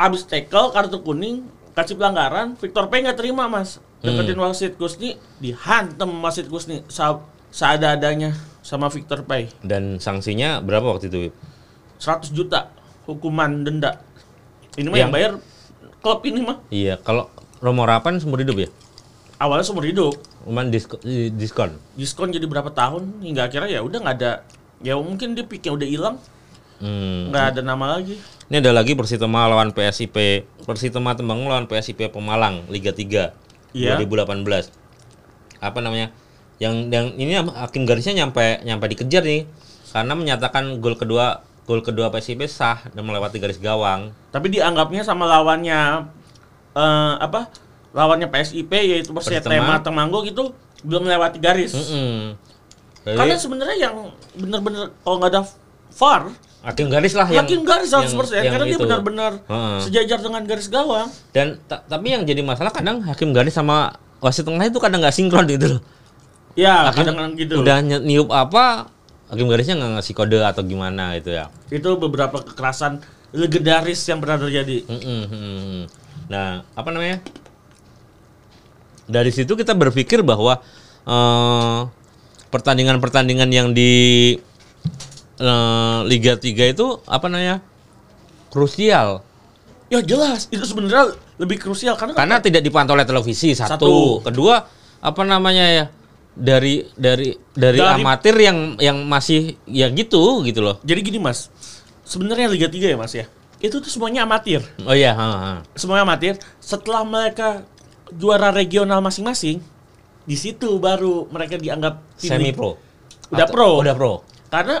Abis 0.00 0.24
tackle 0.24 0.72
kartu 0.72 1.04
kuning 1.04 1.44
kasih 1.76 2.00
pelanggaran 2.00 2.56
Victor 2.56 2.88
Pay 2.88 3.04
nggak 3.04 3.20
terima 3.20 3.44
mas 3.44 3.76
deketin 4.00 4.40
wasit 4.40 4.80
Kusni 4.80 5.20
dihantam 5.36 6.08
wasit 6.24 6.48
Kusni 6.48 6.80
sa 6.88 7.20
seada-adanya 7.52 8.32
sama 8.64 8.88
Victor 8.88 9.20
Pay 9.22 9.52
Dan 9.60 10.00
sanksinya 10.00 10.64
berapa 10.64 10.88
waktu 10.88 11.12
itu? 11.12 11.28
Wib? 11.28 11.34
100 12.00 12.32
juta 12.32 12.72
hukuman 13.04 13.60
denda. 13.60 14.00
Ini 14.72 14.88
mah 14.88 14.96
yang 14.96 14.96
Yang- 14.96 15.12
bayar 15.12 15.32
klub 16.00 16.20
ini 16.24 16.40
mah. 16.40 16.56
Iya, 16.72 16.96
kalau 16.96 17.28
Romo 17.60 17.84
Rapan 17.84 18.16
seumur 18.16 18.40
hidup 18.40 18.56
ya? 18.56 18.68
Awalnya 19.36 19.64
seumur 19.66 19.84
hidup, 19.84 20.16
Cuman 20.44 20.72
disko- 20.72 21.00
eh, 21.02 21.28
diskon. 21.28 21.76
diskon 21.92 22.32
jadi 22.32 22.44
berapa 22.44 22.72
tahun 22.72 23.20
hingga 23.20 23.52
akhirnya 23.52 23.68
ya 23.68 23.80
udah 23.84 23.98
nggak 24.00 24.16
ada. 24.16 24.32
Ya 24.80 24.96
mungkin 24.96 25.36
dia 25.36 25.44
pikir 25.44 25.72
udah 25.72 25.84
hilang, 25.84 26.16
Hmm. 26.80 27.28
nggak 27.28 27.44
ada 27.56 27.60
nama 27.60 28.00
lagi. 28.00 28.16
Ini 28.48 28.64
ada 28.64 28.72
lagi 28.72 28.96
Persitema 28.96 29.44
lawan 29.46 29.70
PSIP. 29.70 30.48
Persitema 30.64 31.12
Temanggung 31.12 31.46
lawan 31.46 31.68
PSIP 31.68 32.08
Pemalang 32.08 32.64
Liga 32.66 32.90
3 32.90 33.36
Iya. 33.76 34.00
2018. 34.00 34.72
Apa 35.60 35.84
namanya? 35.84 36.08
Yang 36.56 36.74
yang 36.88 37.06
ini 37.14 37.32
hakim 37.36 37.84
garisnya 37.84 38.24
nyampe 38.24 38.64
nyampe 38.64 38.88
dikejar 38.88 39.24
nih 39.24 39.44
karena 39.92 40.12
menyatakan 40.16 40.80
gol 40.80 40.96
kedua 40.96 41.44
gol 41.68 41.84
kedua 41.84 42.08
PSIP 42.08 42.48
sah 42.48 42.80
dan 42.90 43.04
melewati 43.04 43.36
garis 43.36 43.60
gawang. 43.60 44.16
Tapi 44.32 44.48
dianggapnya 44.48 45.04
sama 45.04 45.28
lawannya 45.28 46.08
eh, 46.72 47.14
apa? 47.20 47.52
Lawannya 47.92 48.32
PSIP 48.32 48.72
yaitu 48.72 49.12
Persitema. 49.12 49.84
Temanggung 49.84 50.24
itu 50.24 50.56
belum 50.80 51.04
melewati 51.04 51.36
garis. 51.36 51.76
Mm-mm. 51.76 52.34
Jadi, 53.00 53.16
Karena 53.16 53.34
sebenarnya 53.34 53.76
yang 53.80 53.94
benar-benar 54.34 54.92
kalau 54.98 55.16
nggak 55.16 55.30
ada 55.30 55.42
VAR, 55.90 56.22
hakim 56.60 56.86
garis 56.86 57.14
lah 57.14 57.24
yang 57.26 57.42
hakim 57.42 57.64
garis 57.64 57.88
100% 57.88 58.12
yang- 58.36 58.44
yang 58.44 58.52
karena 58.52 58.66
dia 58.66 58.74
itu. 58.74 58.84
benar-benar 58.84 59.32
Heeh. 59.42 59.78
sejajar 59.80 60.18
dengan 60.20 60.42
garis 60.44 60.68
gawang. 60.68 61.08
Dan 61.30 61.56
ta- 61.64 61.80
tapi 61.82 62.12
yang 62.12 62.22
jadi 62.22 62.40
masalah 62.40 62.68
kadang 62.68 63.00
hakim 63.02 63.32
garis 63.32 63.52
sama 63.52 63.96
wasit 64.18 64.44
tengah 64.44 64.62
itu 64.62 64.76
kadang 64.76 65.00
nggak 65.00 65.12
sinkron 65.12 65.48
gitu 65.48 65.76
loh. 65.76 65.82
Ya, 66.52 66.86
Hakim 66.86 67.08
kadang-kadang 67.08 67.34
gitu. 67.34 67.54
Udah 67.58 67.78
niup 67.80 68.28
apa, 68.28 68.90
hakim 69.28 69.46
garisnya 69.46 69.74
nggak 69.74 69.92
ngasih 69.96 70.12
kode 70.12 70.38
atau 70.38 70.60
gimana 70.60 71.16
gitu 71.16 71.32
ya. 71.32 71.48
Itu 71.68 71.96
beberapa 71.96 72.36
kekerasan 72.38 73.00
legendaris 73.30 74.02
yang 74.04 74.18
pernah 74.18 74.36
terjadi. 74.36 74.84
Mm-mm. 74.84 75.88
Nah, 76.26 76.66
apa 76.70 76.88
namanya? 76.90 77.22
Dari 79.06 79.30
situ 79.30 79.54
kita 79.54 79.72
berpikir 79.72 80.20
bahwa 80.20 80.62
eh, 81.02 81.78
pertandingan-pertandingan 82.50 83.50
yang 83.50 83.68
di 83.72 84.34
eh, 85.40 85.98
Liga 86.06 86.36
3 86.36 86.74
itu 86.74 86.86
apa 87.06 87.26
namanya? 87.30 87.62
krusial 88.50 89.22
Ya 89.90 89.98
jelas, 90.06 90.46
itu 90.54 90.62
sebenarnya 90.62 91.18
lebih 91.34 91.58
krusial 91.58 91.98
karena 91.98 92.14
karena 92.14 92.38
tidak 92.38 92.62
dipantau 92.62 92.94
oleh 92.94 93.02
televisi 93.02 93.58
satu. 93.58 93.74
Satu. 93.74 93.94
kedua 94.22 94.62
apa 95.02 95.22
namanya 95.26 95.66
ya 95.66 95.84
dari 96.30 96.86
dari 96.94 97.34
dari, 97.50 97.82
Dari- 97.82 97.98
amatir 97.98 98.38
yang 98.38 98.78
yang 98.78 99.02
masih 99.02 99.58
ya 99.66 99.90
gitu 99.90 100.46
gitu 100.46 100.62
loh 100.62 100.78
jadi 100.86 101.02
gini 101.02 101.18
Mas. 101.18 101.50
Sebenarnya 102.06 102.46
Liga 102.46 102.70
3 102.70 102.94
ya 102.94 102.98
Mas 102.98 103.14
ya. 103.18 103.26
Itu 103.58 103.82
tuh 103.82 103.90
semuanya 103.90 104.22
amatir. 104.24 104.62
oh 104.86 104.94
iya 104.94 105.10
ha, 105.10 105.26
ha. 105.26 105.52
Semuanya 105.74 106.06
amatir. 106.06 106.38
Setelah 106.62 107.02
mereka 107.02 107.66
juara 108.14 108.54
regional 108.54 109.02
masing-masing, 109.02 109.58
di 110.24 110.36
situ 110.36 110.76
baru 110.76 111.26
mereka 111.32 111.56
dianggap 111.56 112.18
tim 112.20 112.30
semi 112.36 112.52
pro 112.52 112.76
Udah 113.30 113.46
pro. 113.46 113.78
udah 113.80 113.94
pro 113.94 114.12
Karena 114.50 114.76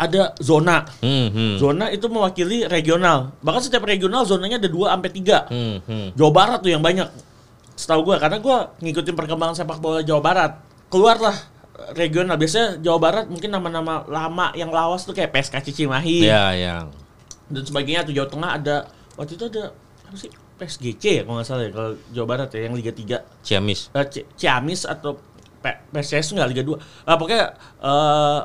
ada 0.00 0.32
zona. 0.40 0.86
hmm, 1.04 1.28
hmm. 1.28 1.54
Zona 1.60 1.92
itu 1.92 2.08
mewakili 2.08 2.64
regional. 2.64 3.36
Bahkan 3.44 3.68
setiap 3.68 3.84
regional 3.84 4.24
zonanya 4.24 4.56
ada 4.56 4.70
2 4.70 4.88
sampai 4.88 5.10
3. 5.12 5.52
Hmm, 5.52 5.76
hmm. 5.84 6.06
Jawa 6.16 6.32
Barat 6.32 6.58
tuh 6.64 6.72
yang 6.72 6.80
banyak. 6.80 7.04
Setahu 7.76 8.08
gua 8.08 8.16
karena 8.16 8.40
gua 8.40 8.72
ngikutin 8.80 9.12
perkembangan 9.12 9.60
sepak 9.60 9.76
bola 9.76 10.00
Jawa 10.00 10.22
Barat. 10.24 10.56
Keluarlah 10.88 11.36
regional 11.92 12.36
biasanya 12.40 12.80
Jawa 12.80 12.98
Barat 13.02 13.24
mungkin 13.28 13.50
nama-nama 13.52 14.04
lama 14.08 14.52
yang 14.56 14.72
lawas 14.72 15.04
tuh 15.04 15.12
kayak 15.12 15.32
PSK 15.32 15.72
Cimahi 15.72 16.28
ya 16.28 16.52
yang 16.52 16.92
dan 17.48 17.62
sebagainya 17.64 18.04
tuh 18.04 18.12
Jawa 18.12 18.28
Tengah 18.28 18.50
ada 18.60 18.76
waktu 19.16 19.32
itu 19.34 19.44
ada 19.48 19.72
apa 20.04 20.16
sih 20.16 20.30
PSGC 20.60 21.02
ya 21.02 21.22
kalau 21.24 21.40
nggak 21.40 21.48
salah 21.48 21.62
ya 21.64 21.72
kalau 21.72 21.90
Jawa 22.12 22.26
Barat 22.28 22.48
ya 22.52 22.68
yang 22.68 22.76
Liga 22.76 22.92
3 22.92 23.24
Ciamis 23.40 23.88
eh, 23.90 24.06
C- 24.06 24.28
Ciamis 24.36 24.84
atau 24.84 25.16
P- 25.58 25.80
PSS 25.90 26.36
nggak 26.36 26.48
Liga 26.52 26.62
2 26.62 26.76
ah, 27.08 27.16
pokoknya 27.16 27.44
eh 27.80 28.40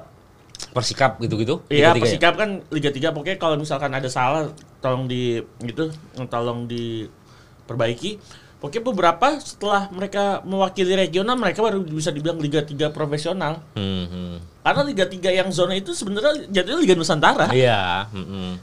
Persikap 0.71 1.19
gitu-gitu 1.19 1.67
Iya, 1.67 1.91
ya? 1.91 1.99
Persikap 1.99 2.39
kan 2.39 2.63
Liga 2.71 2.88
3 2.88 3.12
pokoknya 3.12 3.36
kalau 3.36 3.60
misalkan 3.60 3.91
ada 3.91 4.08
salah 4.08 4.47
tolong 4.80 5.04
di 5.04 5.43
gitu 5.60 5.91
tolong 6.28 6.63
diperbaiki. 6.63 8.19
Pokoknya 8.56 8.84
beberapa 8.88 9.28
setelah 9.38 9.91
mereka 9.91 10.39
mewakili 10.47 10.95
regional 10.95 11.36
mereka 11.36 11.60
baru 11.60 11.84
bisa 11.84 12.10
dibilang 12.10 12.39
Liga 12.39 12.63
3 12.63 12.88
profesional. 12.89 13.60
Hmm, 13.75 14.08
hmm. 14.08 14.36
Karena 14.63 14.82
Liga 14.88 15.06
3 15.06 15.39
yang 15.43 15.49
zona 15.51 15.75
itu 15.75 15.91
sebenarnya 15.91 16.47
jatuhnya 16.47 16.80
Liga 16.80 16.95
Nusantara. 16.95 17.51
Iya, 17.51 18.08
mm-mm. 18.15 18.56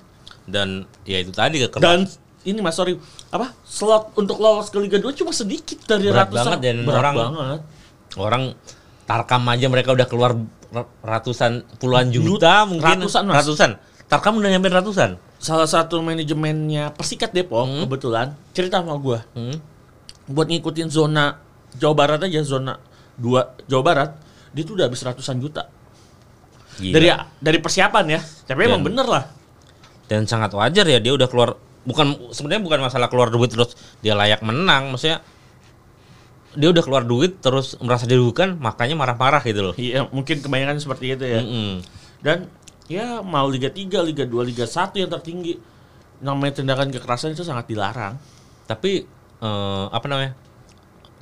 dan 0.42 0.88
ya 1.04 1.22
itu 1.22 1.30
tadi 1.30 1.60
ke 1.60 1.76
Dan 1.78 2.08
ini 2.44 2.58
Mas 2.58 2.74
sorry, 2.74 2.98
apa? 3.28 3.54
Slot 3.62 4.14
untuk 4.14 4.36
lolos 4.36 4.66
ke 4.66 4.76
Liga 4.76 4.96
2 4.96 5.14
cuma 5.14 5.30
sedikit 5.30 5.78
dari 5.84 6.06
Berat 6.06 6.26
ratusan. 6.26 6.42
banget 6.44 6.58
dan 6.60 6.76
Berat 6.82 6.98
orang- 6.98 7.16
banget. 7.16 7.60
orang 8.14 8.42
Tarkam 9.02 9.42
aja 9.46 9.66
mereka 9.66 9.90
udah 9.90 10.04
keluar 10.04 10.32
ra- 10.68 10.88
ratusan 11.00 11.62
puluhan 11.76 12.08
juta 12.08 12.64
mungkin 12.64 13.02
Ratusan, 13.02 13.22
Mas. 13.24 13.34
ratusan. 13.38 13.70
Tarkam 14.04 14.36
udah 14.36 14.48
nyampe 14.48 14.68
ratusan. 14.68 15.18
Salah 15.36 15.66
satu 15.66 15.98
manajemennya 15.98 16.92
Persikat 16.92 17.30
Depok 17.30 17.66
kebetulan 17.82 18.32
cerita 18.50 18.78
sama 18.78 18.94
gua. 18.94 19.26
Hmm. 19.32 19.58
buat 20.24 20.46
ngikutin 20.46 20.86
zona 20.86 21.34
Jawa 21.74 21.94
Barat 21.94 22.22
aja 22.22 22.40
zona 22.42 22.78
2 23.16 23.66
Jawa 23.66 23.82
Barat 23.82 24.10
dia 24.50 24.62
tuh 24.62 24.74
udah 24.74 24.86
habis 24.86 25.02
ratusan 25.02 25.36
juta 25.36 25.66
Gila. 26.74 26.94
dari 26.94 27.08
dari 27.36 27.58
persiapan 27.58 28.04
ya 28.08 28.20
tapi 28.46 28.60
emang 28.62 28.80
Dan- 28.80 28.88
bener 28.88 29.06
lah 29.08 29.24
dan 30.06 30.24
sangat 30.24 30.52
wajar 30.52 30.86
ya 30.86 30.96
dia 30.96 31.10
udah 31.10 31.26
keluar 31.26 31.58
bukan 31.82 32.30
sebenarnya 32.30 32.62
bukan 32.62 32.80
masalah 32.80 33.10
keluar 33.10 33.28
duit 33.28 33.50
terus 33.50 33.74
dia 34.00 34.14
layak 34.14 34.40
menang 34.40 34.94
maksudnya 34.94 35.20
dia 36.52 36.68
udah 36.68 36.84
keluar 36.84 37.02
duit 37.02 37.40
terus 37.40 37.80
merasa 37.80 38.04
dirugikan 38.04 38.60
makanya 38.60 38.92
marah-marah 38.92 39.40
gitu 39.40 39.72
loh. 39.72 39.74
iya 39.80 40.04
mungkin 40.12 40.44
kebanyakan 40.44 40.76
seperti 40.78 41.16
itu 41.16 41.24
ya 41.24 41.40
Mm-mm. 41.40 41.80
dan 42.20 42.44
ya 42.92 43.24
mau 43.24 43.48
Liga 43.48 43.72
3 43.72 43.88
Liga 44.04 44.28
2 44.28 44.50
Liga 44.52 44.68
1 44.68 44.92
yang 44.94 45.08
tertinggi 45.08 45.56
namanya 46.20 46.60
tindakan 46.60 46.92
kekerasan 46.92 47.32
itu 47.32 47.42
sangat 47.42 47.66
dilarang 47.66 48.14
Tapi 48.62 49.02
eh, 49.42 49.84
apa 49.90 50.06
namanya? 50.06 50.38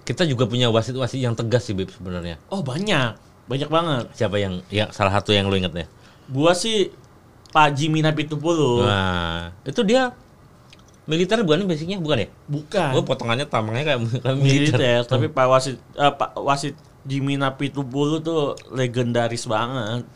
Kita 0.05 0.27
juga 0.27 0.44
punya 0.44 0.68
wasit-wasit 0.68 1.23
yang 1.23 1.33
tegas 1.33 1.64
sih 1.64 1.73
Bib 1.73 1.88
sebenarnya. 1.88 2.37
oh 2.51 2.61
banyak 2.61 3.14
banyak 3.46 3.70
banget 3.70 4.05
Siapa 4.12 4.37
yang 4.37 4.61
ya 4.69 4.90
salah 4.90 5.15
satu 5.15 5.31
yang 5.31 5.46
lu 5.48 5.56
inget 5.56 5.73
ya? 5.73 5.87
gua 6.27 6.52
sih 6.52 6.90
Pak 7.50 7.75
Jimmy 7.75 8.02
Napitupulu 8.02 8.83
Nah, 8.83 9.54
itu 9.63 9.81
dia 9.87 10.11
militer 11.11 11.42
bukan 11.42 11.67
basicnya 11.67 11.98
bukan 11.98 12.23
ya? 12.23 12.29
bukan 12.46 12.90
Gue 12.94 13.02
potongannya 13.02 13.44
tamangnya 13.44 13.85
kayak, 13.85 14.00
kayak 14.25 14.37
militer. 14.38 14.79
militer 14.79 15.00
tapi 15.04 15.27
Pak 15.27 15.46
Wasit 15.50 15.77
eh, 15.98 16.13
Pak 16.15 16.38
Wasit 16.38 16.79
Jimmy 17.02 17.35
Napitupulu 17.35 18.23
tuh 18.23 18.54
legendaris 18.71 19.44
banget 19.44 20.06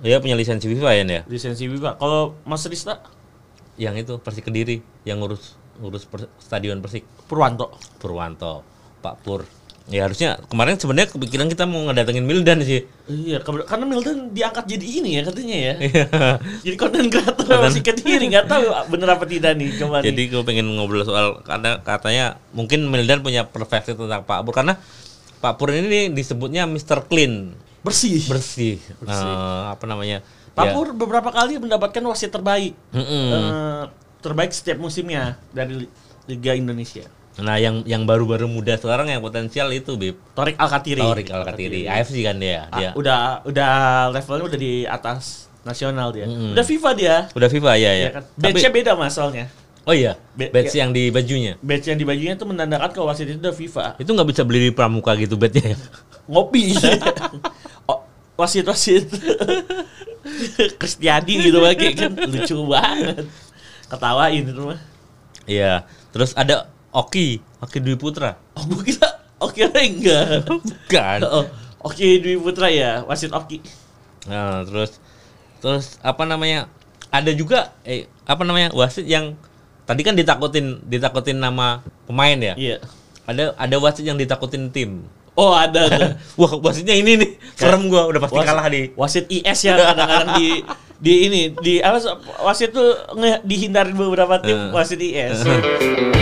Dia 0.00 0.16
punya 0.16 0.32
lisensi 0.32 0.64
FIFA 0.64 0.96
ya, 0.96 1.04
ya? 1.04 1.22
lisensi 1.28 1.68
FIFA. 1.68 2.00
Kalau 2.00 2.32
Mas 2.48 2.64
Rista 2.64 3.04
Yang 3.76 3.94
itu 4.00 4.14
Persik 4.16 4.48
Kediri 4.48 4.80
yang 5.04 5.20
ngurus 5.20 5.60
ngurus 5.76 6.08
per- 6.08 6.32
stadion 6.40 6.80
Persik 6.80 7.04
Purwanto. 7.28 7.76
Purwanto, 8.00 8.64
Pak 8.98 9.20
Pur. 9.20 9.44
Ya 9.90 10.06
harusnya 10.06 10.38
kemarin 10.46 10.78
sebenarnya 10.78 11.10
kepikiran 11.10 11.50
kita 11.50 11.66
mau 11.66 11.82
ngedatengin 11.90 12.22
Mildan 12.22 12.62
sih. 12.62 12.86
Iya, 13.10 13.42
karena 13.42 13.82
Milton 13.90 14.30
diangkat 14.30 14.70
jadi 14.70 14.86
ini 14.86 15.18
ya 15.18 15.22
katanya 15.26 15.56
ya. 15.58 15.74
Iya. 15.82 16.04
jadi 16.62 16.76
konten 16.78 17.10
kreator 17.10 17.58
masih 17.58 17.82
kediri 17.82 18.30
nggak 18.30 18.46
tahu 18.46 18.70
bener 18.86 19.10
apa 19.10 19.26
tidak 19.26 19.58
nih 19.58 19.74
coba 19.82 19.98
Jadi 19.98 20.22
gue 20.30 20.42
pengen 20.46 20.70
ngobrol 20.78 21.02
soal 21.02 21.42
karena 21.42 21.82
katanya 21.82 22.38
mungkin 22.54 22.86
Mildan 22.86 23.26
punya 23.26 23.50
perspektif 23.50 23.98
tentang 23.98 24.22
Pak 24.22 24.46
Pur 24.46 24.54
karena 24.54 24.78
Pak 25.42 25.58
Pur 25.58 25.74
ini 25.74 26.14
disebutnya 26.14 26.70
Mr. 26.70 27.10
Clean, 27.10 27.50
Bersih. 27.82 28.22
bersih. 28.30 28.76
Bersih. 29.02 29.26
Eh, 29.26 29.64
apa 29.74 29.84
namanya? 29.90 30.22
Pak 30.54 30.64
ya. 30.68 30.72
Pur 30.76 30.94
beberapa 30.94 31.34
kali 31.34 31.58
mendapatkan 31.58 32.04
wasit 32.06 32.30
terbaik. 32.30 32.78
Mm-mm. 32.94 33.26
Eh, 33.34 33.82
terbaik 34.20 34.54
setiap 34.54 34.78
musimnya 34.78 35.40
dari 35.50 35.82
Li- 35.82 35.92
Liga 36.28 36.54
Indonesia. 36.54 37.08
Nah, 37.38 37.56
yang 37.62 37.86
yang 37.86 38.02
baru-baru 38.02 38.50
muda 38.50 38.74
sekarang 38.74 39.06
yang 39.06 39.22
potensial 39.22 39.70
itu, 39.70 39.94
Bib. 39.94 40.18
Torik 40.34 40.58
Alkatiri. 40.58 40.98
Torik 40.98 41.28
Alkatiri, 41.30 41.86
AFC 41.86 42.26
kan 42.26 42.36
dia. 42.42 42.66
Ah, 42.68 42.78
Dia. 42.82 42.90
udah 42.98 43.46
udah 43.46 43.72
levelnya 44.10 44.44
udah 44.50 44.58
di 44.58 44.74
atas 44.82 45.46
nasional 45.62 46.10
dia. 46.10 46.26
Mm-mm. 46.26 46.56
Udah 46.56 46.64
FIFA 46.66 46.90
dia. 46.96 47.16
Udah 47.36 47.48
FIFA 47.48 47.72
ya 47.76 47.90
ya. 47.92 48.08
Ya 48.08 48.10
kan? 48.18 48.24
Tapi 48.34 48.60
beda 48.72 48.92
masalahnya. 48.96 49.46
oh 49.88 49.96
iya, 49.96 50.20
badge 50.36 50.76
ya. 50.76 50.84
yang 50.84 50.90
di 50.92 51.08
bajunya. 51.08 51.56
Badge 51.64 51.88
yang 51.88 51.98
di 51.98 52.04
bajunya 52.04 52.36
itu 52.36 52.44
menandakan 52.44 52.90
kalau 52.92 53.08
wasit 53.08 53.26
itu 53.26 53.40
udah 53.40 53.56
FIFA. 53.56 53.86
Itu 53.96 54.10
nggak 54.12 54.28
bisa 54.28 54.42
beli 54.44 54.68
di 54.68 54.72
pramuka 54.76 55.16
gitu 55.16 55.40
badge-nya 55.40 55.74
ya. 55.74 55.78
Ngopi. 56.28 56.76
oh, 57.90 58.04
wasit-wasit. 58.36 59.08
Kristiadi 60.76 61.48
gitu 61.48 61.64
lagi 61.64 61.96
kan 61.96 62.12
lucu 62.12 62.56
banget. 62.68 63.24
Ketawain 63.88 64.44
itu 64.46 64.62
mah. 64.62 64.80
Iya. 65.48 65.88
Terus 66.12 66.36
ada 66.36 66.68
Oki, 66.90 67.38
Oki 67.62 67.78
Dwi 67.78 67.94
Putra. 67.94 68.34
Oh, 68.58 68.66
gue 68.66 68.82
kira 68.82 69.06
Oki 69.38 69.62
enggak. 69.62 70.42
Bukan. 70.44 71.18
Oh, 71.24 71.46
Oki 71.86 72.18
Dwi 72.18 72.36
Putra 72.36 72.66
ya, 72.68 73.06
wasit 73.06 73.30
Oki. 73.30 73.62
Nah, 74.26 74.66
terus 74.66 74.98
terus 75.62 75.96
apa 76.02 76.26
namanya? 76.26 76.66
Ada 77.10 77.30
juga 77.32 77.74
eh 77.82 78.06
apa 78.22 78.42
namanya? 78.42 78.70
wasit 78.70 79.06
yang 79.06 79.34
tadi 79.82 80.02
kan 80.02 80.14
ditakutin 80.14 80.82
ditakutin 80.84 81.38
nama 81.38 81.80
pemain 82.06 82.36
ya. 82.36 82.54
Iya. 82.54 82.76
Ada 83.24 83.54
ada 83.54 83.76
wasit 83.78 84.02
yang 84.02 84.18
ditakutin 84.18 84.70
tim. 84.70 85.06
Oh, 85.38 85.54
ada 85.54 85.86
tuh. 85.88 86.10
Wah, 86.42 86.52
wasitnya 86.60 86.92
ini 86.92 87.16
nih. 87.16 87.30
Serem 87.54 87.86
gua 87.86 88.10
udah 88.10 88.18
pasti 88.18 88.34
Wasit- 88.36 88.50
kalah 88.50 88.66
di. 88.68 88.82
Wasit 88.98 89.24
IS 89.30 89.58
ya 89.62 89.74
kadang-kadang 89.78 90.30
di 90.36 90.48
di 91.00 91.14
ini 91.30 91.40
di 91.64 91.80
apa 91.80 91.96
wasit 92.44 92.76
tuh 92.76 92.92
dihindarin 93.40 93.96
beberapa 93.96 94.36
tim 94.42 94.68
Eh. 94.68 94.74
wasit 94.74 95.00
IS. 95.00 95.38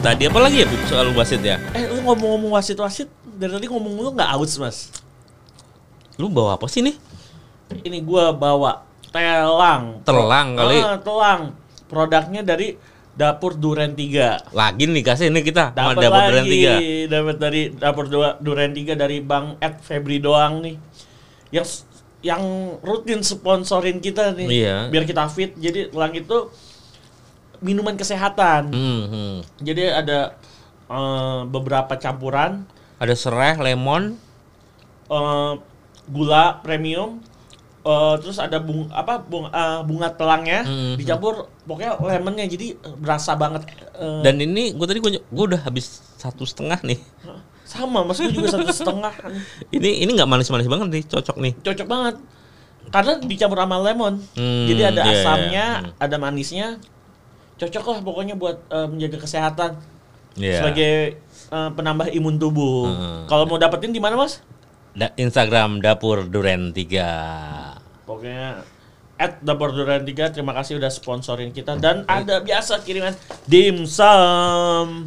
tadi 0.00 0.26
apa 0.26 0.38
lagi 0.40 0.64
ya 0.64 0.66
soal 0.88 1.12
wasit 1.12 1.44
ya? 1.44 1.60
eh, 1.76 1.84
lu 1.86 2.00
ngomong-ngomong 2.02 2.56
wasit-wasit 2.56 3.08
dari 3.36 3.52
tadi 3.52 3.66
ngomong 3.68 3.92
lu 4.00 4.10
nggak 4.12 4.30
aus, 4.36 4.56
Mas. 4.56 4.78
Lu 6.16 6.28
bawa 6.28 6.56
apa 6.56 6.66
sih 6.68 6.80
nih? 6.80 6.96
Ini 7.84 8.00
gua 8.02 8.32
bawa 8.32 8.84
telang. 9.08 10.00
Telang 10.02 10.48
kali. 10.56 10.76
Ah, 10.80 10.98
telang. 11.00 11.42
Produknya 11.86 12.42
dari 12.42 12.76
Dapur 13.10 13.52
Duren 13.52 13.92
3. 13.92 14.54
Lagi 14.56 14.84
nih 14.88 15.02
kasih 15.04 15.28
ini 15.28 15.42
kita 15.42 15.74
Dapat 15.74 15.98
dapur 15.98 16.22
Duren 16.30 16.44
lagi, 16.46 16.52
tiga. 16.54 16.72
dapat 17.10 17.36
dari 17.36 17.62
dapur 17.68 18.04
Duren 18.40 18.72
3 18.72 18.96
dari 18.96 19.18
Bang 19.20 19.60
Ed 19.60 19.76
Febri 19.82 20.22
doang 20.22 20.64
nih. 20.64 20.76
Yang 21.52 21.84
yang 22.20 22.42
rutin 22.80 23.20
sponsorin 23.20 23.98
kita 23.98 24.32
nih. 24.32 24.48
Iya. 24.48 24.76
Biar 24.88 25.04
kita 25.04 25.28
fit. 25.28 25.52
Jadi 25.56 25.92
telang 25.92 26.14
itu 26.14 26.48
minuman 27.60 27.94
kesehatan. 27.94 28.68
Hmm, 28.70 29.02
hmm. 29.06 29.34
Jadi 29.60 29.82
ada 29.86 30.34
eh, 30.86 31.40
beberapa 31.46 31.94
campuran 31.94 32.64
Ada 32.96 33.14
serai, 33.14 33.56
lemon, 33.56 34.16
eh, 35.06 35.52
gula 36.06 36.58
premium 36.60 37.20
eh, 37.80 38.14
terus 38.18 38.36
ada 38.36 38.58
bung 38.58 38.90
apa 38.90 39.16
bung, 39.18 39.46
eh, 39.46 39.80
bunga 39.82 40.08
telangnya 40.10 40.60
Hmm. 40.62 40.94
dicampur 40.94 41.48
pokoknya 41.64 41.96
lemonnya 41.96 42.44
jadi 42.44 42.66
berasa 42.94 43.32
banget 43.34 43.64
eh, 43.94 44.20
dan 44.20 44.36
ini 44.36 44.74
gue 44.74 44.84
tadi 44.84 45.00
gue 45.00 45.16
udah 45.46 45.60
habis 45.62 45.86
satu 46.14 46.42
setengah 46.42 46.76
nih. 46.82 47.00
sama 47.64 48.02
mas 48.02 48.18
gue 48.18 48.28
juga 48.28 48.50
satu 48.50 48.66
setengah 48.82 49.14
Ini 49.70 50.02
ini 50.02 50.10
nggak 50.12 50.26
manis-manis 50.26 50.66
banget 50.66 50.88
nih, 50.90 51.02
cocok 51.06 51.36
nih. 51.38 51.52
cocok 51.56 51.86
banget 51.86 52.14
karena 52.90 53.12
dicampur 53.22 53.56
sama 53.56 53.76
lemon 53.78 54.14
Hmm, 54.34 54.66
jadi 54.66 54.82
ada 54.90 55.00
iya, 55.00 55.06
iya. 55.06 55.22
asamnya 55.22 55.66
Hmm. 55.78 55.90
ada 55.96 56.16
manisnya 56.18 56.68
cocok 57.60 57.84
lah 57.84 57.98
pokoknya 58.00 58.34
buat 58.34 58.56
eh, 58.66 58.88
menjaga 58.88 59.20
kesehatan. 59.20 59.72
Iya. 60.38 60.62
sebagai 60.62 61.20
eh, 61.50 61.70
penambah 61.76 62.08
imun 62.14 62.40
tubuh. 62.40 62.86
Hmm. 62.88 63.20
kalau 63.28 63.44
mau 63.44 63.58
dapetin 63.60 63.92
di 63.92 64.00
mana 64.00 64.16
mas? 64.16 64.40
Da- 64.90 65.14
Instagram 65.14 65.78
dapur 65.78 66.26
duren 66.26 66.74
3 66.74 68.06
Pokoknya 68.06 68.66
at 69.20 69.38
Dapur 69.38 69.70
Duren 69.70 70.02
3 70.02 70.32
terima 70.34 70.56
kasih 70.56 70.80
udah 70.80 70.88
sponsorin 70.88 71.52
kita. 71.52 71.76
Dan 71.76 72.08
ada 72.08 72.40
biasa 72.40 72.80
kiriman 72.80 73.12
dimsum 73.44 75.06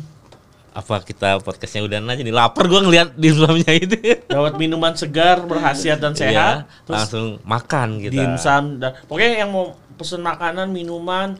Apa 0.74 1.02
kita 1.06 1.38
podcastnya 1.42 1.86
udah 1.86 2.02
aja 2.02 2.22
nih 2.22 2.34
lapar? 2.34 2.66
Gue 2.66 2.82
ngeliat 2.82 3.14
di 3.14 3.30
dalamnya 3.30 3.74
itu. 3.78 3.98
dapat 4.26 4.58
minuman 4.58 4.94
segar 4.98 5.46
berkhasiat 5.46 6.02
dan 6.02 6.18
sehat. 6.18 6.34
Iya, 6.34 6.50
terus 6.86 6.98
langsung 6.98 7.28
makan 7.46 8.02
kita. 8.02 8.14
dimsum 8.14 8.64
dan 8.82 8.98
pokoknya 9.06 9.46
yang 9.46 9.50
mau 9.54 9.78
pesen 9.98 10.26
makanan 10.26 10.74
minuman 10.74 11.38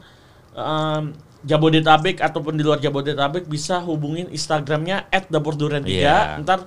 em, 0.54 1.12
Jabodetabek 1.44 2.18
ataupun 2.18 2.54
di 2.54 2.64
luar 2.64 2.78
Jabodetabek 2.78 3.44
bisa 3.44 3.76
hubungin 3.78 4.26
Instagramnya 4.28 5.06
at 5.08 5.28
Dapur 5.28 5.52
Duren 5.52 5.82
3 5.82 5.92
Iya. 5.92 6.40
ntar 6.40 6.64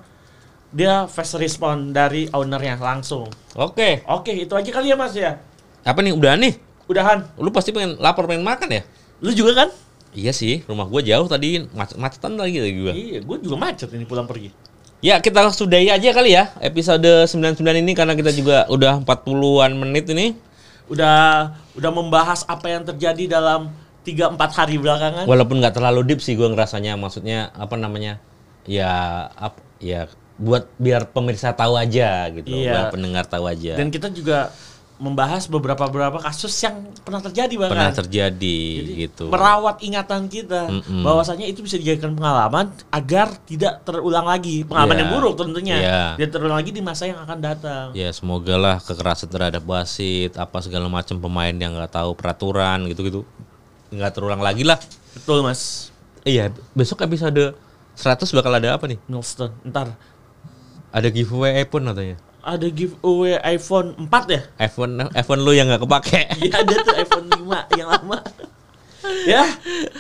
dia 0.70 1.08
fast 1.08 1.34
respon 1.34 1.90
dari 1.90 2.28
ownernya 2.30 2.78
langsung 2.78 3.26
Oke. 3.54 4.04
oke 4.06 4.30
itu 4.30 4.52
aja 4.52 4.70
kali 4.70 4.92
ya 4.92 4.96
mas 4.96 5.12
ya 5.12 5.40
Apa 5.82 6.04
nih 6.04 6.12
udah 6.12 6.36
nih? 6.36 6.54
udahan 6.86 7.24
Lu 7.36 7.50
pasti 7.50 7.72
pengen 7.72 7.96
lapar 7.98 8.24
pengen 8.26 8.44
makan 8.44 8.70
ya? 8.70 8.84
lu 9.18 9.32
juga 9.32 9.54
kan 9.58 9.70
Iya 10.12 10.32
sih, 10.32 10.66
rumah 10.66 10.86
gue 10.86 11.04
jauh 11.04 11.26
tadi 11.26 11.62
macet 11.72 11.94
macetan 11.96 12.36
lagi 12.36 12.58
tadi 12.58 12.74
gue. 12.76 12.94
iya 12.94 13.20
gue 13.20 13.38
juga 13.40 13.56
macet 13.56 13.90
ini 13.92 14.04
pulang 14.04 14.26
pergi 14.26 14.50
Ya 14.98 15.18
kita 15.18 15.46
sudahi 15.50 15.90
aja 15.90 16.10
kali 16.12 16.34
ya 16.34 16.50
episode 16.58 17.06
99 17.26 17.54
ini 17.78 17.94
karena 17.94 18.14
kita 18.14 18.30
juga 18.30 18.66
udah 18.66 18.98
40-an 19.00 19.72
menit 19.74 20.10
ini. 20.10 20.34
Udah 20.88 21.18
udah 21.76 21.92
membahas 21.92 22.44
apa 22.48 22.68
yang 22.72 22.84
terjadi 22.88 23.40
dalam 23.40 23.72
3 24.08 24.34
4 24.36 24.40
hari 24.60 24.76
belakangan. 24.80 25.24
Walaupun 25.28 25.60
nggak 25.60 25.76
terlalu 25.76 26.02
deep 26.08 26.24
sih 26.24 26.40
gue 26.40 26.48
ngerasanya, 26.48 26.96
maksudnya 26.96 27.52
apa 27.56 27.76
namanya? 27.76 28.24
Ya 28.64 28.92
ap, 29.36 29.60
ya 29.84 30.08
buat 30.40 30.70
biar 30.80 31.12
pemirsa 31.12 31.52
tahu 31.52 31.76
aja 31.76 32.30
gitu, 32.32 32.48
Iya. 32.48 32.72
biar 32.72 32.86
pendengar 32.94 33.26
tahu 33.28 33.50
aja. 33.50 33.76
Dan 33.76 33.92
kita 33.92 34.08
juga 34.14 34.54
membahas 34.98 35.46
beberapa 35.46 35.86
beberapa 35.86 36.18
kasus 36.18 36.50
yang 36.66 36.90
pernah 37.06 37.22
terjadi 37.22 37.54
bahkan. 37.54 37.74
Pernah 37.78 37.94
terjadi 37.94 38.60
Jadi, 38.82 38.98
gitu. 39.06 39.26
Merawat 39.30 39.78
ingatan 39.86 40.26
kita 40.26 40.66
Mm-mm. 40.74 41.06
bahwasanya 41.06 41.46
itu 41.46 41.62
bisa 41.62 41.78
dijadikan 41.78 42.18
pengalaman 42.18 42.74
agar 42.90 43.30
tidak 43.46 43.86
terulang 43.86 44.26
lagi. 44.26 44.66
Pengalaman 44.66 44.98
Iya. 44.98 45.02
yang 45.06 45.12
buruk 45.14 45.34
tentunya. 45.38 45.76
Iya. 45.78 46.02
Tidak 46.18 46.32
terulang 46.34 46.58
lagi 46.58 46.72
di 46.74 46.82
masa 46.82 47.06
yang 47.06 47.22
akan 47.22 47.38
datang. 47.38 47.86
Ya 47.94 48.10
semoga 48.10 48.58
lah 48.58 48.82
kekerasan 48.82 49.30
terhadap 49.30 49.62
wasit, 49.70 50.34
apa 50.34 50.58
segala 50.66 50.90
macam 50.90 51.22
pemain 51.22 51.54
yang 51.54 51.78
nggak 51.78 51.94
tahu 51.94 52.18
peraturan 52.18 52.90
gitu-gitu 52.90 53.22
nggak 53.94 54.12
terulang 54.18 54.42
lagi 54.42 54.68
lah. 54.68 54.82
Betul, 55.16 55.46
Mas. 55.46 55.94
Iya, 56.28 56.52
besok 56.76 57.06
episode 57.08 57.56
100 57.96 58.36
bakal 58.36 58.52
ada 58.52 58.76
apa 58.76 58.84
nih? 58.90 59.00
Milestone. 59.08 59.56
Ntar 59.64 59.96
Ada 60.92 61.08
giveaway 61.08 61.64
iPhone 61.64 61.88
katanya. 61.88 62.18
Ada 62.48 62.68
giveaway 62.72 63.36
iPhone 63.44 64.08
4 64.08 64.08
ya? 64.32 64.42
iPhone 64.64 65.04
iPhone 65.12 65.42
lu 65.44 65.52
yang 65.52 65.68
nggak 65.68 65.84
kepake. 65.84 66.22
Iya 66.48 66.64
ada 66.64 66.76
tuh 66.80 66.96
iPhone 66.96 67.28
5 67.28 67.76
yang 67.76 67.90
lama. 67.92 68.18
ya, 69.32 69.44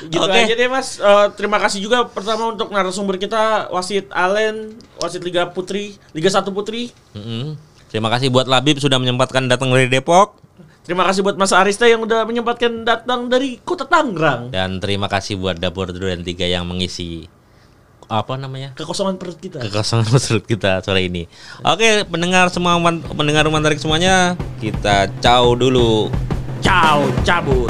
gitu 0.07 0.23
Oke. 0.23 0.35
aja 0.35 0.53
deh 0.55 0.67
Mas. 0.71 0.99
Eh, 0.99 1.27
terima 1.35 1.59
kasih 1.59 1.83
juga 1.83 2.07
pertama 2.07 2.55
untuk 2.55 2.71
narasumber 2.71 3.19
kita 3.19 3.67
wasit 3.71 4.07
Allen, 4.15 4.79
wasit 5.03 5.19
Liga 5.23 5.51
Putri, 5.51 5.99
Liga 6.15 6.31
1 6.31 6.47
Putri. 6.55 6.95
Mm-mm. 7.11 7.59
Terima 7.91 8.07
kasih 8.11 8.31
buat 8.31 8.47
Labib 8.47 8.79
sudah 8.79 8.99
menyempatkan 8.99 9.47
datang 9.47 9.71
dari 9.71 9.87
Depok 9.87 10.47
Terima 10.87 11.03
kasih 11.03 11.19
buat 11.19 11.35
Mas 11.35 11.51
Arista 11.51 11.83
yang 11.83 12.07
udah 12.07 12.23
menyempatkan 12.23 12.87
datang 12.87 13.27
dari 13.27 13.59
Kota 13.59 13.83
Tangerang. 13.83 14.55
dan 14.55 14.79
terima 14.79 15.11
kasih 15.11 15.35
buat 15.35 15.59
Dapur 15.59 15.91
Duren 15.91 16.23
3 16.23 16.47
yang 16.47 16.63
mengisi 16.63 17.27
apa 18.07 18.39
namanya? 18.39 18.71
Kekosongan 18.73 19.19
perut 19.19 19.37
kita. 19.39 19.59
kekosongan 19.63 20.07
menurut 20.15 20.45
kita 20.47 20.79
sore 20.83 21.07
ini. 21.07 21.27
Oke, 21.63 22.07
pendengar 22.07 22.47
semua 22.47 22.79
pendengar 23.13 23.43
rumah 23.47 23.59
tarik 23.59 23.79
semuanya, 23.79 24.39
kita 24.63 25.11
ciao 25.19 25.53
dulu. 25.53 26.07
Ciao, 26.63 27.05
cabut. 27.27 27.69